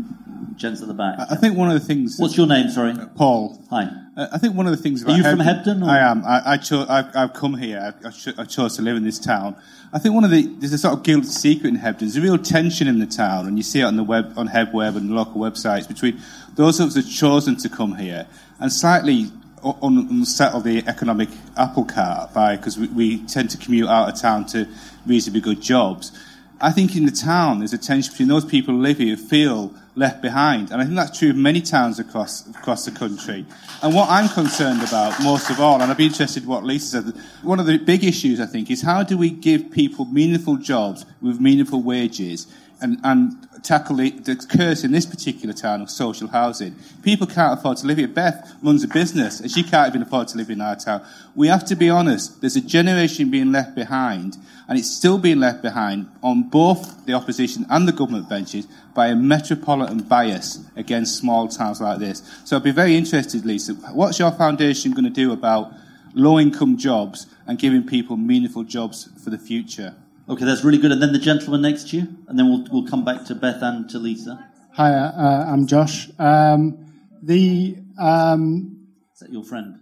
gents 0.56 0.82
at 0.82 0.88
the 0.88 0.94
back. 0.94 1.18
I 1.30 1.36
think 1.36 1.56
one 1.56 1.68
of 1.70 1.74
the 1.74 1.86
things. 1.86 2.16
What's 2.18 2.36
your 2.36 2.46
name? 2.46 2.68
Sorry. 2.70 2.94
Paul. 3.14 3.62
Hi. 3.70 3.88
Uh, 4.16 4.28
I 4.32 4.38
think 4.38 4.54
one 4.54 4.66
of 4.66 4.74
the 4.76 4.82
things 4.82 5.02
Are 5.02 5.06
about 5.06 5.16
you 5.18 5.22
from 5.22 5.38
Hebden, 5.40 5.86
or- 5.86 5.90
I 5.90 5.98
am. 5.98 6.24
I, 6.24 6.52
I 6.52 6.56
cho- 6.56 6.86
I've, 6.88 7.14
I've 7.14 7.32
come 7.34 7.54
here. 7.54 7.94
I, 8.02 8.08
I, 8.08 8.10
cho- 8.10 8.32
I 8.38 8.44
chose 8.44 8.76
to 8.76 8.82
live 8.82 8.96
in 8.96 9.04
this 9.04 9.18
town. 9.18 9.56
I 9.92 9.98
think 9.98 10.14
one 10.14 10.24
of 10.24 10.30
the 10.30 10.46
there's 10.58 10.72
a 10.72 10.78
sort 10.78 10.94
of 10.94 11.02
guilty 11.02 11.26
secret 11.28 11.68
in 11.68 11.78
Hebden. 11.80 11.98
There's 12.00 12.16
a 12.16 12.20
real 12.22 12.38
tension 12.38 12.88
in 12.88 12.98
the 12.98 13.06
town, 13.06 13.46
and 13.46 13.56
you 13.58 13.62
see 13.62 13.80
it 13.80 13.84
on 13.84 13.96
the 13.96 14.02
web, 14.04 14.32
on 14.36 14.48
HebWeb 14.48 14.96
and 14.96 15.14
local 15.14 15.40
websites 15.40 15.86
between 15.86 16.20
those 16.54 16.80
of 16.80 16.88
us 16.88 16.94
who've 16.94 17.08
chosen 17.10 17.56
to 17.56 17.68
come 17.68 17.96
here 17.96 18.26
and 18.58 18.72
slightly 18.72 19.30
un- 19.62 20.06
unsettle 20.10 20.60
the 20.60 20.78
economic 20.86 21.28
apple 21.56 21.84
cart 21.84 22.32
by 22.32 22.56
because 22.56 22.78
we, 22.78 22.86
we 22.88 23.24
tend 23.26 23.50
to 23.50 23.58
commute 23.58 23.88
out 23.88 24.08
of 24.08 24.18
town 24.20 24.46
to 24.46 24.66
reasonably 25.06 25.40
good 25.42 25.60
jobs. 25.60 26.12
I 26.60 26.72
think 26.72 26.96
in 26.96 27.04
the 27.04 27.12
town 27.12 27.58
there's 27.58 27.74
a 27.74 27.78
tension 27.78 28.12
between 28.12 28.28
those 28.28 28.44
people 28.46 28.74
who 28.74 28.80
live 28.80 28.96
here 28.98 29.14
who 29.14 29.22
feel 29.22 29.74
left 29.96 30.20
behind, 30.20 30.70
and 30.70 30.80
I 30.80 30.84
think 30.84 30.94
that's 30.96 31.18
true 31.18 31.30
of 31.30 31.36
many 31.36 31.62
towns 31.62 31.98
across 31.98 32.46
across 32.48 32.84
the 32.84 32.90
country. 32.90 33.46
And 33.82 33.94
what 33.94 34.08
I'm 34.10 34.28
concerned 34.28 34.82
about 34.82 35.20
most 35.22 35.50
of 35.50 35.58
all, 35.58 35.80
and 35.80 35.90
I'd 35.90 35.96
be 35.96 36.06
interested 36.06 36.42
in 36.42 36.48
what 36.48 36.64
Lisa 36.64 37.02
said, 37.02 37.14
one 37.42 37.58
of 37.58 37.66
the 37.66 37.78
big 37.78 38.04
issues 38.04 38.38
I 38.38 38.46
think 38.46 38.70
is 38.70 38.82
how 38.82 39.02
do 39.02 39.16
we 39.16 39.30
give 39.30 39.70
people 39.70 40.04
meaningful 40.04 40.58
jobs 40.58 41.06
with 41.20 41.40
meaningful 41.40 41.82
wages 41.82 42.46
and, 42.80 42.98
and 43.04 43.48
tackle 43.62 43.96
the, 43.96 44.10
the 44.10 44.36
curse 44.36 44.84
in 44.84 44.92
this 44.92 45.06
particular 45.06 45.54
town 45.54 45.80
of 45.80 45.90
social 45.90 46.28
housing. 46.28 46.76
People 47.02 47.26
can't 47.26 47.58
afford 47.58 47.78
to 47.78 47.86
live 47.86 47.98
here. 47.98 48.08
Beth 48.08 48.54
runs 48.62 48.84
a 48.84 48.88
business 48.88 49.40
and 49.40 49.50
she 49.50 49.62
can't 49.62 49.88
even 49.88 50.02
afford 50.02 50.28
to 50.28 50.36
live 50.36 50.50
in 50.50 50.60
our 50.60 50.76
town. 50.76 51.04
We 51.34 51.48
have 51.48 51.64
to 51.66 51.76
be 51.76 51.88
honest. 51.88 52.40
There's 52.40 52.56
a 52.56 52.60
generation 52.60 53.30
being 53.30 53.50
left 53.50 53.74
behind 53.74 54.36
and 54.68 54.78
it's 54.78 54.90
still 54.90 55.18
being 55.18 55.40
left 55.40 55.62
behind 55.62 56.08
on 56.22 56.48
both 56.48 57.06
the 57.06 57.12
opposition 57.12 57.66
and 57.70 57.86
the 57.86 57.92
government 57.92 58.28
benches 58.28 58.66
by 58.94 59.08
a 59.08 59.14
metropolitan 59.14 60.00
bias 60.00 60.64
against 60.76 61.16
small 61.16 61.48
towns 61.48 61.80
like 61.80 61.98
this. 61.98 62.22
So 62.44 62.56
I'd 62.56 62.62
be 62.62 62.72
very 62.72 62.96
interested, 62.96 63.44
Lisa, 63.44 63.74
what's 63.74 64.18
your 64.18 64.32
foundation 64.32 64.92
going 64.92 65.04
to 65.04 65.10
do 65.10 65.32
about 65.32 65.72
low 66.14 66.38
income 66.38 66.76
jobs 66.76 67.26
and 67.46 67.58
giving 67.58 67.86
people 67.86 68.16
meaningful 68.16 68.64
jobs 68.64 69.08
for 69.22 69.30
the 69.30 69.38
future? 69.38 69.94
Okay, 70.28 70.44
that's 70.44 70.64
really 70.64 70.78
good. 70.78 70.90
And 70.90 71.00
then 71.00 71.12
the 71.12 71.20
gentleman 71.20 71.62
next 71.62 71.90
to 71.90 71.98
you, 71.98 72.08
and 72.26 72.36
then 72.36 72.48
we'll 72.48 72.66
we'll 72.72 72.90
come 72.90 73.04
back 73.04 73.24
to 73.26 73.34
Beth 73.36 73.62
and 73.62 73.88
to 73.90 73.98
Lisa. 74.00 74.44
Hi, 74.72 74.92
uh, 74.92 75.46
I'm 75.46 75.68
Josh. 75.68 76.08
Um, 76.18 76.92
the 77.22 77.76
um, 77.96 78.88
Is 79.14 79.20
that 79.20 79.30
your 79.30 79.44
friend? 79.44 79.78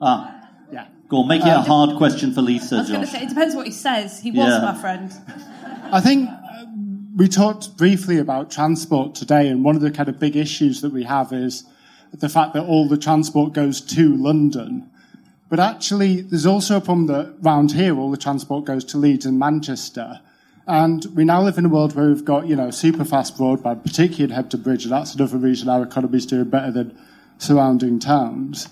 Ah, 0.00 0.30
yeah. 0.30 0.35
Go 1.08 1.18
on, 1.18 1.28
make 1.28 1.42
it 1.42 1.48
a 1.48 1.60
hard 1.60 1.96
question 1.96 2.32
for 2.34 2.42
Lisa, 2.42 2.76
I 2.76 2.78
was 2.80 2.88
going 2.90 3.00
to 3.02 3.06
Josh. 3.06 3.14
say, 3.14 3.22
it 3.24 3.28
depends 3.28 3.54
what 3.54 3.66
he 3.66 3.72
says. 3.72 4.20
He 4.20 4.30
was 4.32 4.48
Yeah. 4.48 4.58
my 4.60 4.74
friend. 4.74 5.12
I 5.92 6.00
think 6.00 6.28
uh, 6.28 6.64
we 7.14 7.28
talked 7.28 7.76
briefly 7.76 8.18
about 8.18 8.50
transport 8.50 9.14
today, 9.14 9.48
and 9.48 9.62
one 9.64 9.76
of 9.76 9.82
the 9.82 9.90
kind 9.92 10.08
of 10.08 10.18
big 10.18 10.34
issues 10.36 10.80
that 10.80 10.92
we 10.92 11.04
have 11.04 11.32
is 11.32 11.64
the 12.12 12.28
fact 12.28 12.54
that 12.54 12.64
all 12.64 12.88
the 12.88 12.96
transport 12.96 13.52
goes 13.52 13.80
to 13.82 14.16
London. 14.16 14.90
But 15.48 15.60
actually, 15.60 16.22
there's 16.22 16.46
also 16.46 16.76
a 16.78 16.80
problem 16.80 17.06
that 17.06 17.36
round 17.40 17.70
here, 17.72 17.96
all 17.96 18.10
the 18.10 18.16
transport 18.16 18.64
goes 18.64 18.84
to 18.86 18.98
Leeds 18.98 19.24
and 19.26 19.38
Manchester. 19.38 20.20
And 20.66 21.04
we 21.14 21.24
now 21.24 21.40
live 21.42 21.56
in 21.58 21.64
a 21.64 21.68
world 21.68 21.94
where 21.94 22.08
we've 22.08 22.24
got, 22.24 22.48
you 22.48 22.56
know, 22.56 22.72
super 22.72 23.04
fast 23.04 23.36
broadband, 23.38 23.84
particularly 23.84 24.34
at 24.34 24.48
Hebden 24.50 24.64
Bridge, 24.64 24.82
and 24.82 24.92
that's 24.92 25.14
another 25.14 25.36
reason 25.36 25.68
our 25.68 25.84
economy 25.84 26.16
is 26.18 26.26
doing 26.26 26.50
better 26.50 26.72
than 26.72 26.98
surrounding 27.38 28.00
towns. 28.00 28.68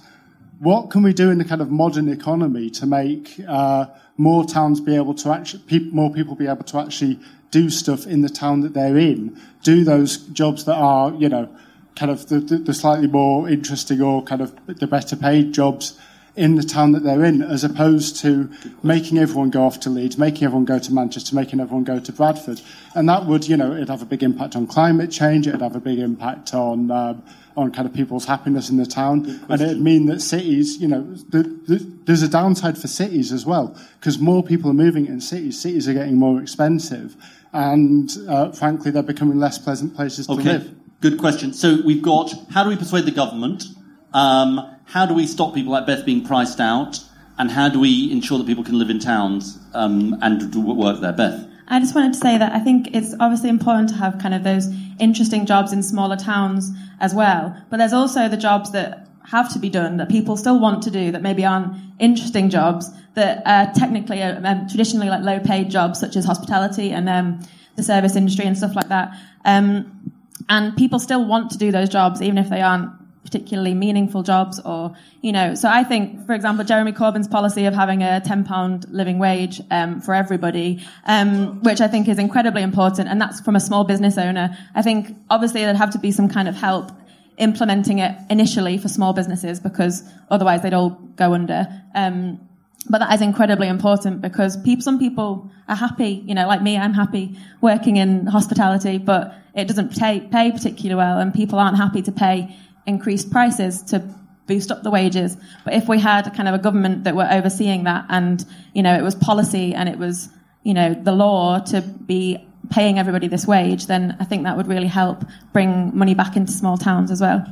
What 0.58 0.90
can 0.90 1.02
we 1.02 1.12
do 1.12 1.30
in 1.30 1.38
the 1.38 1.44
kind 1.44 1.60
of 1.60 1.70
modern 1.70 2.08
economy 2.08 2.70
to 2.70 2.86
make 2.86 3.40
uh, 3.46 3.86
more 4.16 4.44
towns 4.44 4.80
be 4.80 4.94
able 4.94 5.14
to 5.14 5.30
actually, 5.30 5.62
peop 5.64 5.92
more 5.92 6.12
people 6.12 6.34
be 6.34 6.46
able 6.46 6.64
to 6.64 6.78
actually 6.78 7.18
do 7.50 7.70
stuff 7.70 8.06
in 8.06 8.22
the 8.22 8.28
town 8.28 8.60
that 8.60 8.74
they're 8.74 8.98
in, 8.98 9.40
do 9.62 9.84
those 9.84 10.18
jobs 10.18 10.64
that 10.64 10.74
are, 10.74 11.12
you 11.14 11.28
know, 11.28 11.48
kind 11.96 12.10
of 12.10 12.28
the, 12.28 12.40
the, 12.40 12.58
the 12.58 12.74
slightly 12.74 13.06
more 13.06 13.48
interesting 13.48 14.02
or 14.02 14.22
kind 14.22 14.40
of 14.40 14.54
the 14.66 14.86
better 14.86 15.16
paid 15.16 15.52
jobs 15.52 15.98
in 16.36 16.56
the 16.56 16.64
town 16.64 16.90
that 16.92 17.04
they're 17.04 17.24
in, 17.24 17.42
as 17.42 17.62
opposed 17.62 18.16
to 18.16 18.50
making 18.82 19.18
everyone 19.18 19.50
go 19.50 19.64
off 19.64 19.78
to 19.78 19.88
Leeds, 19.88 20.18
making 20.18 20.44
everyone 20.44 20.64
go 20.64 20.80
to 20.80 20.92
Manchester, 20.92 21.36
making 21.36 21.60
everyone 21.60 21.84
go 21.84 22.00
to 22.00 22.12
Bradford. 22.12 22.60
And 22.94 23.08
that 23.08 23.26
would, 23.26 23.46
you 23.46 23.56
know, 23.56 23.72
it'd 23.72 23.88
have 23.88 24.02
a 24.02 24.06
big 24.06 24.24
impact 24.24 24.56
on 24.56 24.66
climate 24.66 25.12
change, 25.12 25.46
it'd 25.46 25.62
have 25.62 25.76
a 25.76 25.80
big 25.80 26.00
impact 26.00 26.52
on, 26.52 26.90
um, 26.90 27.22
on 27.56 27.70
kind 27.70 27.86
of 27.86 27.94
people's 27.94 28.24
happiness 28.24 28.68
in 28.68 28.76
the 28.76 28.86
town. 28.86 29.40
And 29.48 29.60
it'd 29.60 29.80
mean 29.80 30.06
that 30.06 30.20
cities, 30.20 30.78
you 30.78 30.88
know, 30.88 31.02
the, 31.28 31.42
the, 31.42 31.76
there's 32.04 32.22
a 32.22 32.28
downside 32.28 32.76
for 32.76 32.88
cities 32.88 33.32
as 33.32 33.46
well, 33.46 33.76
because 34.00 34.18
more 34.18 34.42
people 34.42 34.70
are 34.70 34.74
moving 34.74 35.06
in 35.06 35.20
cities, 35.20 35.60
cities 35.60 35.88
are 35.88 35.94
getting 35.94 36.16
more 36.16 36.40
expensive. 36.40 37.16
And 37.52 38.10
uh, 38.28 38.50
frankly, 38.52 38.90
they're 38.90 39.02
becoming 39.02 39.38
less 39.38 39.58
pleasant 39.58 39.94
places 39.94 40.26
to 40.26 40.32
Okay, 40.32 40.42
live. 40.54 40.74
good 41.00 41.18
question. 41.18 41.52
So 41.52 41.78
we've 41.84 42.02
got 42.02 42.34
how 42.50 42.64
do 42.64 42.70
we 42.70 42.76
persuade 42.76 43.04
the 43.04 43.12
government? 43.12 43.64
Um, 44.12 44.60
how 44.86 45.06
do 45.06 45.14
we 45.14 45.26
stop 45.26 45.54
people 45.54 45.72
like 45.72 45.86
Beth 45.86 46.04
being 46.04 46.24
priced 46.24 46.60
out? 46.60 46.98
And 47.36 47.50
how 47.50 47.68
do 47.68 47.80
we 47.80 48.12
ensure 48.12 48.38
that 48.38 48.46
people 48.46 48.62
can 48.62 48.78
live 48.78 48.90
in 48.90 49.00
towns 49.00 49.58
um, 49.72 50.16
and 50.22 50.52
do 50.52 50.60
work 50.60 51.00
there? 51.00 51.12
Beth? 51.12 51.48
I 51.68 51.81
just 51.81 51.94
wanted 51.94 52.12
to 52.12 52.18
say 52.18 52.37
that 52.38 52.53
I 52.53 52.61
think 52.61 52.94
it's 52.94 53.14
obviously 53.20 53.48
important 53.48 53.88
to 53.90 53.94
have 53.96 54.18
kind 54.18 54.35
of 54.35 54.44
those 54.44 54.68
interesting 54.98 55.46
jobs 55.46 55.72
in 55.72 55.83
smaller 55.83 56.16
towns 56.16 56.70
as 57.00 57.14
well. 57.14 57.57
But 57.70 57.79
there's 57.79 57.92
also 57.92 58.29
the 58.29 58.37
jobs 58.37 58.72
that 58.72 59.09
have 59.27 59.50
to 59.53 59.59
be 59.59 59.70
done 59.70 59.96
that 59.96 60.09
people 60.09 60.37
still 60.37 60.61
want 60.61 60.83
to 60.83 60.90
do 60.90 61.11
that 61.11 61.22
maybe 61.22 61.44
aren't 61.44 61.74
interesting 61.98 62.50
jobs 62.50 62.90
that 63.14 63.42
are 63.46 63.72
technically 63.72 64.22
uh, 64.22 64.40
um, 64.44 64.68
traditionally 64.68 65.09
like 65.09 65.22
low 65.22 65.40
paid 65.40 65.70
jobs 65.70 65.98
such 65.98 66.16
as 66.16 66.24
hospitality 66.24 66.90
and 66.90 67.09
um, 67.09 67.40
the 67.77 67.83
service 67.83 68.16
industry 68.16 68.44
and 68.44 68.57
stuff 68.57 68.77
like 68.77 68.88
that. 68.88 69.16
Um, 69.44 70.12
and 70.48 70.77
people 70.77 70.98
still 70.98 71.24
want 71.24 71.50
to 71.53 71.59
do 71.59 71.72
those 71.72 71.88
jobs 71.88 72.20
even 72.20 72.37
if 72.37 72.50
they 72.50 72.61
aren't 72.61 72.90
particularly 73.24 73.74
meaningful 73.74 74.22
jobs 74.22 74.60
or 74.60 74.94
you 75.22 75.32
know 75.32 75.54
so 75.54 75.68
i 75.68 75.82
think 75.82 76.26
for 76.26 76.34
example 76.34 76.64
jeremy 76.64 76.92
corbyn's 76.92 77.26
policy 77.26 77.64
of 77.64 77.72
having 77.74 78.02
a 78.02 78.20
10 78.20 78.44
pound 78.44 78.87
living 78.90 79.18
wage 79.18 79.62
um, 79.70 80.00
for 80.00 80.14
everybody 80.14 80.84
um, 81.06 81.62
which 81.62 81.80
i 81.80 81.88
think 81.88 82.06
is 82.06 82.18
incredibly 82.18 82.62
important 82.62 83.08
and 83.08 83.20
that's 83.20 83.40
from 83.40 83.56
a 83.56 83.60
small 83.60 83.85
business 83.85 84.18
owner. 84.18 84.56
I 84.75 84.83
think 84.83 85.16
obviously 85.31 85.62
there'd 85.62 85.77
have 85.77 85.90
to 85.90 85.98
be 85.98 86.10
some 86.10 86.29
kind 86.29 86.48
of 86.48 86.54
help 86.56 86.90
implementing 87.38 87.98
it 87.98 88.16
initially 88.31 88.79
for 88.79 88.88
small 88.88 89.12
businesses 89.12 89.60
because 89.60 90.02
otherwise 90.31 90.62
they'd 90.62 90.75
all 90.75 90.90
go 90.90 91.35
under. 91.35 91.66
Um, 91.94 92.40
but 92.88 92.98
that 92.98 93.14
is 93.14 93.22
incredibly 93.22 93.66
important 93.68 94.20
because 94.20 94.58
some 94.81 94.98
people 94.98 95.50
are 95.68 95.77
happy, 95.77 96.22
you 96.27 96.35
know, 96.35 96.46
like 96.46 96.62
me, 96.62 96.77
I'm 96.77 96.92
happy 96.92 97.38
working 97.60 97.96
in 97.96 98.27
hospitality, 98.27 98.98
but 98.98 99.35
it 99.54 99.66
doesn't 99.66 99.98
pay, 99.98 100.20
pay 100.20 100.52
particularly 100.52 100.96
well 100.96 101.18
and 101.18 101.33
people 101.33 101.58
aren't 101.58 101.79
happy 101.79 102.02
to 102.02 102.12
pay 102.12 102.54
increased 102.87 103.30
prices 103.30 103.82
to 103.82 104.02
boost 104.46 104.70
up 104.70 104.82
the 104.82 104.90
wages. 104.90 105.37
But 105.64 105.74
if 105.74 105.88
we 105.88 105.98
had 105.98 106.22
kind 106.35 106.48
of 106.48 106.54
a 106.54 106.58
government 106.58 107.04
that 107.04 107.16
were 107.16 107.28
overseeing 107.30 107.85
that 107.85 108.04
and, 108.08 108.44
you 108.74 108.82
know, 108.82 108.94
it 108.94 109.02
was 109.02 109.14
policy 109.14 109.74
and 109.74 109.88
it 109.88 109.98
was, 109.98 110.28
you 110.62 110.74
know, 110.74 110.94
the 110.94 111.12
law 111.12 111.60
to 111.60 111.80
be 111.80 112.46
paying 112.70 112.98
everybody 112.98 113.28
this 113.28 113.46
wage, 113.46 113.87
then 113.87 114.16
I 114.20 114.24
think 114.24 114.44
that 114.44 114.56
would 114.56 114.66
really 114.66 114.87
help 114.87 115.24
bring 115.52 115.96
money 115.96 116.14
back 116.14 116.37
into 116.37 116.52
small 116.52 116.76
towns 116.76 117.10
as 117.10 117.20
well. 117.20 117.46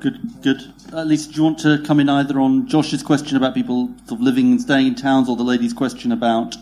Good, 0.00 0.42
good. 0.42 0.62
Uh, 0.92 1.00
At 1.00 1.06
least, 1.06 1.32
do 1.32 1.36
you 1.36 1.42
want 1.44 1.58
to 1.60 1.82
come 1.84 2.00
in 2.00 2.08
either 2.08 2.38
on 2.38 2.68
Josh's 2.68 3.02
question 3.02 3.36
about 3.36 3.54
people 3.54 3.88
sort 4.06 4.20
of 4.20 4.20
living 4.20 4.52
and 4.52 4.60
staying 4.60 4.88
in 4.88 4.94
towns, 4.94 5.28
or 5.28 5.36
the 5.36 5.42
lady's 5.42 5.72
question 5.72 6.12
about 6.12 6.54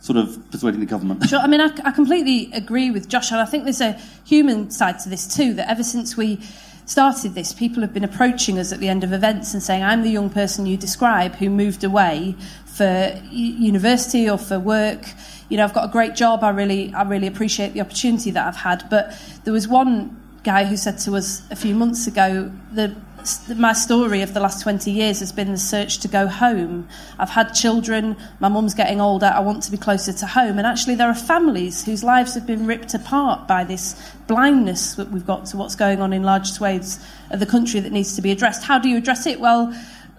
sort 0.00 0.16
of 0.16 0.50
persuading 0.50 0.80
the 0.80 0.86
government? 0.86 1.28
Sure. 1.28 1.40
I 1.40 1.46
mean, 1.46 1.60
I, 1.60 1.70
I 1.84 1.90
completely 1.90 2.50
agree 2.52 2.90
with 2.90 3.06
Josh, 3.08 3.30
and 3.30 3.40
I 3.40 3.44
think 3.44 3.64
there's 3.64 3.82
a 3.82 4.00
human 4.24 4.70
side 4.70 4.98
to 5.00 5.10
this 5.10 5.32
too. 5.32 5.52
That 5.54 5.68
ever 5.68 5.82
since 5.82 6.16
we 6.16 6.40
started 6.90 7.34
this, 7.34 7.52
people 7.52 7.82
have 7.82 7.94
been 7.94 8.02
approaching 8.02 8.58
us 8.58 8.72
at 8.72 8.80
the 8.80 8.88
end 8.88 9.04
of 9.04 9.12
events 9.12 9.54
and 9.54 9.62
saying, 9.62 9.82
"I'm 9.82 10.02
the 10.02 10.10
young 10.10 10.28
person 10.28 10.66
you 10.66 10.76
describe 10.76 11.36
who 11.36 11.48
moved 11.48 11.84
away 11.84 12.34
for 12.64 13.14
university 13.30 14.28
or 14.28 14.38
for 14.38 14.58
work." 14.58 15.14
You 15.48 15.56
know, 15.56 15.64
I've 15.64 15.72
got 15.72 15.84
a 15.84 15.92
great 15.92 16.16
job. 16.16 16.42
I 16.42 16.50
really, 16.50 16.92
I 16.92 17.02
really 17.02 17.28
appreciate 17.28 17.74
the 17.74 17.80
opportunity 17.80 18.32
that 18.32 18.44
I've 18.46 18.62
had. 18.68 18.84
But 18.90 19.16
there 19.44 19.52
was 19.52 19.68
one 19.68 20.16
guy 20.42 20.64
who 20.64 20.76
said 20.76 20.98
to 20.98 21.16
us 21.16 21.42
a 21.50 21.56
few 21.56 21.74
months 21.74 22.06
ago 22.08 22.50
that 22.72 22.90
my 23.56 23.72
story 23.72 24.22
of 24.22 24.34
the 24.34 24.40
last 24.40 24.62
20 24.62 24.90
years 24.90 25.20
has 25.20 25.32
been 25.32 25.52
the 25.52 25.58
search 25.58 25.98
to 25.98 26.08
go 26.08 26.26
home. 26.26 26.88
I've 27.18 27.30
had 27.30 27.52
children, 27.52 28.16
my 28.38 28.48
mum's 28.48 28.74
getting 28.74 29.00
older, 29.00 29.26
I 29.26 29.40
want 29.40 29.62
to 29.64 29.70
be 29.70 29.76
closer 29.76 30.12
to 30.12 30.26
home. 30.26 30.58
And 30.58 30.66
actually, 30.66 30.94
there 30.94 31.08
are 31.08 31.14
families 31.14 31.84
whose 31.84 32.04
lives 32.04 32.34
have 32.34 32.46
been 32.46 32.66
ripped 32.66 32.94
apart 32.94 33.48
by 33.48 33.64
this 33.64 33.94
blindness 34.26 34.94
that 34.94 35.10
we've 35.10 35.26
got 35.26 35.46
to 35.46 35.56
what's 35.56 35.74
going 35.74 36.00
on 36.00 36.12
in 36.12 36.22
large 36.22 36.50
swathes 36.50 37.04
of 37.30 37.40
the 37.40 37.46
country 37.46 37.80
that 37.80 37.92
needs 37.92 38.16
to 38.16 38.22
be 38.22 38.30
addressed. 38.30 38.64
How 38.64 38.78
do 38.78 38.88
you 38.88 38.96
address 38.96 39.26
it? 39.26 39.40
Well, 39.40 39.74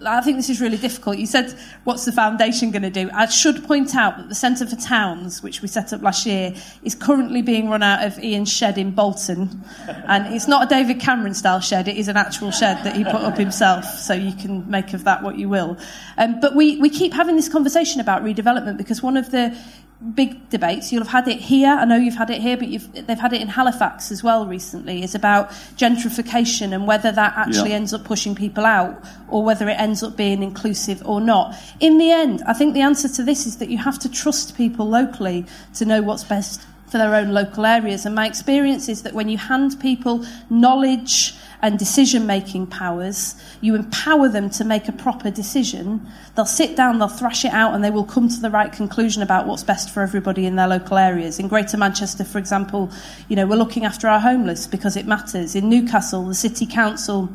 I 0.06 0.20
think 0.20 0.36
this 0.36 0.50
is 0.50 0.60
really 0.60 0.76
difficult. 0.76 1.18
You 1.18 1.26
said, 1.26 1.54
what's 1.84 2.04
the 2.04 2.12
foundation 2.12 2.70
going 2.70 2.82
to 2.82 2.90
do? 2.90 3.10
I 3.12 3.26
should 3.26 3.64
point 3.64 3.94
out 3.94 4.16
that 4.16 4.28
the 4.28 4.34
Centre 4.34 4.66
for 4.66 4.76
Towns, 4.76 5.42
which 5.42 5.62
we 5.62 5.68
set 5.68 5.92
up 5.92 6.02
last 6.02 6.26
year, 6.26 6.54
is 6.82 6.94
currently 6.94 7.42
being 7.42 7.68
run 7.68 7.82
out 7.82 8.04
of 8.06 8.18
Ian's 8.18 8.52
shed 8.52 8.78
in 8.78 8.92
Bolton. 8.92 9.64
And 10.06 10.34
it's 10.34 10.48
not 10.48 10.64
a 10.64 10.66
David 10.68 11.00
Cameron 11.00 11.34
style 11.34 11.60
shed, 11.60 11.88
it 11.88 11.96
is 11.96 12.08
an 12.08 12.16
actual 12.16 12.50
shed 12.50 12.84
that 12.84 12.96
he 12.96 13.04
put 13.04 13.16
up 13.16 13.36
himself. 13.36 13.84
So 13.84 14.14
you 14.14 14.32
can 14.32 14.68
make 14.70 14.92
of 14.92 15.04
that 15.04 15.22
what 15.22 15.38
you 15.38 15.48
will. 15.48 15.76
Um, 16.18 16.40
but 16.40 16.54
we, 16.54 16.78
we 16.78 16.90
keep 16.90 17.12
having 17.12 17.36
this 17.36 17.48
conversation 17.48 18.00
about 18.00 18.22
redevelopment 18.22 18.78
because 18.78 19.02
one 19.02 19.16
of 19.16 19.30
the 19.30 19.56
big 20.14 20.48
debates. 20.50 20.92
You'll 20.92 21.04
have 21.04 21.24
had 21.24 21.28
it 21.28 21.40
here. 21.40 21.70
I 21.70 21.84
know 21.84 21.96
you've 21.96 22.16
had 22.16 22.30
it 22.30 22.40
here, 22.40 22.56
but 22.56 22.68
they've 23.06 23.18
had 23.18 23.32
it 23.32 23.40
in 23.40 23.48
Halifax 23.48 24.10
as 24.10 24.22
well 24.22 24.46
recently. 24.46 25.02
Is 25.02 25.14
about 25.14 25.50
gentrification 25.76 26.74
and 26.74 26.86
whether 26.86 27.12
that 27.12 27.34
actually 27.36 27.70
yeah. 27.70 27.76
ends 27.76 27.94
up 27.94 28.04
pushing 28.04 28.34
people 28.34 28.64
out 28.64 29.02
or 29.28 29.44
whether 29.44 29.68
it 29.68 29.78
ends 29.78 30.02
up 30.02 30.16
being 30.16 30.42
inclusive 30.42 31.02
or 31.06 31.20
not. 31.20 31.54
In 31.80 31.98
the 31.98 32.10
end, 32.10 32.42
I 32.46 32.52
think 32.52 32.74
the 32.74 32.82
answer 32.82 33.08
to 33.08 33.22
this 33.22 33.46
is 33.46 33.58
that 33.58 33.68
you 33.68 33.78
have 33.78 33.98
to 34.00 34.10
trust 34.10 34.56
people 34.56 34.88
locally 34.88 35.46
to 35.74 35.84
know 35.84 36.02
what's 36.02 36.24
best 36.24 36.62
for 36.92 36.98
their 36.98 37.14
own 37.14 37.32
local 37.32 37.64
areas. 37.64 38.04
And 38.04 38.14
my 38.14 38.26
experience 38.26 38.88
is 38.88 39.02
that 39.02 39.14
when 39.14 39.28
you 39.28 39.38
hand 39.38 39.80
people 39.80 40.26
knowledge 40.50 41.34
and 41.62 41.78
decision 41.78 42.26
making 42.26 42.66
powers, 42.66 43.36
you 43.60 43.76
empower 43.76 44.28
them 44.28 44.50
to 44.50 44.64
make 44.64 44.88
a 44.88 44.92
proper 44.92 45.30
decision, 45.30 46.04
they'll 46.34 46.44
sit 46.44 46.76
down, 46.76 46.98
they'll 46.98 47.08
thrash 47.08 47.44
it 47.44 47.52
out, 47.52 47.72
and 47.72 47.84
they 47.84 47.90
will 47.90 48.04
come 48.04 48.28
to 48.28 48.40
the 48.40 48.50
right 48.50 48.72
conclusion 48.72 49.22
about 49.22 49.46
what's 49.46 49.62
best 49.62 49.90
for 49.90 50.02
everybody 50.02 50.44
in 50.44 50.56
their 50.56 50.66
local 50.66 50.98
areas. 50.98 51.38
In 51.38 51.46
Greater 51.46 51.76
Manchester, 51.76 52.24
for 52.24 52.38
example, 52.38 52.90
you 53.28 53.36
know, 53.36 53.46
we're 53.46 53.56
looking 53.56 53.84
after 53.84 54.08
our 54.08 54.18
homeless 54.18 54.66
because 54.66 54.96
it 54.96 55.06
matters. 55.06 55.54
In 55.54 55.68
Newcastle, 55.68 56.26
the 56.26 56.34
City 56.34 56.66
Council 56.66 57.28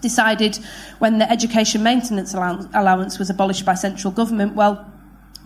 decided 0.00 0.58
when 0.98 1.18
the 1.18 1.30
education 1.30 1.84
maintenance 1.84 2.34
allowance 2.34 3.18
was 3.20 3.30
abolished 3.30 3.64
by 3.64 3.74
central 3.74 4.12
government, 4.12 4.56
well, 4.56 4.92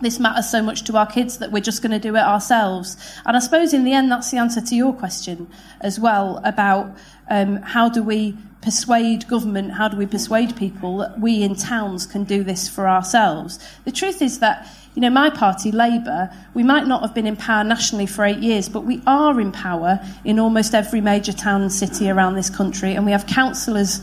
this 0.01 0.19
matters 0.19 0.49
so 0.49 0.61
much 0.61 0.83
to 0.83 0.97
our 0.97 1.07
kids 1.07 1.39
that 1.39 1.51
we're 1.51 1.59
just 1.59 1.81
going 1.81 1.91
to 1.91 1.99
do 1.99 2.15
it 2.15 2.21
ourselves. 2.21 2.97
And 3.25 3.35
I 3.35 3.39
suppose 3.39 3.73
in 3.73 3.83
the 3.83 3.93
end, 3.93 4.11
that's 4.11 4.29
the 4.29 4.37
answer 4.37 4.61
to 4.61 4.75
your 4.75 4.93
question 4.93 5.49
as 5.81 5.99
well 5.99 6.39
about 6.43 6.95
um, 7.29 7.57
how 7.61 7.89
do 7.89 8.01
we 8.03 8.37
persuade 8.61 9.27
government, 9.27 9.71
how 9.71 9.87
do 9.87 9.97
we 9.97 10.05
persuade 10.05 10.55
people 10.55 10.97
that 10.97 11.19
we 11.19 11.43
in 11.43 11.55
towns 11.55 12.05
can 12.05 12.23
do 12.23 12.43
this 12.43 12.67
for 12.67 12.87
ourselves? 12.87 13.59
The 13.85 13.91
truth 13.91 14.21
is 14.21 14.39
that, 14.39 14.67
you 14.95 15.01
know, 15.01 15.09
my 15.09 15.29
party, 15.29 15.71
Labour, 15.71 16.29
we 16.53 16.63
might 16.63 16.87
not 16.87 17.01
have 17.01 17.13
been 17.13 17.27
in 17.27 17.35
power 17.35 17.63
nationally 17.63 18.07
for 18.07 18.25
eight 18.25 18.39
years, 18.39 18.67
but 18.67 18.81
we 18.81 19.01
are 19.05 19.39
in 19.39 19.51
power 19.51 19.99
in 20.25 20.39
almost 20.39 20.73
every 20.73 21.01
major 21.01 21.33
town 21.33 21.61
and 21.61 21.71
city 21.71 22.09
around 22.09 22.35
this 22.35 22.49
country, 22.49 22.93
and 22.93 23.05
we 23.05 23.11
have 23.11 23.27
councillors 23.27 24.01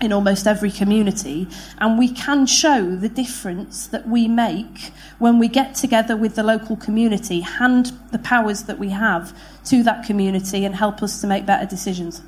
in 0.00 0.12
almost 0.12 0.46
every 0.46 0.70
community, 0.70 1.48
and 1.78 1.98
we 1.98 2.08
can 2.08 2.46
show 2.46 2.94
the 2.94 3.08
difference 3.08 3.88
that 3.88 4.06
we 4.06 4.28
make 4.28 4.92
when 5.18 5.40
we 5.40 5.48
get 5.48 5.74
together 5.74 6.16
with 6.16 6.36
the 6.36 6.42
local 6.42 6.76
community, 6.76 7.40
hand 7.40 7.92
the 8.12 8.18
powers 8.20 8.64
that 8.64 8.78
we 8.78 8.90
have 8.90 9.36
to 9.64 9.82
that 9.82 10.06
community, 10.06 10.64
and 10.64 10.76
help 10.76 11.02
us 11.02 11.20
to 11.20 11.26
make 11.26 11.44
better 11.44 11.66
decisions. 11.66 12.22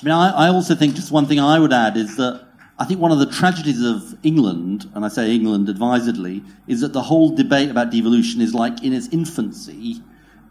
I 0.00 0.04
mean, 0.04 0.12
I, 0.12 0.46
I 0.46 0.48
also 0.48 0.74
think 0.74 0.94
just 0.94 1.10
one 1.10 1.26
thing 1.26 1.40
I 1.40 1.58
would 1.58 1.72
add 1.72 1.96
is 1.96 2.16
that 2.16 2.46
I 2.78 2.84
think 2.84 3.00
one 3.00 3.12
of 3.12 3.18
the 3.18 3.26
tragedies 3.26 3.82
of 3.82 4.16
England, 4.24 4.90
and 4.94 5.04
I 5.04 5.08
say 5.08 5.34
England 5.34 5.68
advisedly, 5.68 6.42
is 6.66 6.80
that 6.80 6.92
the 6.92 7.02
whole 7.02 7.34
debate 7.34 7.70
about 7.70 7.90
devolution 7.90 8.40
is 8.40 8.52
like 8.54 8.82
in 8.82 8.92
its 8.92 9.08
infancy. 9.08 10.02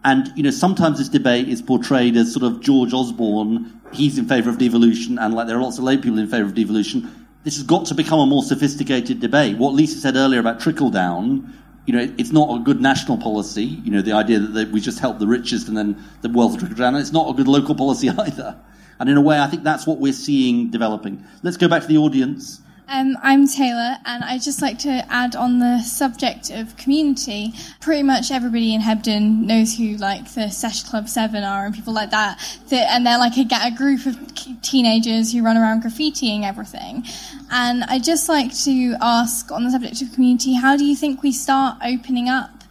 And, 0.05 0.31
you 0.35 0.43
know, 0.43 0.51
sometimes 0.51 0.97
this 0.97 1.09
debate 1.09 1.49
is 1.49 1.61
portrayed 1.61 2.15
as 2.17 2.33
sort 2.33 2.43
of 2.43 2.61
George 2.61 2.93
Osborne 2.93 3.81
he's 3.93 4.17
in 4.17 4.25
favour 4.25 4.49
of 4.49 4.57
devolution, 4.57 5.17
and 5.17 5.33
like 5.33 5.47
there 5.47 5.57
are 5.57 5.61
lots 5.61 5.77
of 5.77 5.83
Labour 5.83 6.03
people 6.03 6.19
in 6.19 6.27
favour 6.27 6.45
of 6.45 6.53
devolution. 6.53 7.27
This 7.43 7.57
has 7.57 7.63
got 7.63 7.85
to 7.87 7.95
become 7.95 8.19
a 8.19 8.25
more 8.25 8.43
sophisticated 8.43 9.19
debate. 9.19 9.57
What 9.57 9.73
Lisa 9.73 9.99
said 9.99 10.15
earlier 10.15 10.39
about 10.39 10.59
trickle 10.59 10.89
down, 10.89 11.53
you 11.85 11.93
know, 11.93 12.13
it's 12.17 12.31
not 12.31 12.55
a 12.55 12.63
good 12.63 12.81
national 12.81 13.17
policy. 13.17 13.65
You 13.65 13.91
know, 13.91 14.01
the 14.01 14.13
idea 14.13 14.39
that 14.39 14.71
we 14.71 14.79
just 14.79 14.99
help 14.99 15.19
the 15.19 15.27
richest 15.27 15.67
and 15.67 15.77
then 15.77 16.01
the 16.21 16.29
wealth 16.29 16.57
trickle 16.57 16.77
down. 16.77 16.95
It's 16.95 17.11
not 17.11 17.29
a 17.29 17.33
good 17.33 17.47
local 17.47 17.75
policy 17.75 18.09
either. 18.17 18.57
And 18.99 19.09
in 19.09 19.17
a 19.17 19.21
way, 19.21 19.39
I 19.39 19.47
think 19.47 19.63
that's 19.63 19.85
what 19.85 19.99
we're 19.99 20.13
seeing 20.13 20.69
developing. 20.69 21.23
Let's 21.41 21.57
go 21.57 21.67
back 21.67 21.81
to 21.81 21.87
the 21.87 21.97
audience. 21.97 22.61
Um, 22.87 23.17
I'm 23.23 23.47
Taylor, 23.47 23.95
and 24.05 24.23
I'd 24.23 24.41
just 24.41 24.61
like 24.61 24.77
to 24.79 25.05
add 25.09 25.35
on 25.35 25.59
the 25.59 25.81
subject 25.81 26.51
of 26.51 26.75
community. 26.75 27.53
Pretty 27.79 28.03
much 28.03 28.29
everybody 28.29 28.75
in 28.75 28.81
Hebden 28.81 29.45
knows 29.45 29.75
who 29.77 29.95
like 29.95 30.31
the 30.33 30.49
Sesh 30.49 30.83
Club 30.83 31.07
Seven 31.07 31.43
are 31.43 31.65
and 31.65 31.73
people 31.73 31.93
like 31.93 32.11
that. 32.11 32.39
that 32.69 32.91
and 32.91 33.05
they're 33.05 33.17
like 33.17 33.37
a, 33.37 33.47
a 33.65 33.71
group 33.71 34.05
of 34.05 34.17
teenagers 34.61 35.31
who 35.31 35.43
run 35.43 35.57
around 35.57 35.83
graffitiing 35.83 36.43
everything. 36.43 37.03
And 37.49 37.83
I'd 37.85 38.03
just 38.03 38.27
like 38.27 38.53
to 38.63 38.95
ask 39.01 39.51
on 39.51 39.63
the 39.63 39.71
subject 39.71 40.01
of 40.01 40.11
community, 40.13 40.53
how 40.53 40.75
do 40.75 40.83
you 40.85 40.95
think 40.95 41.23
we 41.23 41.31
start 41.31 41.77
opening 41.83 42.27
up 42.27 42.62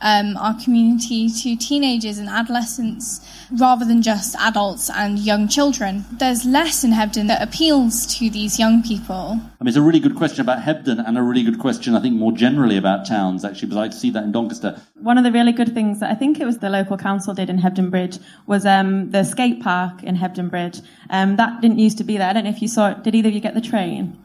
um, 0.00 0.36
our 0.36 0.54
community 0.62 1.28
to 1.28 1.56
teenagers 1.56 2.18
and 2.18 2.28
adolescents? 2.28 3.20
rather 3.50 3.84
than 3.84 4.02
just 4.02 4.36
adults 4.36 4.90
and 4.90 5.18
young 5.18 5.48
children. 5.48 6.04
There's 6.12 6.44
less 6.44 6.84
in 6.84 6.92
Hebden 6.92 7.28
that 7.28 7.42
appeals 7.42 8.06
to 8.18 8.30
these 8.30 8.58
young 8.58 8.82
people. 8.82 9.40
I 9.60 9.64
mean, 9.64 9.68
it's 9.68 9.76
a 9.76 9.82
really 9.82 10.00
good 10.00 10.16
question 10.16 10.40
about 10.40 10.62
Hebden 10.62 11.06
and 11.06 11.16
a 11.16 11.22
really 11.22 11.42
good 11.42 11.58
question, 11.58 11.94
I 11.94 12.00
think, 12.00 12.14
more 12.16 12.32
generally 12.32 12.76
about 12.76 13.06
towns, 13.06 13.44
actually, 13.44 13.68
because 13.68 13.94
I 13.94 13.96
see 13.96 14.10
that 14.10 14.24
in 14.24 14.32
Doncaster. 14.32 14.80
One 14.94 15.18
of 15.18 15.24
the 15.24 15.32
really 15.32 15.52
good 15.52 15.74
things 15.74 16.00
that 16.00 16.10
I 16.10 16.14
think 16.14 16.40
it 16.40 16.44
was 16.44 16.58
the 16.58 16.70
local 16.70 16.96
council 16.96 17.34
did 17.34 17.50
in 17.50 17.58
Hebden 17.58 17.90
Bridge 17.90 18.18
was 18.46 18.66
um, 18.66 19.10
the 19.10 19.24
skate 19.24 19.62
park 19.62 20.02
in 20.02 20.16
Hebden 20.16 20.50
Bridge. 20.50 20.80
Um, 21.10 21.36
that 21.36 21.60
didn't 21.60 21.78
used 21.78 21.98
to 21.98 22.04
be 22.04 22.18
there. 22.18 22.28
I 22.28 22.32
don't 22.32 22.44
know 22.44 22.50
if 22.50 22.62
you 22.62 22.68
saw 22.68 22.90
it. 22.90 23.02
Did 23.02 23.14
either 23.14 23.28
of 23.28 23.34
you 23.34 23.40
get 23.40 23.54
the 23.54 23.60
train? 23.60 24.18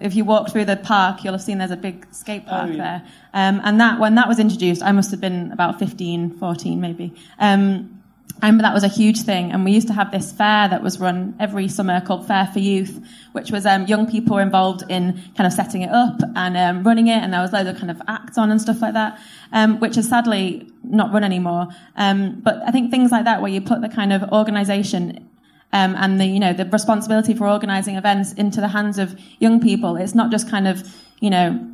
If 0.00 0.14
you 0.14 0.24
walk 0.24 0.50
through 0.50 0.64
the 0.64 0.76
park, 0.76 1.22
you'll 1.22 1.34
have 1.34 1.42
seen 1.42 1.58
there's 1.58 1.70
a 1.70 1.76
big 1.76 2.06
skate 2.12 2.42
oh, 2.46 2.50
park 2.50 2.70
oh, 2.70 2.72
yeah. 2.72 2.76
there. 2.76 3.02
Um, 3.34 3.60
and 3.64 3.80
that, 3.80 4.00
when 4.00 4.14
that 4.16 4.28
was 4.28 4.38
introduced, 4.38 4.82
I 4.82 4.92
must 4.92 5.10
have 5.10 5.20
been 5.20 5.52
about 5.52 5.78
15, 5.78 6.38
14 6.38 6.80
maybe. 6.80 7.14
Um, 7.38 8.00
I 8.42 8.46
remember 8.46 8.62
that 8.62 8.72
was 8.72 8.84
a 8.84 8.88
huge 8.88 9.20
thing, 9.22 9.52
and 9.52 9.66
we 9.66 9.72
used 9.72 9.88
to 9.88 9.92
have 9.92 10.12
this 10.12 10.32
fair 10.32 10.66
that 10.68 10.82
was 10.82 10.98
run 10.98 11.36
every 11.38 11.68
summer 11.68 12.00
called 12.00 12.26
Fair 12.26 12.46
for 12.46 12.58
Youth, 12.58 12.98
which 13.32 13.50
was 13.50 13.66
um, 13.66 13.84
young 13.86 14.10
people 14.10 14.38
involved 14.38 14.82
in 14.88 15.20
kind 15.36 15.46
of 15.46 15.52
setting 15.52 15.82
it 15.82 15.90
up 15.90 16.18
and 16.34 16.56
um, 16.56 16.82
running 16.82 17.08
it, 17.08 17.18
and 17.22 17.34
there 17.34 17.42
was 17.42 17.52
loads 17.52 17.68
of 17.68 17.76
kind 17.76 17.90
of 17.90 18.00
acts 18.08 18.38
on 18.38 18.50
and 18.50 18.60
stuff 18.60 18.80
like 18.80 18.94
that, 18.94 19.20
um, 19.52 19.78
which 19.80 19.98
is 19.98 20.08
sadly 20.08 20.72
not 20.82 21.12
run 21.12 21.22
anymore. 21.22 21.68
Um, 21.96 22.40
but 22.40 22.62
I 22.66 22.70
think 22.70 22.90
things 22.90 23.10
like 23.10 23.24
that, 23.24 23.42
where 23.42 23.50
you 23.50 23.60
put 23.60 23.82
the 23.82 23.90
kind 23.90 24.10
of 24.12 24.22
organisation 24.32 25.28
um, 25.72 25.94
and 25.96 26.20
the 26.20 26.26
you 26.26 26.40
know 26.40 26.52
the 26.52 26.64
responsibility 26.66 27.34
for 27.34 27.48
organising 27.48 27.96
events 27.96 28.32
into 28.32 28.60
the 28.60 28.68
hands 28.68 28.98
of 28.98 29.18
young 29.38 29.60
people, 29.60 29.96
it's 29.96 30.14
not 30.14 30.30
just 30.30 30.50
kind 30.50 30.66
of 30.66 30.82
you 31.20 31.30
know 31.30 31.70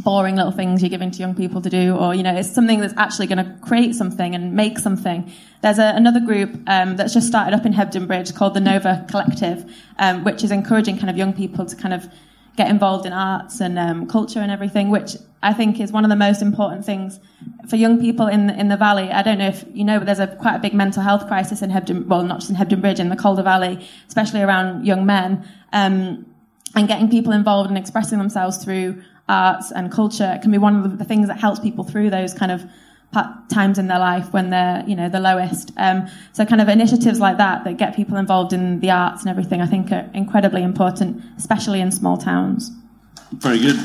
boring 0.00 0.36
little 0.36 0.50
things 0.50 0.82
you're 0.82 0.90
giving 0.90 1.10
to 1.10 1.18
young 1.18 1.34
people 1.34 1.60
to 1.60 1.70
do, 1.70 1.96
or 1.96 2.14
you 2.14 2.22
know, 2.22 2.34
it's 2.34 2.52
something 2.52 2.80
that's 2.80 2.94
actually 2.96 3.26
going 3.26 3.44
to 3.44 3.56
create 3.60 3.94
something 3.94 4.34
and 4.34 4.54
make 4.54 4.78
something. 4.78 5.30
There's 5.60 5.78
a, 5.78 5.94
another 5.94 6.20
group 6.20 6.50
um, 6.66 6.96
that's 6.96 7.14
just 7.14 7.26
started 7.26 7.54
up 7.54 7.64
in 7.64 7.72
Hebden 7.72 8.06
Bridge 8.06 8.34
called 8.34 8.54
the 8.54 8.60
Nova 8.60 9.04
Collective, 9.08 9.70
um, 9.98 10.24
which 10.24 10.42
is 10.42 10.50
encouraging 10.50 10.98
kind 10.98 11.10
of 11.10 11.16
young 11.16 11.32
people 11.32 11.64
to 11.66 11.76
kind 11.76 11.94
of 11.94 12.08
get 12.56 12.68
involved 12.68 13.06
in 13.06 13.12
arts 13.12 13.60
and 13.60 13.78
um, 13.78 14.06
culture 14.06 14.40
and 14.40 14.50
everything, 14.50 14.90
which 14.90 15.16
I 15.42 15.52
think 15.52 15.80
is 15.80 15.90
one 15.90 16.04
of 16.04 16.10
the 16.10 16.16
most 16.16 16.42
important 16.42 16.84
things 16.84 17.18
for 17.68 17.76
young 17.76 17.98
people 18.00 18.26
in 18.26 18.46
the, 18.46 18.58
in 18.58 18.68
the 18.68 18.76
valley. 18.76 19.10
I 19.10 19.22
don't 19.22 19.38
know 19.38 19.48
if 19.48 19.64
you 19.72 19.84
know, 19.84 19.98
but 19.98 20.04
there's 20.04 20.20
a 20.20 20.26
quite 20.26 20.56
a 20.56 20.58
big 20.58 20.74
mental 20.74 21.02
health 21.02 21.26
crisis 21.26 21.62
in 21.62 21.70
Hebden, 21.70 22.06
well, 22.06 22.22
not 22.22 22.40
just 22.40 22.50
in 22.50 22.56
Hebden 22.56 22.80
Bridge, 22.80 23.00
in 23.00 23.08
the 23.08 23.16
Calder 23.16 23.42
Valley, 23.42 23.86
especially 24.06 24.42
around 24.42 24.86
young 24.86 25.06
men. 25.06 25.48
Um, 25.72 26.26
and 26.74 26.88
getting 26.88 27.10
people 27.10 27.32
involved 27.32 27.68
and 27.68 27.78
expressing 27.78 28.18
themselves 28.18 28.62
through 28.62 29.02
arts 29.28 29.70
and 29.72 29.92
culture 29.92 30.38
can 30.42 30.50
be 30.50 30.58
one 30.58 30.84
of 30.84 30.98
the 30.98 31.04
things 31.04 31.28
that 31.28 31.38
helps 31.38 31.60
people 31.60 31.84
through 31.84 32.10
those 32.10 32.32
kind 32.32 32.50
of 32.50 32.64
times 33.50 33.78
in 33.78 33.86
their 33.88 33.98
life 33.98 34.32
when 34.32 34.50
they're 34.50 34.84
you 34.86 34.96
know 34.96 35.08
the 35.08 35.20
lowest. 35.20 35.72
Um, 35.76 36.08
so 36.32 36.44
kind 36.44 36.60
of 36.60 36.68
initiatives 36.68 37.20
like 37.20 37.38
that 37.38 37.64
that 37.64 37.76
get 37.76 37.94
people 37.94 38.16
involved 38.16 38.52
in 38.52 38.80
the 38.80 38.90
arts 38.90 39.22
and 39.22 39.30
everything, 39.30 39.60
I 39.60 39.66
think, 39.66 39.92
are 39.92 40.10
incredibly 40.14 40.62
important, 40.62 41.22
especially 41.36 41.80
in 41.80 41.90
small 41.92 42.16
towns. 42.16 42.70
Very 43.32 43.58
good. 43.58 43.76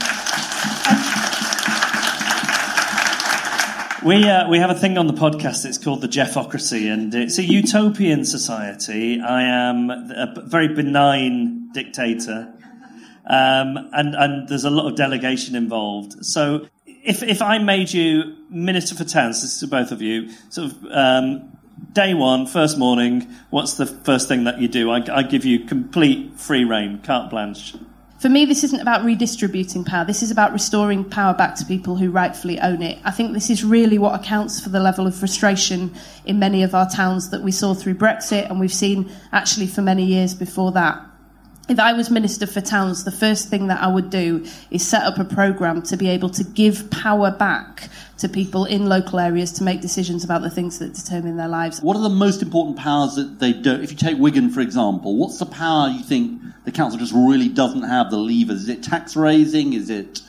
We, 4.06 4.24
uh, 4.30 4.48
we 4.48 4.60
have 4.60 4.70
a 4.70 4.76
thing 4.76 4.98
on 4.98 5.08
the 5.08 5.14
podcast, 5.14 5.66
it's 5.66 5.78
called 5.78 6.00
the 6.00 6.08
Geoffocracy, 6.08 6.90
and 6.90 7.14
it's 7.14 7.40
a 7.40 7.44
utopian 7.44 8.24
society. 8.24 9.20
I 9.20 9.42
am 9.44 9.90
a 9.90 10.34
very 10.46 10.70
benign 10.70 11.72
dictator, 11.74 12.54
um, 13.26 13.90
and, 13.92 14.16
and 14.16 14.48
there's 14.48 14.64
a 14.64 14.70
lot 14.70 14.88
of 14.88 14.96
delegation 14.96 15.56
involved. 15.56 16.24
So 16.26 16.70
if, 17.08 17.24
if 17.24 17.42
I 17.42 17.58
made 17.58 17.92
you 17.94 18.36
Minister 18.50 18.94
for 18.94 19.06
Towns, 19.06 19.42
this 19.42 19.54
is 19.54 19.60
to 19.62 19.68
both 19.68 19.92
of 19.92 20.02
you, 20.02 20.30
sort 20.50 20.72
of 20.72 20.86
um, 20.92 21.58
day 21.94 22.14
one, 22.14 22.46
first 22.46 22.78
morning, 22.78 23.34
what's 23.50 23.76
the 23.76 23.86
first 23.86 24.28
thing 24.28 24.44
that 24.44 24.60
you 24.60 24.68
do? 24.68 24.92
I, 24.92 25.04
I 25.12 25.24
give 25.24 25.46
you 25.46 25.66
complete 25.66 26.34
free 26.38 26.66
reign, 26.66 27.02
carte 27.02 27.30
blanche. 27.30 27.76
For 28.20 28.28
me, 28.28 28.44
this 28.46 28.64
isn't 28.66 28.82
about 28.82 29.06
redistributing 29.06 29.86
power. 29.86 30.04
This 30.04 30.22
is 30.22 30.32
about 30.32 30.52
restoring 30.52 31.06
power 31.06 31.34
back 31.34 31.56
to 31.56 31.66
people 31.66 31.96
who 31.96 32.12
rightfully 32.12 32.60
own 32.60 32.82
it. 32.82 33.00
I 33.06 33.12
think 33.12 33.32
this 33.32 33.50
is 33.50 33.64
really 33.64 33.98
what 33.98 34.20
accounts 34.20 34.60
for 34.60 34.70
the 34.70 34.80
level 34.82 35.08
of 35.08 35.16
frustration 35.16 35.94
in 36.26 36.40
many 36.40 36.62
of 36.64 36.76
our 36.76 36.90
towns 36.90 37.30
that 37.30 37.42
we 37.42 37.52
saw 37.52 37.74
through 37.74 37.96
Brexit 37.96 38.50
and 38.50 38.60
we've 38.60 38.74
seen 38.74 39.10
actually 39.32 39.68
for 39.68 39.82
many 39.82 40.04
years 40.04 40.34
before 40.34 40.74
that. 40.74 41.00
If 41.70 41.80
I 41.80 41.92
was 41.92 42.10
Minister 42.10 42.48
for 42.48 42.62
Towns, 42.62 43.04
the 43.04 43.12
first 43.12 43.50
thing 43.50 43.68
that 43.68 43.82
I 43.82 43.88
would 43.88 44.10
do 44.10 44.46
is 44.72 44.88
set 44.88 45.04
up 45.04 45.20
a 45.20 45.26
programme 45.26 45.82
to 45.84 45.98
be 45.98 46.08
able 46.08 46.30
to 46.30 46.44
give 46.46 46.90
power 46.92 47.30
back 47.30 47.90
to 48.20 48.30
people 48.30 48.64
in 48.64 48.86
local 48.86 49.20
areas 49.20 49.52
to 49.54 49.66
make 49.66 49.82
decisions 49.82 50.24
about 50.24 50.44
the 50.44 50.50
things 50.50 50.80
that 50.80 50.94
determine 50.94 51.36
their 51.36 51.50
lives. 51.50 51.82
What 51.82 51.98
are 51.98 52.04
the 52.04 52.10
most 52.10 52.42
important 52.42 52.78
powers 52.78 53.16
that 53.16 53.40
they 53.40 53.52
don't? 53.52 53.84
If 53.84 53.92
you 53.92 53.98
take 53.98 54.18
Wigan, 54.18 54.50
for 54.50 54.62
example, 54.62 55.18
what's 55.18 55.40
the 55.40 55.46
power 55.46 55.90
you 55.90 56.04
think 56.04 56.42
the 56.64 56.72
council 56.72 57.00
just 57.00 57.14
really 57.14 57.50
doesn't 57.50 57.84
have 57.84 58.12
the 58.12 58.18
levers? 58.18 58.64
Is 58.64 58.70
it 58.70 58.82
tax 58.82 59.18
raising? 59.18 59.74
Is 59.74 59.90
it 59.90 60.22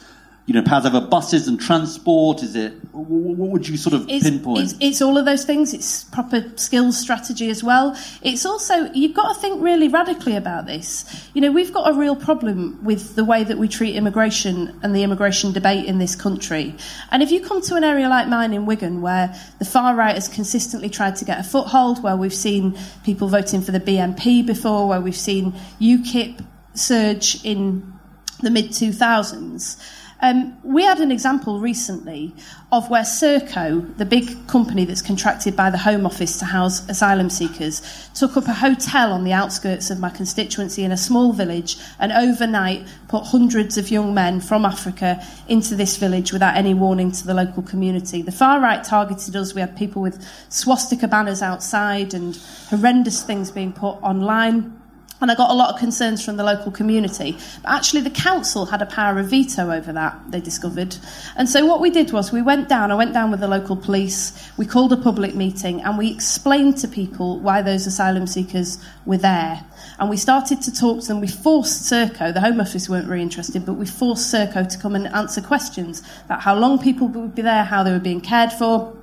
you 0.49 0.55
know, 0.55 0.63
powers 0.63 0.87
over 0.87 1.03
buses 1.03 1.47
and 1.47 1.61
transport? 1.61 2.43
Is 2.43 2.57
it, 2.57 2.73
what 2.93 3.51
would 3.51 3.69
you 3.69 3.77
sort 3.77 3.93
of 3.93 4.09
it's, 4.09 4.25
pinpoint? 4.25 4.63
It's, 4.63 4.75
it's, 4.81 5.03
all 5.03 5.19
of 5.19 5.27
those 5.27 5.45
things. 5.45 5.75
It's 5.75 6.05
proper 6.05 6.51
skills 6.57 6.99
strategy 6.99 7.51
as 7.51 7.63
well. 7.63 7.95
It's 8.23 8.47
also, 8.47 8.91
you've 8.95 9.13
got 9.13 9.35
to 9.35 9.39
think 9.39 9.63
really 9.63 9.89
radically 9.89 10.37
about 10.37 10.65
this. 10.65 11.05
You 11.35 11.43
know, 11.43 11.53
we've 11.53 11.71
got 11.71 11.91
a 11.91 11.93
real 11.93 12.17
problem 12.17 12.83
with 12.83 13.15
the 13.15 13.27
way 13.27 13.45
that 13.45 13.59
we 13.59 13.69
treat 13.69 13.95
immigration 13.95 14.81
and 14.83 14.97
the 14.97 15.03
immigration 15.03 15.53
debate 15.53 15.85
in 15.85 15.99
this 15.99 16.17
country. 16.17 16.75
And 17.11 17.23
if 17.23 17.31
you 17.31 17.45
come 17.45 17.61
to 17.61 17.75
an 17.75 17.85
area 17.85 18.09
like 18.09 18.27
mine 18.27 18.55
in 18.55 18.65
Wigan, 18.65 19.03
where 19.03 19.39
the 19.59 19.67
far 19.67 19.95
right 19.95 20.15
has 20.15 20.29
consistently 20.29 20.89
tried 20.89 21.17
to 21.17 21.27
get 21.27 21.39
a 21.39 21.43
foothold, 21.43 22.03
where 22.03 22.17
we've 22.17 22.33
seen 22.33 22.79
people 23.05 23.29
voting 23.29 23.61
for 23.61 23.73
the 23.73 23.81
BNP 23.81 24.47
before, 24.47 24.89
where 24.89 25.03
we've 25.03 25.15
seen 25.15 25.53
UKIP 25.79 26.43
surge 26.73 27.45
in 27.45 27.93
the 28.41 28.51
mid 28.51 28.71
2000s, 28.71 29.77
um, 30.21 30.59
we 30.65 30.83
had 30.83 30.99
an 30.99 31.13
example 31.13 31.61
recently 31.61 32.35
of 32.73 32.91
where 32.91 33.03
Serco, 33.03 33.97
the 33.99 34.05
big 34.05 34.47
company 34.49 34.85
that's 34.85 35.01
contracted 35.01 35.55
by 35.55 35.71
the 35.71 35.79
Home 35.79 36.05
Office 36.05 36.39
to 36.41 36.45
house 36.45 36.87
asylum 36.89 37.31
seekers, 37.31 37.83
took 38.15 38.37
up 38.37 38.49
a 38.49 38.53
hotel 38.53 39.13
on 39.13 39.23
the 39.23 39.33
outskirts 39.33 39.91
of 39.91 40.01
my 40.01 40.11
constituency 40.11 40.83
in 40.83 40.91
a 40.91 40.97
small 40.97 41.33
village 41.33 41.77
and 42.01 42.11
overnight 42.11 42.87
put 43.07 43.25
hundreds 43.25 43.79
of 43.79 43.91
young 43.91 44.13
men 44.13 44.41
from 44.41 44.65
Africa 44.65 45.25
into 45.47 45.77
this 45.77 45.97
village 45.97 46.33
without 46.33 46.57
any 46.57 46.75
warning 46.75 47.13
to 47.13 47.25
the 47.25 47.35
local 47.35 47.63
community. 47.63 48.21
The 48.21 48.33
far 48.33 48.61
right 48.61 48.83
targeted 48.83 49.37
us. 49.37 49.55
We 49.55 49.61
had 49.61 49.77
people 49.77 50.03
with 50.03 50.27
swastika 50.49 51.07
banners 51.07 51.43
outside 51.43 52.13
and 52.13 52.37
horrendous 52.71 53.23
things 53.23 53.53
being 53.53 53.73
put 53.73 54.03
online. 54.03 54.78
And 55.21 55.33
I 55.33 55.35
got 55.35 55.51
a 55.51 55.55
lot 55.55 55.75
of 55.75 55.81
concerns 55.81 56.25
from 56.25 56.37
the 56.37 56.45
local 56.45 56.71
community. 56.71 57.37
But 57.63 57.73
actually, 57.73 58.03
the 58.03 58.11
council 58.11 58.67
had 58.67 58.83
a 58.83 58.87
power 58.87 59.19
of 59.19 59.27
veto 59.27 59.73
over 59.73 59.93
that, 59.93 60.17
they 60.31 60.41
discovered. 60.41 60.97
And 61.37 61.49
so, 61.49 61.67
what 61.67 61.81
we 61.81 61.91
did 61.91 62.13
was 62.13 62.31
we 62.31 62.43
went 62.43 62.69
down, 62.69 62.93
I 62.93 62.95
went 62.95 63.15
down 63.15 63.33
with 63.33 63.41
the 63.41 63.49
local 63.49 63.77
police, 63.77 64.33
we 64.57 64.65
called 64.65 64.93
a 64.93 64.97
public 64.97 65.35
meeting, 65.35 65.83
and 65.83 65.99
we 65.99 66.13
explained 66.13 66.79
to 66.79 66.89
people 66.89 67.41
why 67.41 67.63
those 67.63 67.87
asylum 67.87 68.29
seekers 68.29 68.79
were 69.07 69.17
there. 69.17 69.65
And 69.99 70.09
we 70.09 70.17
started 70.17 70.63
to 70.63 70.73
talk 70.73 71.01
to 71.01 71.09
them. 71.09 71.21
We 71.21 71.27
forced 71.27 71.91
Serco, 71.91 72.33
the 72.33 72.41
Home 72.41 72.61
Office 72.61 72.89
weren't 72.89 73.09
really 73.09 73.23
interested, 73.23 73.67
but 73.67 73.75
we 73.75 73.87
forced 73.87 74.33
Serco 74.33 74.69
to 74.69 74.79
come 74.79 74.95
and 74.95 75.09
answer 75.09 75.41
questions 75.41 76.03
about 76.27 76.43
how 76.43 76.55
long 76.55 76.79
people 76.79 77.09
would 77.09 77.35
be 77.35 77.43
there, 77.43 77.65
how 77.65 77.83
they 77.83 77.91
were 77.91 77.99
being 77.99 78.21
cared 78.21 78.53
for, 78.53 78.97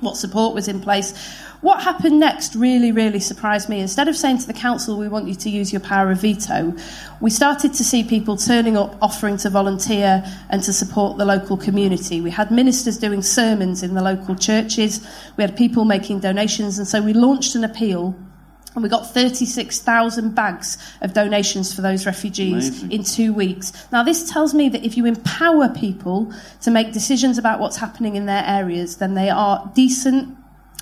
what 0.00 0.16
support 0.16 0.54
was 0.54 0.68
in 0.68 0.80
place. 0.80 1.12
What 1.66 1.82
happened 1.82 2.20
next 2.20 2.54
really, 2.54 2.92
really 2.92 3.18
surprised 3.18 3.68
me. 3.68 3.80
Instead 3.80 4.06
of 4.06 4.16
saying 4.16 4.38
to 4.38 4.46
the 4.46 4.52
council, 4.52 4.96
we 4.96 5.08
want 5.08 5.26
you 5.26 5.34
to 5.34 5.50
use 5.50 5.72
your 5.72 5.80
power 5.80 6.12
of 6.12 6.20
veto, 6.20 6.72
we 7.20 7.28
started 7.28 7.74
to 7.74 7.82
see 7.82 8.04
people 8.04 8.36
turning 8.36 8.76
up, 8.76 8.96
offering 9.02 9.36
to 9.38 9.50
volunteer 9.50 10.22
and 10.48 10.62
to 10.62 10.72
support 10.72 11.18
the 11.18 11.24
local 11.24 11.56
community. 11.56 12.20
We 12.20 12.30
had 12.30 12.52
ministers 12.52 12.98
doing 12.98 13.20
sermons 13.20 13.82
in 13.82 13.94
the 13.94 14.00
local 14.00 14.36
churches, 14.36 15.04
we 15.36 15.42
had 15.42 15.56
people 15.56 15.84
making 15.84 16.20
donations, 16.20 16.78
and 16.78 16.86
so 16.86 17.02
we 17.02 17.12
launched 17.12 17.56
an 17.56 17.64
appeal 17.64 18.14
and 18.74 18.82
we 18.84 18.88
got 18.88 19.12
36,000 19.12 20.36
bags 20.36 20.78
of 21.00 21.14
donations 21.14 21.74
for 21.74 21.82
those 21.82 22.06
refugees 22.06 22.68
Amazing. 22.68 22.92
in 22.92 23.02
two 23.02 23.32
weeks. 23.32 23.72
Now, 23.90 24.04
this 24.04 24.30
tells 24.30 24.54
me 24.54 24.68
that 24.68 24.84
if 24.84 24.96
you 24.96 25.04
empower 25.04 25.68
people 25.70 26.32
to 26.60 26.70
make 26.70 26.92
decisions 26.92 27.38
about 27.38 27.58
what's 27.58 27.78
happening 27.78 28.14
in 28.14 28.26
their 28.26 28.44
areas, 28.46 28.98
then 28.98 29.14
they 29.14 29.30
are 29.30 29.68
decent, 29.74 30.36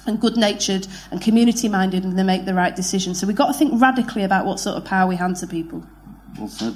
and 0.07 0.20
good 0.20 0.36
natured 0.36 0.86
and 1.11 1.20
community 1.20 1.68
minded 1.68 2.05
and 2.05 2.18
they 2.18 2.22
make 2.22 2.44
the 2.44 2.55
right 2.55 2.74
decision. 2.74 3.14
So 3.14 3.26
we've 3.26 3.36
got 3.36 3.48
to 3.48 3.55
think 3.55 3.80
radically 3.80 4.22
about 4.22 4.46
what 4.46 4.61
sort 4.61 4.76
of 4.76 4.84
power 4.84 5.09
we 5.09 5.16
hand 5.16 5.36
to 5.36 5.46
people. 5.46 5.84
Well 6.38 6.48
said. 6.48 6.74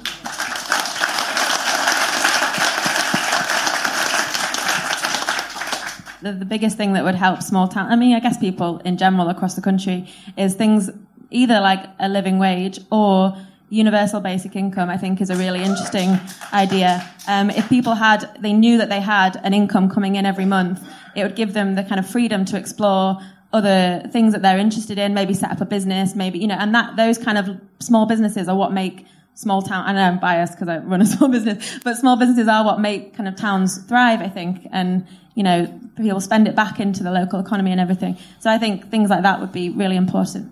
The, 6.21 6.33
the 6.33 6.45
biggest 6.45 6.75
thing 6.75 6.93
that 6.93 7.05
would 7.05 7.15
help 7.15 7.41
small 7.41 7.69
town, 7.69 7.89
I 7.91 7.95
mean, 7.95 8.13
I 8.13 8.19
guess 8.19 8.37
people 8.37 8.79
in 8.79 8.97
general 8.97 9.29
across 9.29 9.53
the 9.55 9.61
country, 9.61 10.11
is 10.37 10.53
things 10.53 10.89
either 11.31 11.61
like 11.61 11.85
a 11.97 12.09
living 12.09 12.39
wage 12.39 12.79
or 12.91 13.37
universal 13.69 14.19
basic 14.19 14.55
income, 14.55 14.89
I 14.89 14.97
think, 14.97 15.21
is 15.21 15.29
a 15.29 15.35
really 15.35 15.61
interesting 15.61 16.19
idea. 16.51 17.07
Um, 17.27 17.49
if 17.51 17.69
people 17.69 17.93
had, 17.93 18.29
they 18.41 18.51
knew 18.51 18.79
that 18.79 18.89
they 18.89 18.99
had 18.99 19.39
an 19.43 19.53
income 19.53 19.89
coming 19.89 20.15
in 20.15 20.25
every 20.25 20.45
month, 20.45 20.81
it 21.15 21.23
would 21.23 21.35
give 21.35 21.53
them 21.53 21.75
the 21.75 21.83
kind 21.83 21.99
of 21.99 22.09
freedom 22.09 22.45
to 22.45 22.57
explore 22.57 23.19
other 23.51 24.03
things 24.11 24.33
that 24.33 24.41
they're 24.41 24.59
interested 24.59 24.97
in, 24.97 25.13
maybe 25.13 25.33
set 25.33 25.51
up 25.51 25.61
a 25.61 25.65
business, 25.65 26.15
maybe, 26.15 26.39
you 26.39 26.47
know, 26.47 26.55
and 26.55 26.75
that, 26.75 26.95
those 26.95 27.17
kind 27.17 27.37
of 27.37 27.59
small 27.79 28.05
businesses 28.05 28.47
are 28.47 28.55
what 28.55 28.71
make 28.71 29.05
small 29.33 29.61
town, 29.61 29.85
I 29.85 29.93
know 29.93 30.01
I'm 30.01 30.19
biased 30.19 30.53
because 30.53 30.67
I 30.67 30.77
run 30.77 31.01
a 31.01 31.05
small 31.07 31.29
business, 31.29 31.79
but 31.83 31.95
small 31.97 32.15
businesses 32.15 32.47
are 32.47 32.63
what 32.63 32.79
make 32.79 33.15
kind 33.15 33.27
of 33.27 33.35
towns 33.35 33.77
thrive, 33.85 34.21
I 34.21 34.29
think, 34.29 34.67
and, 34.71 35.07
you 35.33 35.43
know, 35.43 35.79
people 35.97 36.21
spend 36.21 36.47
it 36.47 36.55
back 36.55 36.79
into 36.79 37.03
the 37.03 37.11
local 37.11 37.39
economy 37.39 37.71
and 37.71 37.81
everything. 37.81 38.17
So 38.39 38.51
I 38.51 38.57
think 38.57 38.91
things 38.91 39.09
like 39.09 39.23
that 39.23 39.39
would 39.39 39.51
be 39.51 39.69
really 39.69 39.95
important. 39.95 40.51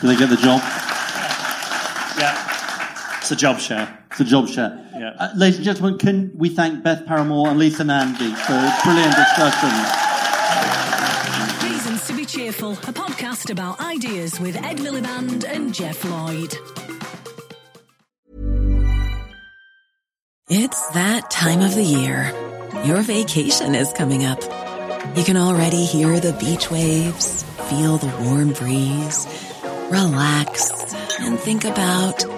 Do 0.00 0.08
they 0.08 0.16
get 0.16 0.30
the 0.30 0.36
job? 0.36 0.60
Yeah. 2.18 2.57
It's 3.28 3.34
a 3.34 3.36
job 3.36 3.58
share. 3.60 3.98
It's 4.10 4.20
a 4.20 4.24
job 4.24 4.48
share. 4.48 4.88
Yeah. 4.94 5.14
Uh, 5.18 5.28
ladies 5.36 5.56
and 5.56 5.64
gentlemen, 5.66 5.98
can 5.98 6.32
we 6.34 6.48
thank 6.48 6.82
Beth 6.82 7.04
Paramore 7.04 7.50
and 7.50 7.58
Lisa 7.58 7.84
Nandy 7.84 8.32
for 8.32 8.54
a 8.54 8.74
brilliant 8.82 9.14
discussion. 9.14 9.68
Reasons 11.62 12.06
to 12.06 12.16
be 12.16 12.24
Cheerful, 12.24 12.72
a 12.72 12.94
podcast 12.94 13.50
about 13.50 13.80
ideas 13.80 14.40
with 14.40 14.56
Ed 14.56 14.78
Miliband 14.78 15.44
and 15.44 15.74
Geoff 15.74 16.02
Lloyd. 16.06 16.54
It's 20.48 20.88
that 20.92 21.30
time 21.30 21.60
of 21.60 21.74
the 21.74 21.84
year. 21.84 22.32
Your 22.86 23.02
vacation 23.02 23.74
is 23.74 23.92
coming 23.92 24.24
up. 24.24 24.40
You 25.18 25.22
can 25.22 25.36
already 25.36 25.84
hear 25.84 26.18
the 26.18 26.32
beach 26.32 26.70
waves, 26.70 27.42
feel 27.68 27.98
the 27.98 28.24
warm 28.24 28.54
breeze, 28.54 29.26
relax, 29.90 30.94
and 31.20 31.38
think 31.38 31.66
about 31.66 32.37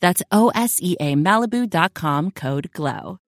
That's 0.00 0.22
O-S-E-A 0.30 1.14
Malibu.com 1.14 2.30
code 2.32 2.70
GLOW. 2.72 3.18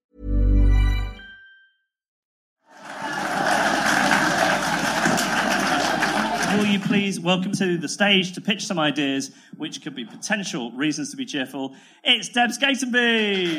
Will 6.57 6.67
you 6.67 6.81
please 6.81 7.21
welcome 7.21 7.53
to 7.53 7.79
the 7.79 7.89
stage 7.89 8.33
to 8.35 8.41
pitch 8.41 8.67
some 8.67 8.79
ideas 8.79 9.31
which 9.57 9.83
could 9.83 9.95
be 9.95 10.05
potential 10.05 10.73
reasons 10.73 11.11
to 11.13 11.17
be 11.17 11.25
cheerful? 11.25 11.75
It's 12.03 12.29
Debs 12.29 12.59
Gatenby. 12.59 13.57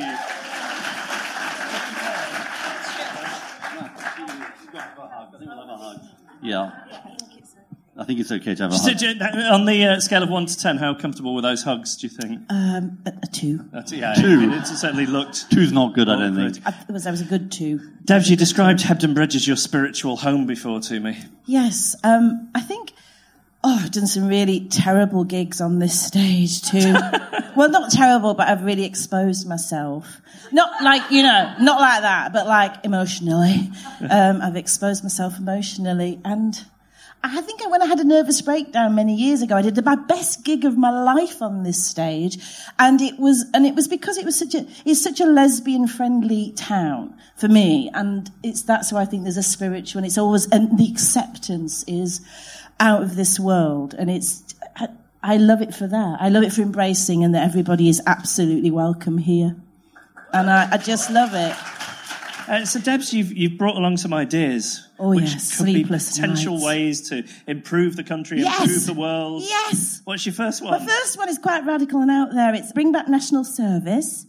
Yeah. 6.43 6.71
I 8.01 8.05
think 8.05 8.19
it's 8.19 8.31
okay 8.31 8.55
to 8.55 8.63
have 8.63 8.73
a 8.73 8.75
hug. 8.77 8.97
to- 8.97 9.13
to- 9.15 9.37
on 9.53 9.65
the 9.65 9.85
uh, 9.85 9.99
scale 9.99 10.23
of 10.23 10.29
one 10.29 10.47
to 10.47 10.57
ten, 10.57 10.77
how 10.77 10.93
comfortable 10.95 11.35
were 11.35 11.41
those 11.41 11.61
hugs? 11.63 11.95
Do 11.97 12.07
you 12.07 12.09
think? 12.13 12.41
Um, 12.49 12.97
a, 13.05 13.13
a 13.23 13.27
two. 13.27 13.63
That's, 13.71 13.91
yeah, 13.91 14.13
Two. 14.15 14.27
I 14.27 14.35
mean, 14.37 14.51
it 14.53 14.65
certainly 14.65 15.05
looked. 15.05 15.51
Two's 15.51 15.71
not 15.71 15.93
good, 15.93 16.09
I 16.09 16.17
don't 16.17 16.33
awkward. 16.37 16.53
think. 16.55 16.65
I, 16.67 16.73
it 16.89 16.91
was, 16.91 17.05
I 17.05 17.11
was 17.11 17.21
a 17.21 17.25
good 17.25 17.51
two. 17.51 17.79
Debs, 18.05 18.29
you 18.29 18.35
described 18.35 18.79
Hebden 18.79 19.13
Bridge 19.13 19.35
as 19.35 19.47
your 19.47 19.55
spiritual 19.57 20.17
home 20.17 20.47
before 20.47 20.79
to 20.81 20.99
me. 20.99 21.17
Yes, 21.45 21.95
um, 22.03 22.49
I 22.55 22.61
think. 22.61 22.91
Oh, 23.63 23.79
I've 23.79 23.91
done 23.91 24.07
some 24.07 24.27
really 24.27 24.61
terrible 24.69 25.23
gigs 25.23 25.61
on 25.61 25.77
this 25.77 26.01
stage 26.07 26.63
too. 26.63 26.79
well, 27.55 27.69
not 27.69 27.91
terrible, 27.91 28.33
but 28.33 28.47
I've 28.47 28.63
really 28.63 28.85
exposed 28.85 29.47
myself. 29.47 30.19
Not 30.51 30.81
like 30.83 31.11
you 31.11 31.21
know, 31.21 31.53
not 31.59 31.79
like 31.79 32.01
that, 32.01 32.33
but 32.33 32.47
like 32.47 32.83
emotionally. 32.83 33.69
Um, 34.09 34.41
I've 34.41 34.55
exposed 34.55 35.03
myself 35.03 35.37
emotionally, 35.37 36.19
and 36.25 36.59
I 37.23 37.41
think 37.41 37.69
when 37.69 37.81
I 37.81 37.85
had 37.85 37.99
a 37.99 38.03
nervous 38.03 38.41
breakdown 38.41 38.95
many 38.95 39.15
years 39.15 39.43
ago, 39.43 39.55
I 39.55 39.61
did 39.61 39.83
my 39.85 39.95
best 39.95 40.43
gig 40.43 40.65
of 40.65 40.75
my 40.75 40.89
life 41.03 41.41
on 41.41 41.63
this 41.63 41.83
stage, 41.83 42.39
and 42.79 42.99
it 42.99 43.19
was, 43.19 43.45
and 43.53 43.65
it 43.65 43.75
was 43.75 43.87
because 43.87 44.17
it 44.17 44.25
was 44.25 44.37
such 44.37 44.55
a, 44.55 44.65
it's 44.85 45.03
such 45.03 45.19
a 45.19 45.25
lesbian 45.25 45.87
friendly 45.87 46.51
town 46.53 47.15
for 47.35 47.47
me, 47.47 47.91
and 47.93 48.31
it's 48.41 48.63
that's 48.63 48.91
why 48.91 49.01
I 49.01 49.05
think 49.05 49.23
there's 49.23 49.37
a 49.37 49.43
spiritual, 49.43 49.99
and 49.99 50.07
it's 50.07 50.17
always, 50.17 50.47
and 50.49 50.77
the 50.79 50.89
acceptance 50.89 51.83
is 51.87 52.21
out 52.79 53.03
of 53.03 53.15
this 53.15 53.39
world, 53.39 53.93
and 53.97 54.09
it's. 54.09 54.43
I, 55.23 55.37
love 55.37 55.61
it 55.61 55.75
for 55.75 55.85
that. 55.85 56.17
I 56.19 56.29
love 56.29 56.41
it 56.41 56.51
for 56.51 56.63
embracing 56.63 57.23
and 57.23 57.35
that 57.35 57.43
everybody 57.43 57.89
is 57.89 58.01
absolutely 58.07 58.71
welcome 58.71 59.19
here. 59.19 59.55
And 60.33 60.49
I, 60.49 60.67
I 60.71 60.77
just 60.77 61.11
love 61.11 61.35
it. 61.35 61.55
Uh, 62.51 62.65
so, 62.65 62.81
Debs, 62.81 63.13
you've, 63.13 63.31
you've 63.31 63.57
brought 63.57 63.77
along 63.77 63.95
some 63.95 64.13
ideas. 64.13 64.85
Oh, 64.99 65.15
which 65.15 65.23
yes, 65.31 65.57
could 65.57 65.67
be 65.67 65.85
potential 65.85 66.55
nights. 66.55 66.65
ways 66.65 67.09
to 67.09 67.23
improve 67.47 67.95
the 67.95 68.03
country, 68.03 68.41
Yes. 68.41 68.59
improve 68.63 68.85
the 68.87 68.93
world. 68.93 69.43
Yes. 69.43 70.01
What's 70.03 70.25
your 70.25 70.33
first 70.33 70.61
one? 70.61 70.77
My 70.77 70.85
first 70.85 71.17
one 71.17 71.29
is 71.29 71.37
quite 71.37 71.65
radical 71.65 72.01
and 72.01 72.11
out 72.11 72.33
there. 72.33 72.53
It's 72.53 72.73
bring 72.73 72.91
back 72.91 73.07
national 73.07 73.45
service. 73.45 74.25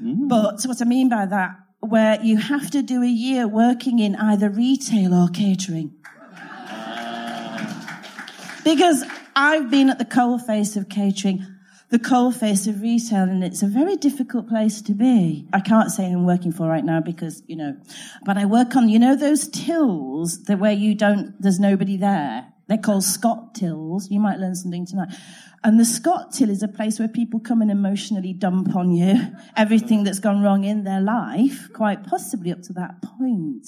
But 0.00 0.64
what 0.64 0.82
I 0.82 0.84
mean 0.84 1.08
by 1.08 1.26
that, 1.26 1.50
where 1.78 2.20
you 2.20 2.38
have 2.38 2.72
to 2.72 2.82
do 2.82 3.04
a 3.04 3.08
year 3.08 3.46
working 3.46 4.00
in 4.00 4.16
either 4.16 4.50
retail 4.50 5.14
or 5.14 5.28
catering. 5.28 5.94
Because 8.64 9.04
I've 9.36 9.70
been 9.70 9.90
at 9.90 9.98
the 10.00 10.04
coalface 10.04 10.76
of 10.76 10.88
catering, 10.88 11.46
the 11.90 11.98
coalface 11.98 12.68
of 12.68 12.82
retail, 12.82 13.24
and 13.24 13.42
it's 13.42 13.62
a 13.62 13.66
very 13.66 13.96
difficult 13.96 14.48
place 14.48 14.80
to 14.82 14.92
be. 14.92 15.48
I 15.52 15.60
can't 15.60 15.90
say 15.90 16.08
who 16.08 16.18
I'm 16.18 16.24
working 16.24 16.52
for 16.52 16.68
right 16.68 16.84
now 16.84 17.00
because, 17.00 17.42
you 17.46 17.56
know, 17.56 17.76
but 18.24 18.38
I 18.38 18.46
work 18.46 18.76
on, 18.76 18.88
you 18.88 18.98
know, 18.98 19.16
those 19.16 19.48
tills 19.48 20.44
that 20.44 20.58
where 20.60 20.72
you 20.72 20.94
don't, 20.94 21.34
there's 21.42 21.58
nobody 21.58 21.96
there. 21.96 22.46
They're 22.68 22.78
called 22.78 23.02
Scott 23.02 23.56
tills. 23.56 24.08
You 24.08 24.20
might 24.20 24.38
learn 24.38 24.54
something 24.54 24.86
tonight. 24.86 25.12
And 25.64 25.78
the 25.78 25.84
Scott 25.84 26.32
till 26.32 26.48
is 26.48 26.62
a 26.62 26.68
place 26.68 27.00
where 27.00 27.08
people 27.08 27.40
come 27.40 27.60
and 27.60 27.70
emotionally 27.70 28.32
dump 28.32 28.76
on 28.76 28.92
you 28.92 29.20
everything 29.56 30.04
that's 30.04 30.20
gone 30.20 30.42
wrong 30.42 30.62
in 30.62 30.84
their 30.84 31.00
life, 31.00 31.68
quite 31.72 32.04
possibly 32.04 32.52
up 32.52 32.62
to 32.62 32.72
that 32.74 33.02
point. 33.02 33.66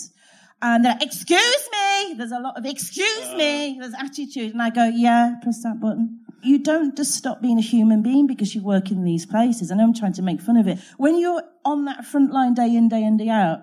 And 0.62 0.85
they're, 0.85 0.97
excuse 1.01 1.68
me. 1.73 2.14
There's 2.14 2.31
a 2.31 2.39
lot 2.39 2.57
of 2.57 2.64
excuse 2.64 3.35
me. 3.35 3.79
There's 3.81 3.95
attitude. 3.95 4.53
And 4.53 4.62
I 4.62 4.70
go, 4.70 4.85
yeah, 4.85 5.35
press 5.43 5.62
that 5.64 5.81
button. 5.81 6.20
You 6.43 6.59
don't 6.59 6.97
just 6.97 7.14
stop 7.14 7.40
being 7.40 7.59
a 7.59 7.62
human 7.62 8.03
being 8.03 8.26
because 8.26 8.55
you 8.55 8.62
work 8.62 8.90
in 8.90 9.05
these 9.05 9.24
places. 9.26 9.70
I 9.70 9.76
know 9.76 9.84
I'm 9.84 9.95
trying 9.95 10.14
to 10.14 10.22
make 10.22 10.40
fun 10.40 10.57
of 10.57 10.66
it. 10.66 10.78
When 10.97 11.18
you're 11.18 11.43
on 11.64 11.84
that 11.84 12.05
front 12.05 12.32
line 12.32 12.55
day 12.55 12.74
in, 12.74 12.88
day 12.88 13.03
in, 13.05 13.16
day 13.16 13.28
out, 13.28 13.61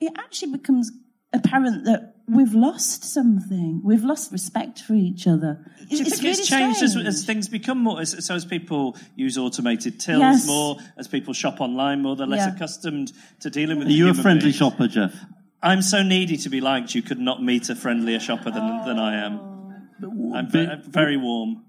it 0.00 0.12
actually 0.16 0.52
becomes 0.52 0.92
apparent 1.32 1.84
that 1.86 2.14
we've 2.28 2.54
lost 2.54 3.04
something. 3.04 3.82
We've 3.84 4.04
lost 4.04 4.30
respect 4.32 4.78
for 4.80 4.94
each 4.94 5.26
other. 5.26 5.64
Do 5.90 5.96
you 5.96 6.02
It's 6.02 6.10
think 6.12 6.22
really 6.22 6.30
it's 6.30 6.46
changed 6.48 6.82
as, 6.82 6.96
as 6.96 7.24
things 7.24 7.48
become 7.48 7.78
more, 7.78 8.00
as, 8.00 8.24
so 8.24 8.34
as 8.34 8.44
people 8.44 8.96
use 9.16 9.36
automated 9.36 9.98
tills 10.00 10.20
Yes. 10.20 10.46
more, 10.46 10.76
as 10.96 11.08
people 11.08 11.34
shop 11.34 11.60
online 11.60 12.00
more, 12.02 12.14
they're 12.16 12.26
less 12.26 12.46
Yeah. 12.46 12.54
accustomed 12.54 13.12
to 13.40 13.50
dealing 13.50 13.78
with 13.78 13.88
Are 13.88 13.92
you 13.92 14.08
a 14.08 14.14
friendly 14.14 14.42
beings. 14.44 14.56
shopper, 14.56 14.86
Geoff? 14.88 15.14
I'm 15.62 15.82
so 15.82 16.02
needy 16.02 16.36
to 16.38 16.48
be 16.48 16.60
liked, 16.60 16.94
you 16.94 17.02
could 17.02 17.18
not 17.18 17.42
meet 17.42 17.68
a 17.70 17.74
friendlier 17.74 18.20
shopper 18.20 18.50
than, 18.50 18.84
than 18.86 18.98
I 18.98 19.16
am. 19.26 19.40
Oh. 19.40 20.32
I'm 20.34 20.48
I'm 20.54 20.82
very 20.82 21.16
warm. 21.16 21.63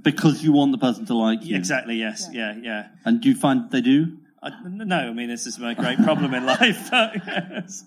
Because 0.00 0.42
you 0.42 0.52
want 0.52 0.72
the 0.72 0.78
person 0.78 1.06
to 1.06 1.14
like 1.14 1.44
you. 1.44 1.56
Exactly, 1.56 1.96
yes, 1.96 2.28
yeah, 2.32 2.54
yeah. 2.60 2.88
And 3.04 3.20
do 3.20 3.28
you 3.28 3.34
find 3.34 3.70
they 3.70 3.80
do? 3.80 4.18
I, 4.42 4.50
no, 4.64 4.96
I 4.96 5.12
mean, 5.12 5.28
this 5.28 5.46
is 5.46 5.58
my 5.58 5.74
great 5.74 5.98
problem 5.98 6.32
in 6.34 6.46
life. 6.46 6.88
yes. 6.92 7.84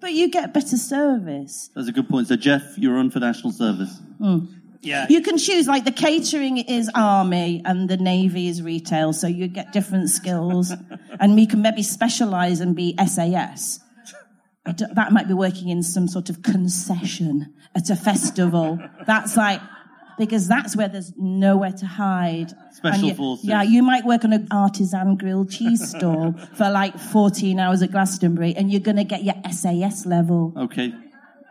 But 0.00 0.12
you 0.12 0.28
get 0.28 0.52
better 0.52 0.76
service. 0.76 1.70
That's 1.74 1.88
a 1.88 1.92
good 1.92 2.08
point. 2.08 2.28
So, 2.28 2.36
Geoff, 2.36 2.76
you're 2.76 2.98
on 2.98 3.10
for 3.10 3.20
national 3.20 3.52
service. 3.52 4.00
Mm. 4.20 4.48
Yeah. 4.82 5.06
You 5.08 5.22
can 5.22 5.38
choose, 5.38 5.66
like 5.66 5.84
the 5.84 5.92
catering 5.92 6.58
is 6.58 6.90
army 6.94 7.62
and 7.64 7.88
the 7.88 7.96
navy 7.96 8.48
is 8.48 8.60
retail, 8.60 9.12
so 9.12 9.26
you 9.26 9.48
get 9.48 9.72
different 9.72 10.10
skills. 10.10 10.72
and 11.20 11.34
we 11.34 11.46
can 11.46 11.62
maybe 11.62 11.82
specialise 11.82 12.60
and 12.60 12.76
be 12.76 12.94
SAS. 13.06 13.80
That 14.66 15.12
might 15.12 15.28
be 15.28 15.34
working 15.34 15.68
in 15.68 15.82
some 15.82 16.08
sort 16.08 16.28
of 16.28 16.42
concession 16.42 17.54
at 17.74 17.88
a 17.90 17.96
festival. 17.96 18.78
That's 19.06 19.36
like, 19.36 19.60
because 20.18 20.46
that's 20.48 20.76
where 20.76 20.88
there's 20.88 21.12
nowhere 21.16 21.72
to 21.72 21.86
hide. 21.86 22.52
Special 22.72 23.08
you- 23.08 23.14
forces. 23.14 23.44
Yeah, 23.46 23.62
you 23.62 23.82
might 23.82 24.04
work 24.04 24.24
on 24.24 24.32
an 24.32 24.48
artisan 24.50 25.16
grilled 25.16 25.50
cheese 25.50 25.88
stall 25.96 26.32
for 26.54 26.70
like 26.70 26.98
14 26.98 27.58
hours 27.58 27.82
at 27.82 27.90
Glastonbury 27.90 28.54
and 28.56 28.70
you're 28.70 28.80
going 28.80 28.96
to 28.96 29.04
get 29.04 29.24
your 29.24 29.34
SAS 29.50 30.06
level. 30.06 30.52
Okay. 30.56 30.92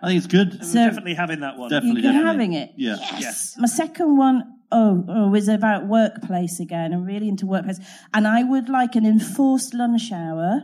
I 0.01 0.07
think 0.07 0.17
it's 0.17 0.27
good. 0.27 0.53
I'm 0.55 0.63
So- 0.63 0.85
definitely 0.85 1.13
having 1.13 1.39
that 1.41 1.57
one. 1.57 1.69
Definitely, 1.69 2.01
You're 2.01 2.11
definitely. 2.13 2.31
having 2.31 2.53
it? 2.53 2.71
Yeah. 2.77 2.97
Yes. 3.19 3.55
My 3.57 3.67
second 3.67 4.17
one, 4.17 4.43
oh, 4.71 5.05
oh, 5.07 5.29
was 5.29 5.47
about 5.47 5.87
workplace 5.87 6.59
again. 6.59 6.93
I'm 6.93 7.05
really 7.05 7.29
into 7.29 7.45
workplace. 7.45 7.79
And 8.13 8.27
I 8.27 8.43
would 8.43 8.67
like 8.69 8.95
an 8.95 9.05
enforced 9.05 9.73
lunch 9.73 10.11
hour 10.11 10.63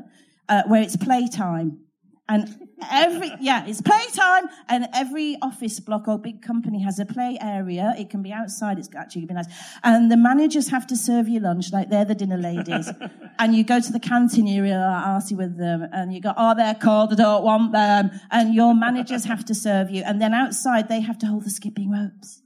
uh, 0.50 0.64
where 0.68 0.82
it's 0.82 0.97
playtime. 0.97 1.80
And 2.28 2.54
every 2.91 3.32
yeah, 3.39 3.65
it's 3.65 3.82
playtime, 3.82 4.47
and 4.67 4.88
every 4.93 5.38
office 5.41 5.80
block 5.80 6.07
or 6.07 6.17
big 6.17 6.41
company 6.41 6.82
has 6.84 6.99
a 6.99 7.05
play 7.05 7.38
area. 7.41 7.93
It 7.97 8.09
can 8.09 8.21
be 8.21 8.32
outside. 8.32 8.80
It's 8.80 8.89
actually 8.95 9.25
be 9.25 9.34
nice, 9.34 9.47
and 9.84 10.11
the 10.11 10.17
managers 10.17 10.69
have 10.69 10.88
to 10.88 10.95
serve 10.97 11.27
you 11.27 11.39
lunch 11.39 11.71
like 11.71 11.89
they're 11.89 12.05
the 12.05 12.15
dinner 12.15 12.38
ladies. 12.38 12.89
and 13.39 13.55
you 13.55 13.63
go 13.63 13.80
to 13.80 13.91
the 13.91 13.99
canteen, 13.99 14.47
you're 14.47 14.63
real 14.63 14.75
arsey 14.75 15.36
with 15.36 15.57
them, 15.57 15.88
and 15.91 16.13
you 16.13 16.21
go, 16.21 16.34
"Oh, 16.36 16.55
they're 16.55 16.75
cold. 16.75 17.13
I 17.13 17.15
don't 17.15 17.43
want 17.43 17.71
them." 17.71 18.11
And 18.32 18.53
your 18.53 18.73
managers 18.73 19.25
have 19.25 19.45
to 19.45 19.55
serve 19.55 19.89
you, 19.89 20.03
and 20.05 20.21
then 20.21 20.34
outside 20.34 20.89
they 20.89 21.01
have 21.01 21.17
to 21.19 21.27
hold 21.27 21.43
the 21.45 21.49
skipping 21.49 21.91
ropes 21.91 22.39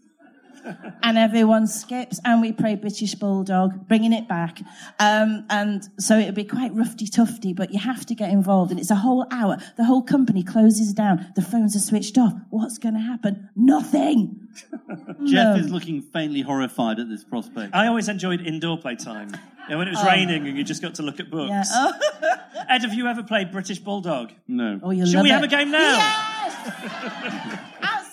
and 1.03 1.17
everyone 1.17 1.67
skips, 1.67 2.19
and 2.23 2.41
we 2.41 2.51
play 2.51 2.75
British 2.75 3.15
Bulldog, 3.15 3.87
bringing 3.87 4.13
it 4.13 4.27
back. 4.27 4.59
Um, 4.99 5.45
and 5.49 5.87
so 5.99 6.17
it 6.17 6.25
would 6.25 6.35
be 6.35 6.43
quite 6.43 6.73
roughy 6.73 7.11
tufty, 7.11 7.53
but 7.53 7.73
you 7.73 7.79
have 7.79 8.05
to 8.07 8.15
get 8.15 8.29
involved, 8.31 8.71
and 8.71 8.79
it's 8.79 8.91
a 8.91 8.95
whole 8.95 9.25
hour. 9.31 9.57
The 9.77 9.83
whole 9.85 10.01
company 10.01 10.43
closes 10.43 10.93
down. 10.93 11.31
The 11.35 11.41
phones 11.41 11.75
are 11.75 11.79
switched 11.79 12.17
off. 12.17 12.33
What's 12.49 12.77
going 12.77 12.95
to 12.95 13.01
happen? 13.01 13.49
Nothing. 13.55 14.39
Geoff 14.89 15.17
No. 15.19 15.55
is 15.55 15.69
looking 15.71 16.01
faintly 16.01 16.41
horrified 16.41 16.99
at 16.99 17.09
this 17.09 17.23
prospect. 17.23 17.73
I 17.75 17.87
always 17.87 18.07
enjoyed 18.09 18.41
indoor 18.41 18.77
playtime. 18.77 19.31
You 19.63 19.69
know, 19.69 19.77
when 19.77 19.87
it 19.87 19.91
was 19.91 20.01
Oh. 20.03 20.07
raining 20.07 20.45
and 20.45 20.57
you 20.57 20.63
just 20.65 20.81
got 20.81 20.95
to 20.95 21.03
look 21.03 21.21
at 21.21 21.31
books. 21.31 21.49
Yeah. 21.49 21.63
Oh. 21.73 21.93
Ed, 22.69 22.81
have 22.81 22.93
you 22.95 23.07
ever 23.07 23.23
played 23.23 23.53
British 23.53 23.79
Bulldog? 23.79 24.33
No. 24.45 24.77
Oh, 24.83 24.89
you 24.91 25.05
Should 25.07 25.21
we 25.23 25.29
it. 25.29 25.31
have 25.31 25.41
a 25.43 25.47
game 25.47 25.71
now? 25.71 27.59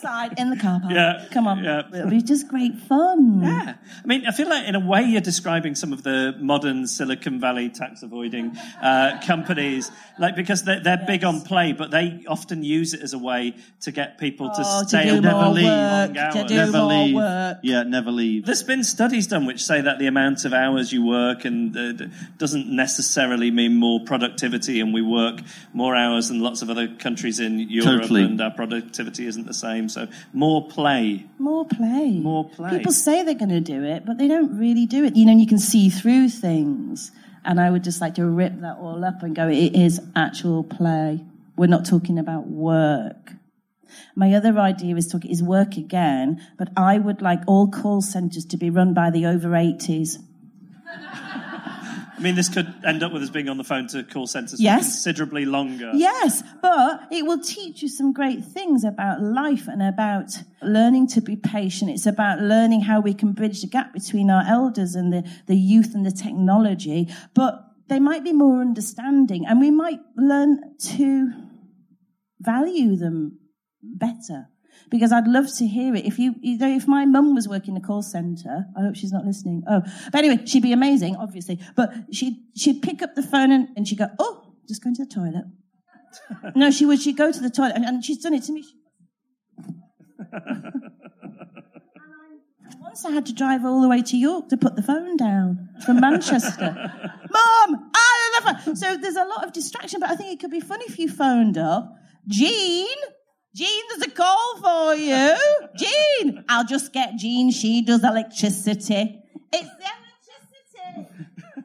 Outside 0.02 0.38
in 0.38 0.48
the 0.50 0.56
car 0.56 0.80
park. 0.80 0.92
Yeah. 0.94 1.26
Come 1.30 1.46
on. 1.46 1.62
Yeah. 1.62 1.82
It'll 1.92 2.08
be 2.10 2.22
just 2.22 2.48
great 2.48 2.74
fun. 2.74 3.42
Yeah. 3.42 3.74
I 4.02 4.06
mean, 4.06 4.26
I 4.26 4.30
feel 4.32 4.48
like 4.48 4.66
in 4.66 4.74
a 4.74 4.80
way 4.80 5.02
you're 5.02 5.20
describing 5.20 5.74
some 5.74 5.92
of 5.92 6.02
the 6.02 6.34
modern 6.40 6.86
Silicon 6.86 7.38
Valley 7.38 7.68
tax 7.68 8.02
avoiding 8.02 8.56
uh, 8.82 9.20
companies, 9.26 9.90
like 10.18 10.36
because 10.36 10.62
they're, 10.64 10.80
they're 10.80 11.04
big 11.06 11.22
on 11.24 11.42
play, 11.42 11.72
but 11.72 11.90
they 11.90 12.24
often 12.26 12.62
use 12.62 12.94
it 12.94 13.02
as 13.02 13.12
a 13.12 13.18
way 13.18 13.54
to 13.82 13.92
get 13.92 14.16
people 14.18 14.48
to 14.48 14.62
Oh, 14.64 14.82
to 14.84 14.88
stay 14.88 15.04
do 15.04 15.16
on 15.16 15.22
more 15.22 15.32
long 15.32 15.54
work, 15.64 16.16
hours. 16.16 16.34
to 16.34 16.44
do 16.46 16.54
never 16.54 16.78
more 16.78 16.92
leave. 17.04 17.14
work. 17.14 17.58
Yeah, 17.62 17.82
never 17.82 18.10
leave. 18.10 18.46
There's 18.46 18.62
been 18.62 18.84
studies 18.84 19.26
done 19.26 19.44
which 19.46 19.62
say 19.62 19.82
that 19.82 19.98
the 19.98 20.06
amount 20.06 20.44
of 20.46 20.54
hours 20.54 20.92
you 20.92 21.04
work 21.04 21.44
and 21.44 21.76
uh, 21.76 22.06
doesn't 22.38 22.68
necessarily 22.74 23.50
mean 23.50 23.76
more 23.76 24.00
productivity, 24.06 24.80
and 24.80 24.94
we 24.94 25.02
work 25.02 25.40
more 25.74 25.94
hours 25.94 26.28
than 26.28 26.40
lots 26.40 26.62
of 26.62 26.70
other 26.70 26.88
countries 26.88 27.38
in 27.38 27.58
Europe, 27.58 28.02
Totally. 28.02 28.22
and 28.22 28.40
our 28.40 28.50
productivity 28.50 29.26
isn't 29.26 29.46
the 29.46 29.52
same. 29.54 29.88
So 29.92 30.08
more 30.32 30.68
play. 30.68 31.26
More 31.38 31.66
play. 31.66 32.12
More 32.12 32.48
play. 32.48 32.70
People 32.78 32.92
say 32.92 33.22
they're 33.22 33.34
going 33.34 33.50
to 33.50 33.60
do 33.60 33.84
it, 33.84 34.04
but 34.06 34.18
they 34.18 34.28
don't 34.28 34.58
really 34.58 34.86
do 34.86 35.04
it. 35.04 35.16
You 35.16 35.26
know, 35.26 35.36
you 35.36 35.46
can 35.46 35.58
see 35.58 35.88
through 35.88 36.28
things. 36.28 37.12
And 37.44 37.60
I 37.60 37.70
would 37.70 37.84
just 37.84 38.00
like 38.00 38.14
to 38.16 38.26
rip 38.26 38.60
that 38.60 38.76
all 38.78 39.04
up 39.04 39.22
and 39.22 39.34
go, 39.34 39.48
it 39.48 39.74
is 39.74 40.00
actual 40.14 40.62
play. 40.62 41.24
We're 41.56 41.66
not 41.66 41.86
talking 41.86 42.18
about 42.18 42.46
work. 42.46 43.32
My 44.14 44.34
other 44.34 44.58
idea 44.58 44.96
is 44.96 45.08
talk 45.08 45.24
is 45.24 45.42
work 45.42 45.76
again, 45.76 46.40
but 46.58 46.68
I 46.76 46.98
would 46.98 47.22
like 47.22 47.40
all 47.46 47.68
call 47.68 48.02
centres 48.02 48.44
to 48.46 48.56
be 48.56 48.70
run 48.70 48.94
by 48.94 49.10
the 49.10 49.26
over 49.26 49.48
80s. 49.48 50.18
I 52.20 52.22
mean, 52.22 52.34
this 52.34 52.50
could 52.50 52.70
end 52.84 53.02
up 53.02 53.12
with 53.12 53.22
us 53.22 53.30
being 53.30 53.48
on 53.48 53.56
the 53.56 53.64
phone 53.64 53.88
to 53.88 54.02
call 54.02 54.26
centres 54.26 54.60
Yes. 54.60 54.80
for 54.80 54.90
considerably 54.90 55.46
longer. 55.46 55.90
Yes, 55.94 56.42
but 56.60 57.08
it 57.10 57.24
will 57.24 57.40
teach 57.40 57.80
you 57.80 57.88
some 57.88 58.12
great 58.12 58.44
things 58.44 58.84
about 58.84 59.22
life 59.22 59.66
and 59.66 59.82
about 59.82 60.30
learning 60.60 61.06
to 61.08 61.22
be 61.22 61.36
patient. 61.36 61.90
It's 61.90 62.04
about 62.04 62.40
learning 62.40 62.82
how 62.82 63.00
we 63.00 63.14
can 63.14 63.32
bridge 63.32 63.62
the 63.62 63.68
gap 63.68 63.94
between 63.94 64.28
our 64.28 64.44
elders 64.46 64.94
and 64.94 65.10
the, 65.10 65.26
the 65.46 65.56
youth 65.56 65.94
and 65.94 66.04
the 66.04 66.10
technology. 66.10 67.08
But 67.34 67.64
they 67.88 67.98
might 67.98 68.22
be 68.22 68.34
more 68.34 68.60
understanding 68.60 69.46
and 69.46 69.58
we 69.58 69.70
might 69.70 70.00
learn 70.14 70.76
to 70.96 71.32
value 72.38 72.96
them 72.96 73.38
better. 73.82 74.48
Because 74.90 75.12
I'd 75.12 75.28
love 75.28 75.46
to 75.58 75.66
hear 75.66 75.94
it. 75.94 76.04
If 76.04 76.18
you, 76.18 76.34
you 76.40 76.58
know, 76.58 76.68
if 76.68 76.88
my 76.88 77.04
mum 77.04 77.34
was 77.34 77.48
working 77.48 77.76
in 77.76 77.82
a 77.82 77.86
call 77.86 78.02
centre, 78.02 78.64
I 78.76 78.82
hope 78.82 78.96
she's 78.96 79.12
not 79.12 79.24
listening. 79.24 79.62
Oh, 79.68 79.82
but 80.10 80.24
anyway, 80.24 80.44
she'd 80.46 80.62
be 80.62 80.72
amazing, 80.72 81.16
obviously. 81.16 81.60
But 81.76 81.92
she'd, 82.12 82.36
she'd 82.56 82.82
pick 82.82 83.02
up 83.02 83.14
the 83.14 83.22
phone 83.22 83.52
and, 83.52 83.68
and 83.76 83.86
she'd 83.86 83.98
go, 83.98 84.08
oh, 84.18 84.54
just 84.66 84.82
going 84.82 84.96
to 84.96 85.04
the 85.04 85.14
toilet. 85.14 85.44
no, 86.56 86.70
she 86.70 86.86
would, 86.86 87.00
she'd 87.00 87.16
go 87.16 87.30
to 87.30 87.40
the 87.40 87.50
toilet 87.50 87.76
and, 87.76 87.84
and 87.84 88.04
she's 88.04 88.18
done 88.18 88.34
it 88.34 88.42
to 88.44 88.52
me. 88.52 88.64
Once 92.80 93.04
I 93.04 93.12
had 93.12 93.26
to 93.26 93.32
drive 93.32 93.64
all 93.64 93.80
the 93.80 93.88
way 93.88 94.02
to 94.02 94.16
York 94.16 94.48
to 94.48 94.56
put 94.56 94.74
the 94.74 94.82
phone 94.82 95.16
down 95.16 95.68
from 95.84 96.00
Manchester. 96.00 96.74
Mom, 97.30 97.90
I 97.94 98.30
love 98.34 98.64
her. 98.64 98.74
So 98.74 98.96
there's 98.96 99.16
a 99.16 99.24
lot 99.24 99.44
of 99.44 99.52
distraction, 99.52 100.00
but 100.00 100.10
I 100.10 100.16
think 100.16 100.32
it 100.32 100.40
could 100.40 100.50
be 100.50 100.60
fun 100.60 100.80
if 100.82 100.98
you 100.98 101.08
phoned 101.08 101.56
up. 101.56 101.94
Jean, 102.26 102.88
Jean, 103.54 103.82
there's 103.88 104.02
a 104.02 104.10
call 104.10 104.60
for 104.62 104.94
you. 104.94 105.36
Jean, 105.76 106.44
I'll 106.48 106.64
just 106.64 106.92
get 106.92 107.16
Jean. 107.16 107.50
She 107.50 107.82
does 107.82 108.04
electricity. 108.04 109.22
It's 109.52 109.70
the 109.76 110.94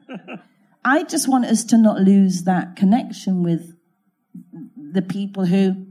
electricity. 0.08 0.42
I 0.86 1.04
just 1.04 1.28
want 1.28 1.46
us 1.46 1.64
to 1.66 1.78
not 1.78 2.02
lose 2.02 2.44
that 2.44 2.76
connection 2.76 3.44
with 3.44 3.76
the 4.78 5.02
people 5.02 5.46
who, 5.46 5.85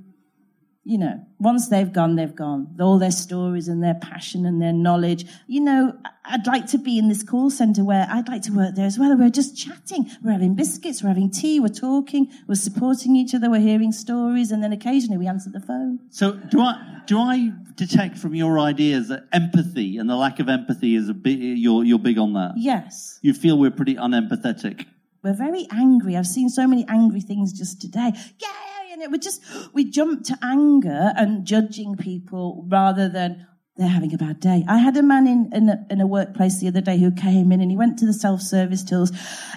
you 0.87 0.99
know, 0.99 1.27
once 1.39 1.69
they've 1.69 1.91
gone, 1.91 2.17
they've 2.17 2.35
gone. 2.35 2.77
All 2.79 2.99
their 2.99 3.11
stories 3.11 3.69
and 3.69 3.83
their 3.83 3.95
passion 3.95 4.45
and 4.45 4.61
their 4.61 4.73
knowledge. 4.73 5.25
You 5.47 5.63
know, 5.63 5.97
I'd 6.27 6.47
like 6.47 6.67
to 6.69 6.79
be 6.79 6.99
in 6.99 7.09
this 7.09 7.23
call 7.23 7.49
centre 7.49 7.83
where 7.83 8.07
I'd 8.11 8.29
like 8.29 8.43
to 8.43 8.53
work 8.53 8.75
there 8.75 8.85
as 8.85 8.99
well. 8.99 9.17
We're 9.17 9.31
just 9.31 9.57
chatting. 9.57 10.11
We're 10.23 10.33
having 10.33 10.55
biscuits. 10.55 11.03
We're 11.03 11.09
having 11.09 11.31
tea. 11.31 11.59
We're 11.59 11.69
talking. 11.69 12.31
We're 12.47 12.57
supporting 12.57 13.17
each 13.17 13.35
other. 13.35 13.51
We're 13.51 13.61
hearing 13.61 13.93
stories. 13.93 14.51
And 14.51 14.63
then 14.63 14.75
occasionally 14.75 15.17
we 15.17 15.27
answer 15.27 15.49
the 15.49 15.61
phone. 15.61 16.01
So 16.11 16.33
do 16.33 16.61
I 16.61 17.01
do 17.07 17.19
I 17.19 17.53
detect 17.77 18.19
from 18.19 18.35
your 18.35 18.59
ideas 18.59 19.09
that 19.09 19.27
empathy 19.33 19.97
and 19.97 20.09
the 20.09 20.17
lack 20.17 20.39
of 20.39 20.51
empathy 20.51 20.97
is 20.97 21.09
a 21.09 21.15
bit 21.15 21.39
you're 21.39 21.83
you're 21.85 21.99
big 21.99 22.19
on 22.19 22.35
that? 22.35 22.53
Yes. 22.57 23.19
You 23.23 23.33
feel 23.33 23.59
we're 23.59 23.71
pretty 23.71 23.95
unempathetic. 23.95 24.85
We're 25.23 25.33
very 25.33 25.67
angry. 25.71 26.15
I've 26.19 26.27
seen 26.27 26.51
so 26.51 26.67
many 26.67 26.85
angry 26.87 27.23
things 27.23 27.55
just 27.55 27.81
today. 27.81 28.13
Yay! 28.39 28.74
And 28.95 29.03
it 29.03 29.11
would 29.11 29.23
just, 29.23 29.43
we 29.73 29.91
jump 29.91 30.23
to 30.27 30.39
anger 30.41 31.13
and 31.17 31.45
judging 31.45 31.97
people 31.97 32.65
rather 32.69 33.09
than 33.09 33.45
they're 33.77 33.89
having 33.89 34.15
a 34.15 34.17
bad 34.17 34.39
day. 34.39 34.65
I 34.69 34.79
had 34.79 34.97
a 34.97 35.03
man 35.03 35.27
in, 35.27 35.51
in, 35.53 35.69
a, 35.69 35.85
in 35.91 36.01
a 36.01 36.07
workplace 36.07 36.61
the 36.61 36.69
other 36.69 36.81
day 36.81 36.97
who 36.99 37.11
came 37.11 37.51
in 37.51 37.61
and 37.61 37.73
he 37.73 37.77
went 37.77 37.99
to 37.99 38.07
the 38.07 38.13
self-service 38.13 38.85
tools 38.85 39.11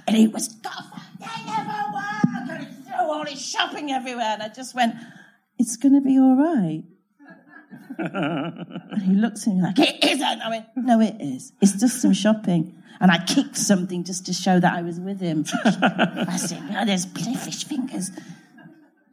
and 0.08 0.18
he 0.18 0.28
was, 0.28 0.48
God, 0.48 0.84
they 1.20 1.46
never 1.46 1.70
work! 1.94 2.50
And 2.50 2.66
he 2.66 2.82
threw 2.82 2.96
all 2.96 3.26
his 3.26 3.40
shopping 3.40 3.92
everywhere. 3.92 4.26
And 4.26 4.42
I 4.42 4.50
just 4.50 4.74
went, 4.74 4.96
it's 5.60 5.78
going 5.78 5.94
to 5.94 6.02
be 6.02 6.18
all 6.18 6.36
right. 6.36 6.84
And 8.90 9.04
he 9.04 9.14
looks 9.14 9.46
at 9.46 9.54
me 9.54 9.62
like, 9.62 9.78
it 9.78 10.04
isn't. 10.04 10.42
I 10.42 10.50
went, 10.50 10.66
no, 10.76 11.00
it 11.00 11.18
is. 11.20 11.54
It's 11.62 11.74
just 11.74 12.02
some 12.02 12.14
shopping. 12.14 12.82
And 13.00 13.12
I 13.12 13.24
kicked 13.24 13.56
something 13.58 14.04
just 14.04 14.26
to 14.26 14.34
show 14.34 14.60
that 14.60 14.74
I 14.74 14.82
was 14.82 15.00
with 15.00 15.20
him. 15.20 15.46
I 15.64 16.38
said, 16.38 16.68
no, 16.72 16.86
there's 16.86 17.06
fish 17.06 17.66
fingers. 17.66 18.10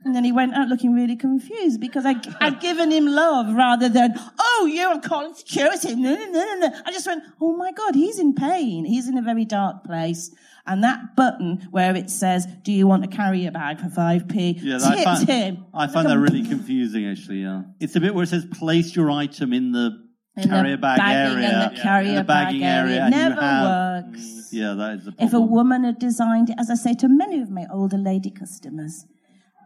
And 0.04 0.14
then 0.14 0.22
he 0.24 0.32
went 0.32 0.54
out 0.54 0.68
looking 0.68 0.92
really 0.92 1.16
confused 1.16 1.80
because 1.80 2.04
I, 2.04 2.16
I'd 2.40 2.60
given 2.60 2.90
him 2.90 3.06
love 3.06 3.54
rather 3.54 3.88
than, 3.88 4.14
oh, 4.38 4.68
you, 4.70 4.86
I'm 4.86 5.00
calling 5.00 5.34
security. 5.34 5.94
No, 5.94 6.14
no, 6.14 6.24
no, 6.26 6.30
no, 6.30 6.68
no. 6.68 6.80
I 6.84 6.92
just 6.92 7.06
went, 7.06 7.24
oh 7.40 7.56
my 7.56 7.72
God, 7.72 7.94
he's 7.94 8.18
in 8.18 8.34
pain. 8.34 8.84
He's 8.84 9.08
in 9.08 9.16
a 9.16 9.22
very 9.22 9.46
dark 9.46 9.82
place. 9.84 10.30
And 10.66 10.84
that 10.84 11.16
button 11.16 11.68
where 11.70 11.94
it 11.96 12.10
says, 12.10 12.46
do 12.62 12.72
you 12.72 12.86
want 12.86 13.02
to 13.02 13.08
carry 13.14 13.46
a 13.46 13.52
bag 13.52 13.80
for 13.80 13.86
5p? 13.88 14.58
Yeah, 14.62 14.78
I 14.82 14.90
tipped 14.94 15.04
find, 15.04 15.28
him. 15.28 15.64
I 15.74 15.86
find 15.86 16.08
that 16.08 16.18
really 16.18 16.46
confusing, 16.46 17.06
actually. 17.06 17.42
Yeah, 17.42 17.62
it's 17.80 17.94
the 17.94 18.00
bit 18.00 18.14
where 18.14 18.24
it 18.24 18.28
says 18.28 18.46
place 18.46 18.94
your 18.96 19.10
item 19.10 19.52
in 19.52 19.72
the 19.72 20.02
In 20.36 20.48
carrier 20.48 20.76
bag 20.78 21.00
area, 21.00 21.48
and 21.48 21.76
the 21.76 21.80
carrier 21.80 22.08
in 22.10 22.14
the 22.16 22.24
bagging 22.24 22.60
bag 22.60 22.86
area. 22.88 23.06
It 23.06 23.10
never 23.10 23.40
have- 23.40 24.04
works. 24.04 24.20
Mm, 24.20 24.48
yeah, 24.52 24.74
that 24.74 24.94
is 24.98 25.04
the 25.04 25.12
problem. 25.12 25.28
If 25.28 25.34
a 25.34 25.40
woman 25.40 25.84
had 25.84 25.98
designed 25.98 26.50
it, 26.50 26.56
as 26.58 26.70
I 26.70 26.74
say 26.74 26.94
to 26.94 27.08
many 27.08 27.40
of 27.40 27.50
my 27.50 27.66
older 27.70 27.98
lady 27.98 28.30
customers, 28.30 29.06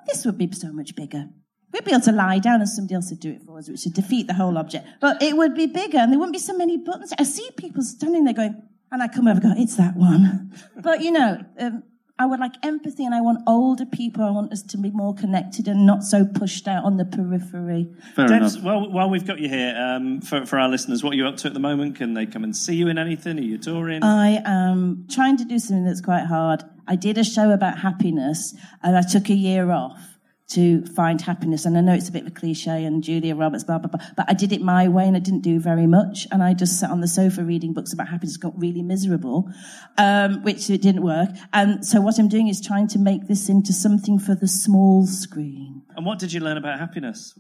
this 0.09 0.24
would 0.24 0.38
be 0.38 0.50
so 0.52 0.72
much 0.72 0.94
bigger. 0.96 1.28
We'd 1.72 1.84
be 1.84 1.90
able 1.90 2.00
to 2.02 2.12
lie 2.12 2.38
down 2.38 2.61
and 2.61 2.68
somebody 2.68 2.94
else 2.94 3.11
would 3.11 3.20
do 3.20 3.30
it 3.32 3.42
for 3.42 3.59
us, 3.59 3.68
which 3.68 3.84
would 3.84 3.94
defeat 3.94 4.26
the 4.26 4.34
whole 4.34 4.56
object. 4.56 4.86
But 5.00 5.22
it 5.22 5.36
would 5.36 5.54
be 5.54 5.66
bigger 5.66 5.98
and 5.98 6.11
there 6.11 6.18
wouldn't 6.18 6.34
be 6.34 6.38
so 6.38 6.56
many 6.56 6.78
buttons. 6.78 7.12
I 7.18 7.24
see 7.24 7.50
people 7.56 7.82
standing 7.82 8.24
there 8.24 8.34
going, 8.34 8.62
and 8.90 9.02
I 9.02 9.09
come 9.09 9.28
over 9.28 9.40
and 9.40 9.54
go, 9.54 9.62
it's 9.62 9.76
that 9.76 9.96
one. 9.96 10.54
But 10.82 11.02
you 11.02 11.11
know, 11.11 11.44
um, 11.59 11.82
I 12.20 12.26
would 12.26 12.40
like 12.40 12.54
empathy 12.64 13.04
and 13.04 13.14
I 13.14 13.20
want 13.20 13.40
older 13.46 13.86
people. 13.86 14.24
I 14.24 14.30
want 14.30 14.52
us 14.52 14.62
to 14.62 14.78
be 14.78 14.90
more 14.90 15.14
connected 15.14 15.68
and 15.68 15.86
not 15.86 16.02
so 16.02 16.24
pushed 16.24 16.66
out 16.66 16.84
on 16.84 16.96
the 16.96 17.04
periphery. 17.04 17.94
Fair 18.16 18.26
Debs, 18.26 18.59
well, 18.59 18.90
while 18.90 19.09
we've 19.09 19.26
got 19.26 19.38
you 19.38 19.48
here, 19.48 19.76
um, 19.76 20.20
for, 20.20 20.44
for 20.44 20.59
our 20.59 20.68
listeners, 20.68 21.04
what 21.04 21.12
are 21.12 21.16
you 21.16 21.26
up 21.26 21.36
to 21.38 21.48
at 21.48 21.54
the 21.54 21.61
moment? 21.61 21.96
Can 21.96 22.14
they 22.14 22.26
come 22.26 22.42
and 22.42 22.56
see 22.56 22.74
you 22.74 22.88
in 22.88 22.98
anything? 22.98 23.38
Are 23.38 23.42
you 23.42 23.56
touring? 23.56 24.02
I 24.02 24.42
am 24.44 25.06
trying 25.09 25.36
to 25.36 25.44
do 25.44 25.61
something 25.61 25.84
that's 25.84 26.00
quite 26.00 26.24
hard. 26.24 26.64
I 26.89 26.97
did 26.97 27.18
a 27.18 27.24
show 27.24 27.53
about 27.53 27.78
happiness 27.78 28.55
and 28.82 28.97
I 28.97 29.03
took 29.03 29.28
a 29.28 29.34
year 29.34 29.70
off 29.70 30.18
to 30.49 30.82
find 30.86 31.20
happiness. 31.20 31.66
And 31.66 31.76
I 31.76 31.82
know 31.82 31.93
it's 31.93 32.09
a 32.09 32.12
bit 32.12 32.22
of 32.22 32.28
a 32.28 32.30
cliche 32.30 32.84
and 32.84 33.05
Julia 33.05 33.36
Roberts, 33.36 33.64
blah, 33.64 33.76
blah, 33.78 33.91
blah, 33.91 34.01
but 34.16 34.24
I 34.28 34.32
did 34.32 34.51
it 34.51 34.62
my 34.62 34.89
way 34.89 35.07
and 35.07 35.14
I 35.14 35.20
didn't 35.20 35.43
do 35.43 35.61
very 35.61 35.86
much. 35.86 36.26
And 36.32 36.43
I 36.43 36.55
just 36.55 36.80
sat 36.80 36.91
on 36.91 37.03
the 37.03 37.07
sofa 37.07 37.45
reading 37.45 37.74
books 37.74 37.93
about 37.93 38.09
happiness, 38.09 38.39
got 38.39 38.59
really 38.59 38.82
miserable, 38.82 39.51
um, 39.99 40.43
which 40.43 40.70
it 40.70 40.80
didn't 40.80 41.03
work. 41.03 41.28
And 41.53 41.84
so 41.84 42.01
what 42.01 42.18
I'm 42.18 42.28
doing 42.28 42.49
is 42.49 42.62
trying 42.62 42.89
to 42.89 42.99
make 42.99 43.28
this 43.28 43.51
into 43.51 43.74
something 43.74 44.18
for 44.18 44.34
the 44.34 44.49
small 44.49 45.07
screen. 45.07 45.82
And 45.95 46.07
what 46.07 46.18
did 46.18 46.32
you 46.32 46.41
learn 46.41 46.57
about 46.57 46.78
happiness? 46.78 47.39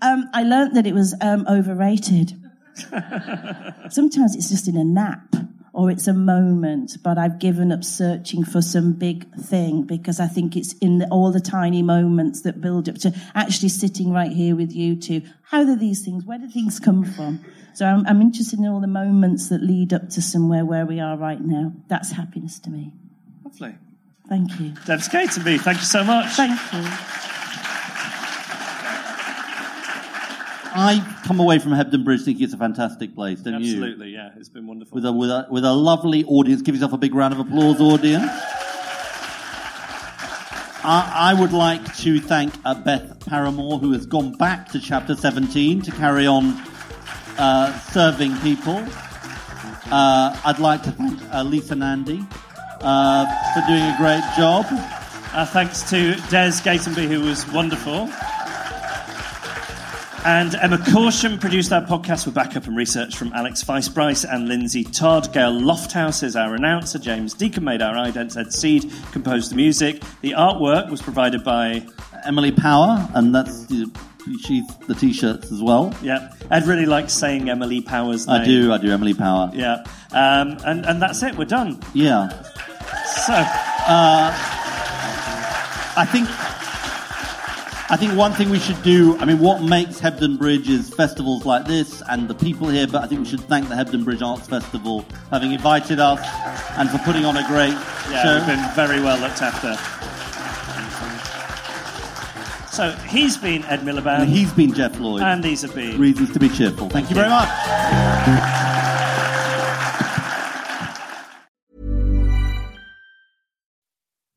Um, 0.00 0.30
I 0.32 0.44
learned 0.44 0.76
that 0.76 0.86
it 0.86 0.94
was 0.94 1.16
um, 1.20 1.44
overrated. 1.48 2.40
Sometimes 3.90 4.36
it's 4.36 4.50
just 4.50 4.68
in 4.68 4.76
a 4.76 4.84
nap 4.84 5.34
or 5.76 5.90
it's 5.90 6.08
a 6.08 6.14
moment, 6.14 6.96
but 7.04 7.18
I've 7.18 7.38
given 7.38 7.70
up 7.70 7.84
searching 7.84 8.44
for 8.44 8.62
some 8.62 8.94
big 8.94 9.30
thing 9.36 9.82
because 9.82 10.18
I 10.18 10.26
think 10.26 10.56
it's 10.56 10.72
in 10.78 10.98
the, 10.98 11.08
all 11.08 11.30
the 11.30 11.38
tiny 11.38 11.82
moments 11.82 12.40
that 12.42 12.62
build 12.62 12.88
up 12.88 12.94
to 13.00 13.14
actually 13.34 13.68
sitting 13.68 14.10
right 14.10 14.32
here 14.32 14.56
with 14.56 14.72
you 14.72 14.96
two. 14.96 15.20
How 15.42 15.64
do 15.64 15.76
these 15.76 16.02
things, 16.02 16.24
where 16.24 16.38
do 16.38 16.48
things 16.48 16.80
come 16.80 17.04
from? 17.04 17.44
So 17.74 17.84
I'm, 17.84 18.06
I'm 18.06 18.22
interested 18.22 18.58
in 18.58 18.64
all 18.66 18.80
the 18.80 18.86
moments 18.86 19.50
that 19.50 19.62
lead 19.62 19.92
up 19.92 20.08
to 20.10 20.22
somewhere 20.22 20.64
where 20.64 20.86
we 20.86 20.98
are 20.98 21.18
right 21.18 21.42
now. 21.42 21.74
That's 21.88 22.10
happiness 22.10 22.58
to 22.60 22.70
me. 22.70 22.94
Lovely. 23.44 23.74
Thank 24.30 24.58
you. 24.58 24.72
Debs 24.86 25.10
Gatenby, 25.10 25.60
thank 25.60 25.76
you 25.76 25.84
so 25.84 26.02
much. 26.02 26.32
Thank 26.32 26.58
you. 26.72 27.25
I 30.78 31.22
come 31.24 31.40
away 31.40 31.58
from 31.58 31.72
Hebden 31.72 32.04
Bridge 32.04 32.22
thinking 32.24 32.44
it's 32.44 32.52
a 32.52 32.58
fantastic 32.58 33.14
place, 33.14 33.40
don't 33.40 33.62
you? 33.62 33.72
Absolutely, 33.72 34.10
yeah. 34.10 34.30
It's 34.36 34.50
been 34.50 34.66
wonderful. 34.66 34.94
With 34.94 35.06
a, 35.06 35.12
with 35.12 35.30
a, 35.30 35.46
with 35.50 35.64
a 35.64 35.72
lovely 35.72 36.24
audience. 36.24 36.60
Give 36.60 36.74
yourself 36.74 36.92
a 36.92 36.98
big 36.98 37.14
round 37.14 37.32
of 37.32 37.40
applause, 37.40 37.80
audience. 37.80 38.30
I, 40.88 41.32
I 41.32 41.34
would 41.40 41.52
like 41.52 41.96
to 41.96 42.20
thank 42.20 42.52
uh, 42.64 42.74
Beth 42.74 43.26
Paramore, 43.26 43.78
who 43.78 43.92
has 43.92 44.04
gone 44.04 44.32
back 44.32 44.68
to 44.72 44.78
chapter 44.78 45.16
17 45.16 45.80
to 45.82 45.90
carry 45.92 46.26
on 46.26 46.60
uh, 47.38 47.76
serving 47.80 48.36
people. 48.38 48.76
Uh, 49.90 50.38
I'd 50.44 50.58
like 50.58 50.82
to 50.82 50.92
thank 50.92 51.20
uh, 51.32 51.42
Lisa 51.42 51.74
Nandy 51.74 52.24
uh, 52.82 53.24
for 53.54 53.66
doing 53.66 53.82
a 53.82 53.96
great 53.96 54.22
job. 54.36 54.66
Uh, 55.32 55.46
thanks 55.46 55.88
to 55.90 56.16
Debs 56.28 56.60
Gatenby, 56.60 57.08
who 57.08 57.22
was 57.22 57.46
wonderful. 57.50 58.10
And 60.26 60.56
Emma 60.56 60.76
Caution 60.90 61.38
produced 61.38 61.72
our 61.72 61.82
podcast 61.82 62.26
with 62.26 62.34
backup 62.34 62.66
and 62.66 62.76
research 62.76 63.16
from 63.16 63.32
Alex 63.32 63.62
Feisbrice 63.62 64.26
and 64.28 64.48
Lindsay 64.48 64.82
Todd. 64.82 65.32
Gail 65.32 65.52
Lofthouse 65.52 66.24
is 66.24 66.34
our 66.34 66.56
announcer. 66.56 66.98
James 66.98 67.32
Deacon 67.32 67.62
made 67.62 67.80
our 67.80 67.94
ident. 67.94 68.36
Ed 68.36 68.52
Seed 68.52 68.92
composed 69.12 69.52
the 69.52 69.54
music. 69.54 70.02
The 70.22 70.32
artwork 70.32 70.90
was 70.90 71.00
provided 71.00 71.44
by 71.44 71.86
Emily 72.24 72.50
Power, 72.50 73.08
and 73.14 73.32
that's 73.32 73.68
she's 74.44 74.66
the 74.88 74.96
t-shirts 74.96 75.52
as 75.52 75.62
well. 75.62 75.94
Yeah, 76.02 76.34
Ed 76.50 76.66
really 76.66 76.86
likes 76.86 77.12
saying 77.12 77.48
Emily 77.48 77.80
Power's 77.80 78.26
name. 78.26 78.40
I 78.40 78.44
do, 78.44 78.72
I 78.72 78.78
do. 78.78 78.90
Emily 78.90 79.14
Power. 79.14 79.52
Yeah, 79.54 79.84
um, 80.10 80.58
and 80.66 80.84
and 80.86 81.00
that's 81.00 81.22
it. 81.22 81.36
We're 81.36 81.44
done. 81.44 81.80
Yeah. 81.94 82.30
So, 83.26 83.32
uh, 83.32 84.34
I 85.96 86.04
think 86.10 86.28
I 87.88 87.96
think 87.96 88.16
one 88.16 88.32
thing 88.32 88.50
we 88.50 88.58
should 88.58 88.82
do, 88.82 89.16
I 89.18 89.24
mean, 89.24 89.38
what 89.38 89.62
makes 89.62 90.00
Hebden 90.00 90.38
Bridge 90.38 90.68
is 90.68 90.90
festivals 90.90 91.46
like 91.46 91.66
this 91.66 92.02
and 92.08 92.26
the 92.26 92.34
people 92.34 92.68
here, 92.68 92.88
but 92.88 93.04
I 93.04 93.06
think 93.06 93.20
we 93.20 93.26
should 93.28 93.42
thank 93.42 93.68
the 93.68 93.76
Hebden 93.76 94.04
Bridge 94.04 94.22
Arts 94.22 94.48
Festival 94.48 95.02
for 95.02 95.16
having 95.30 95.52
invited 95.52 96.00
us 96.00 96.18
and 96.76 96.90
for 96.90 96.98
putting 96.98 97.24
on 97.24 97.36
a 97.36 97.46
great 97.46 97.74
yeah, 98.10 98.24
show. 98.24 98.34
we've 98.38 98.46
been 98.46 98.74
very 98.74 99.00
well 99.00 99.16
looked 99.20 99.40
after. 99.40 99.76
So 102.72 102.90
he's 103.06 103.36
been 103.38 103.64
Ed 103.66 103.80
Miliband. 103.80 104.22
And 104.22 104.30
he's 104.30 104.52
been 104.52 104.74
Geoff 104.74 104.98
Lloyd. 104.98 105.22
And 105.22 105.42
these 105.42 105.62
have 105.62 105.74
been 105.74 105.98
Reasons 105.98 106.32
to 106.32 106.40
be 106.40 106.48
cheerful. 106.48 106.90
Thank, 106.90 107.08
you 107.08 107.14
very 107.14 107.28
much. 107.28 107.48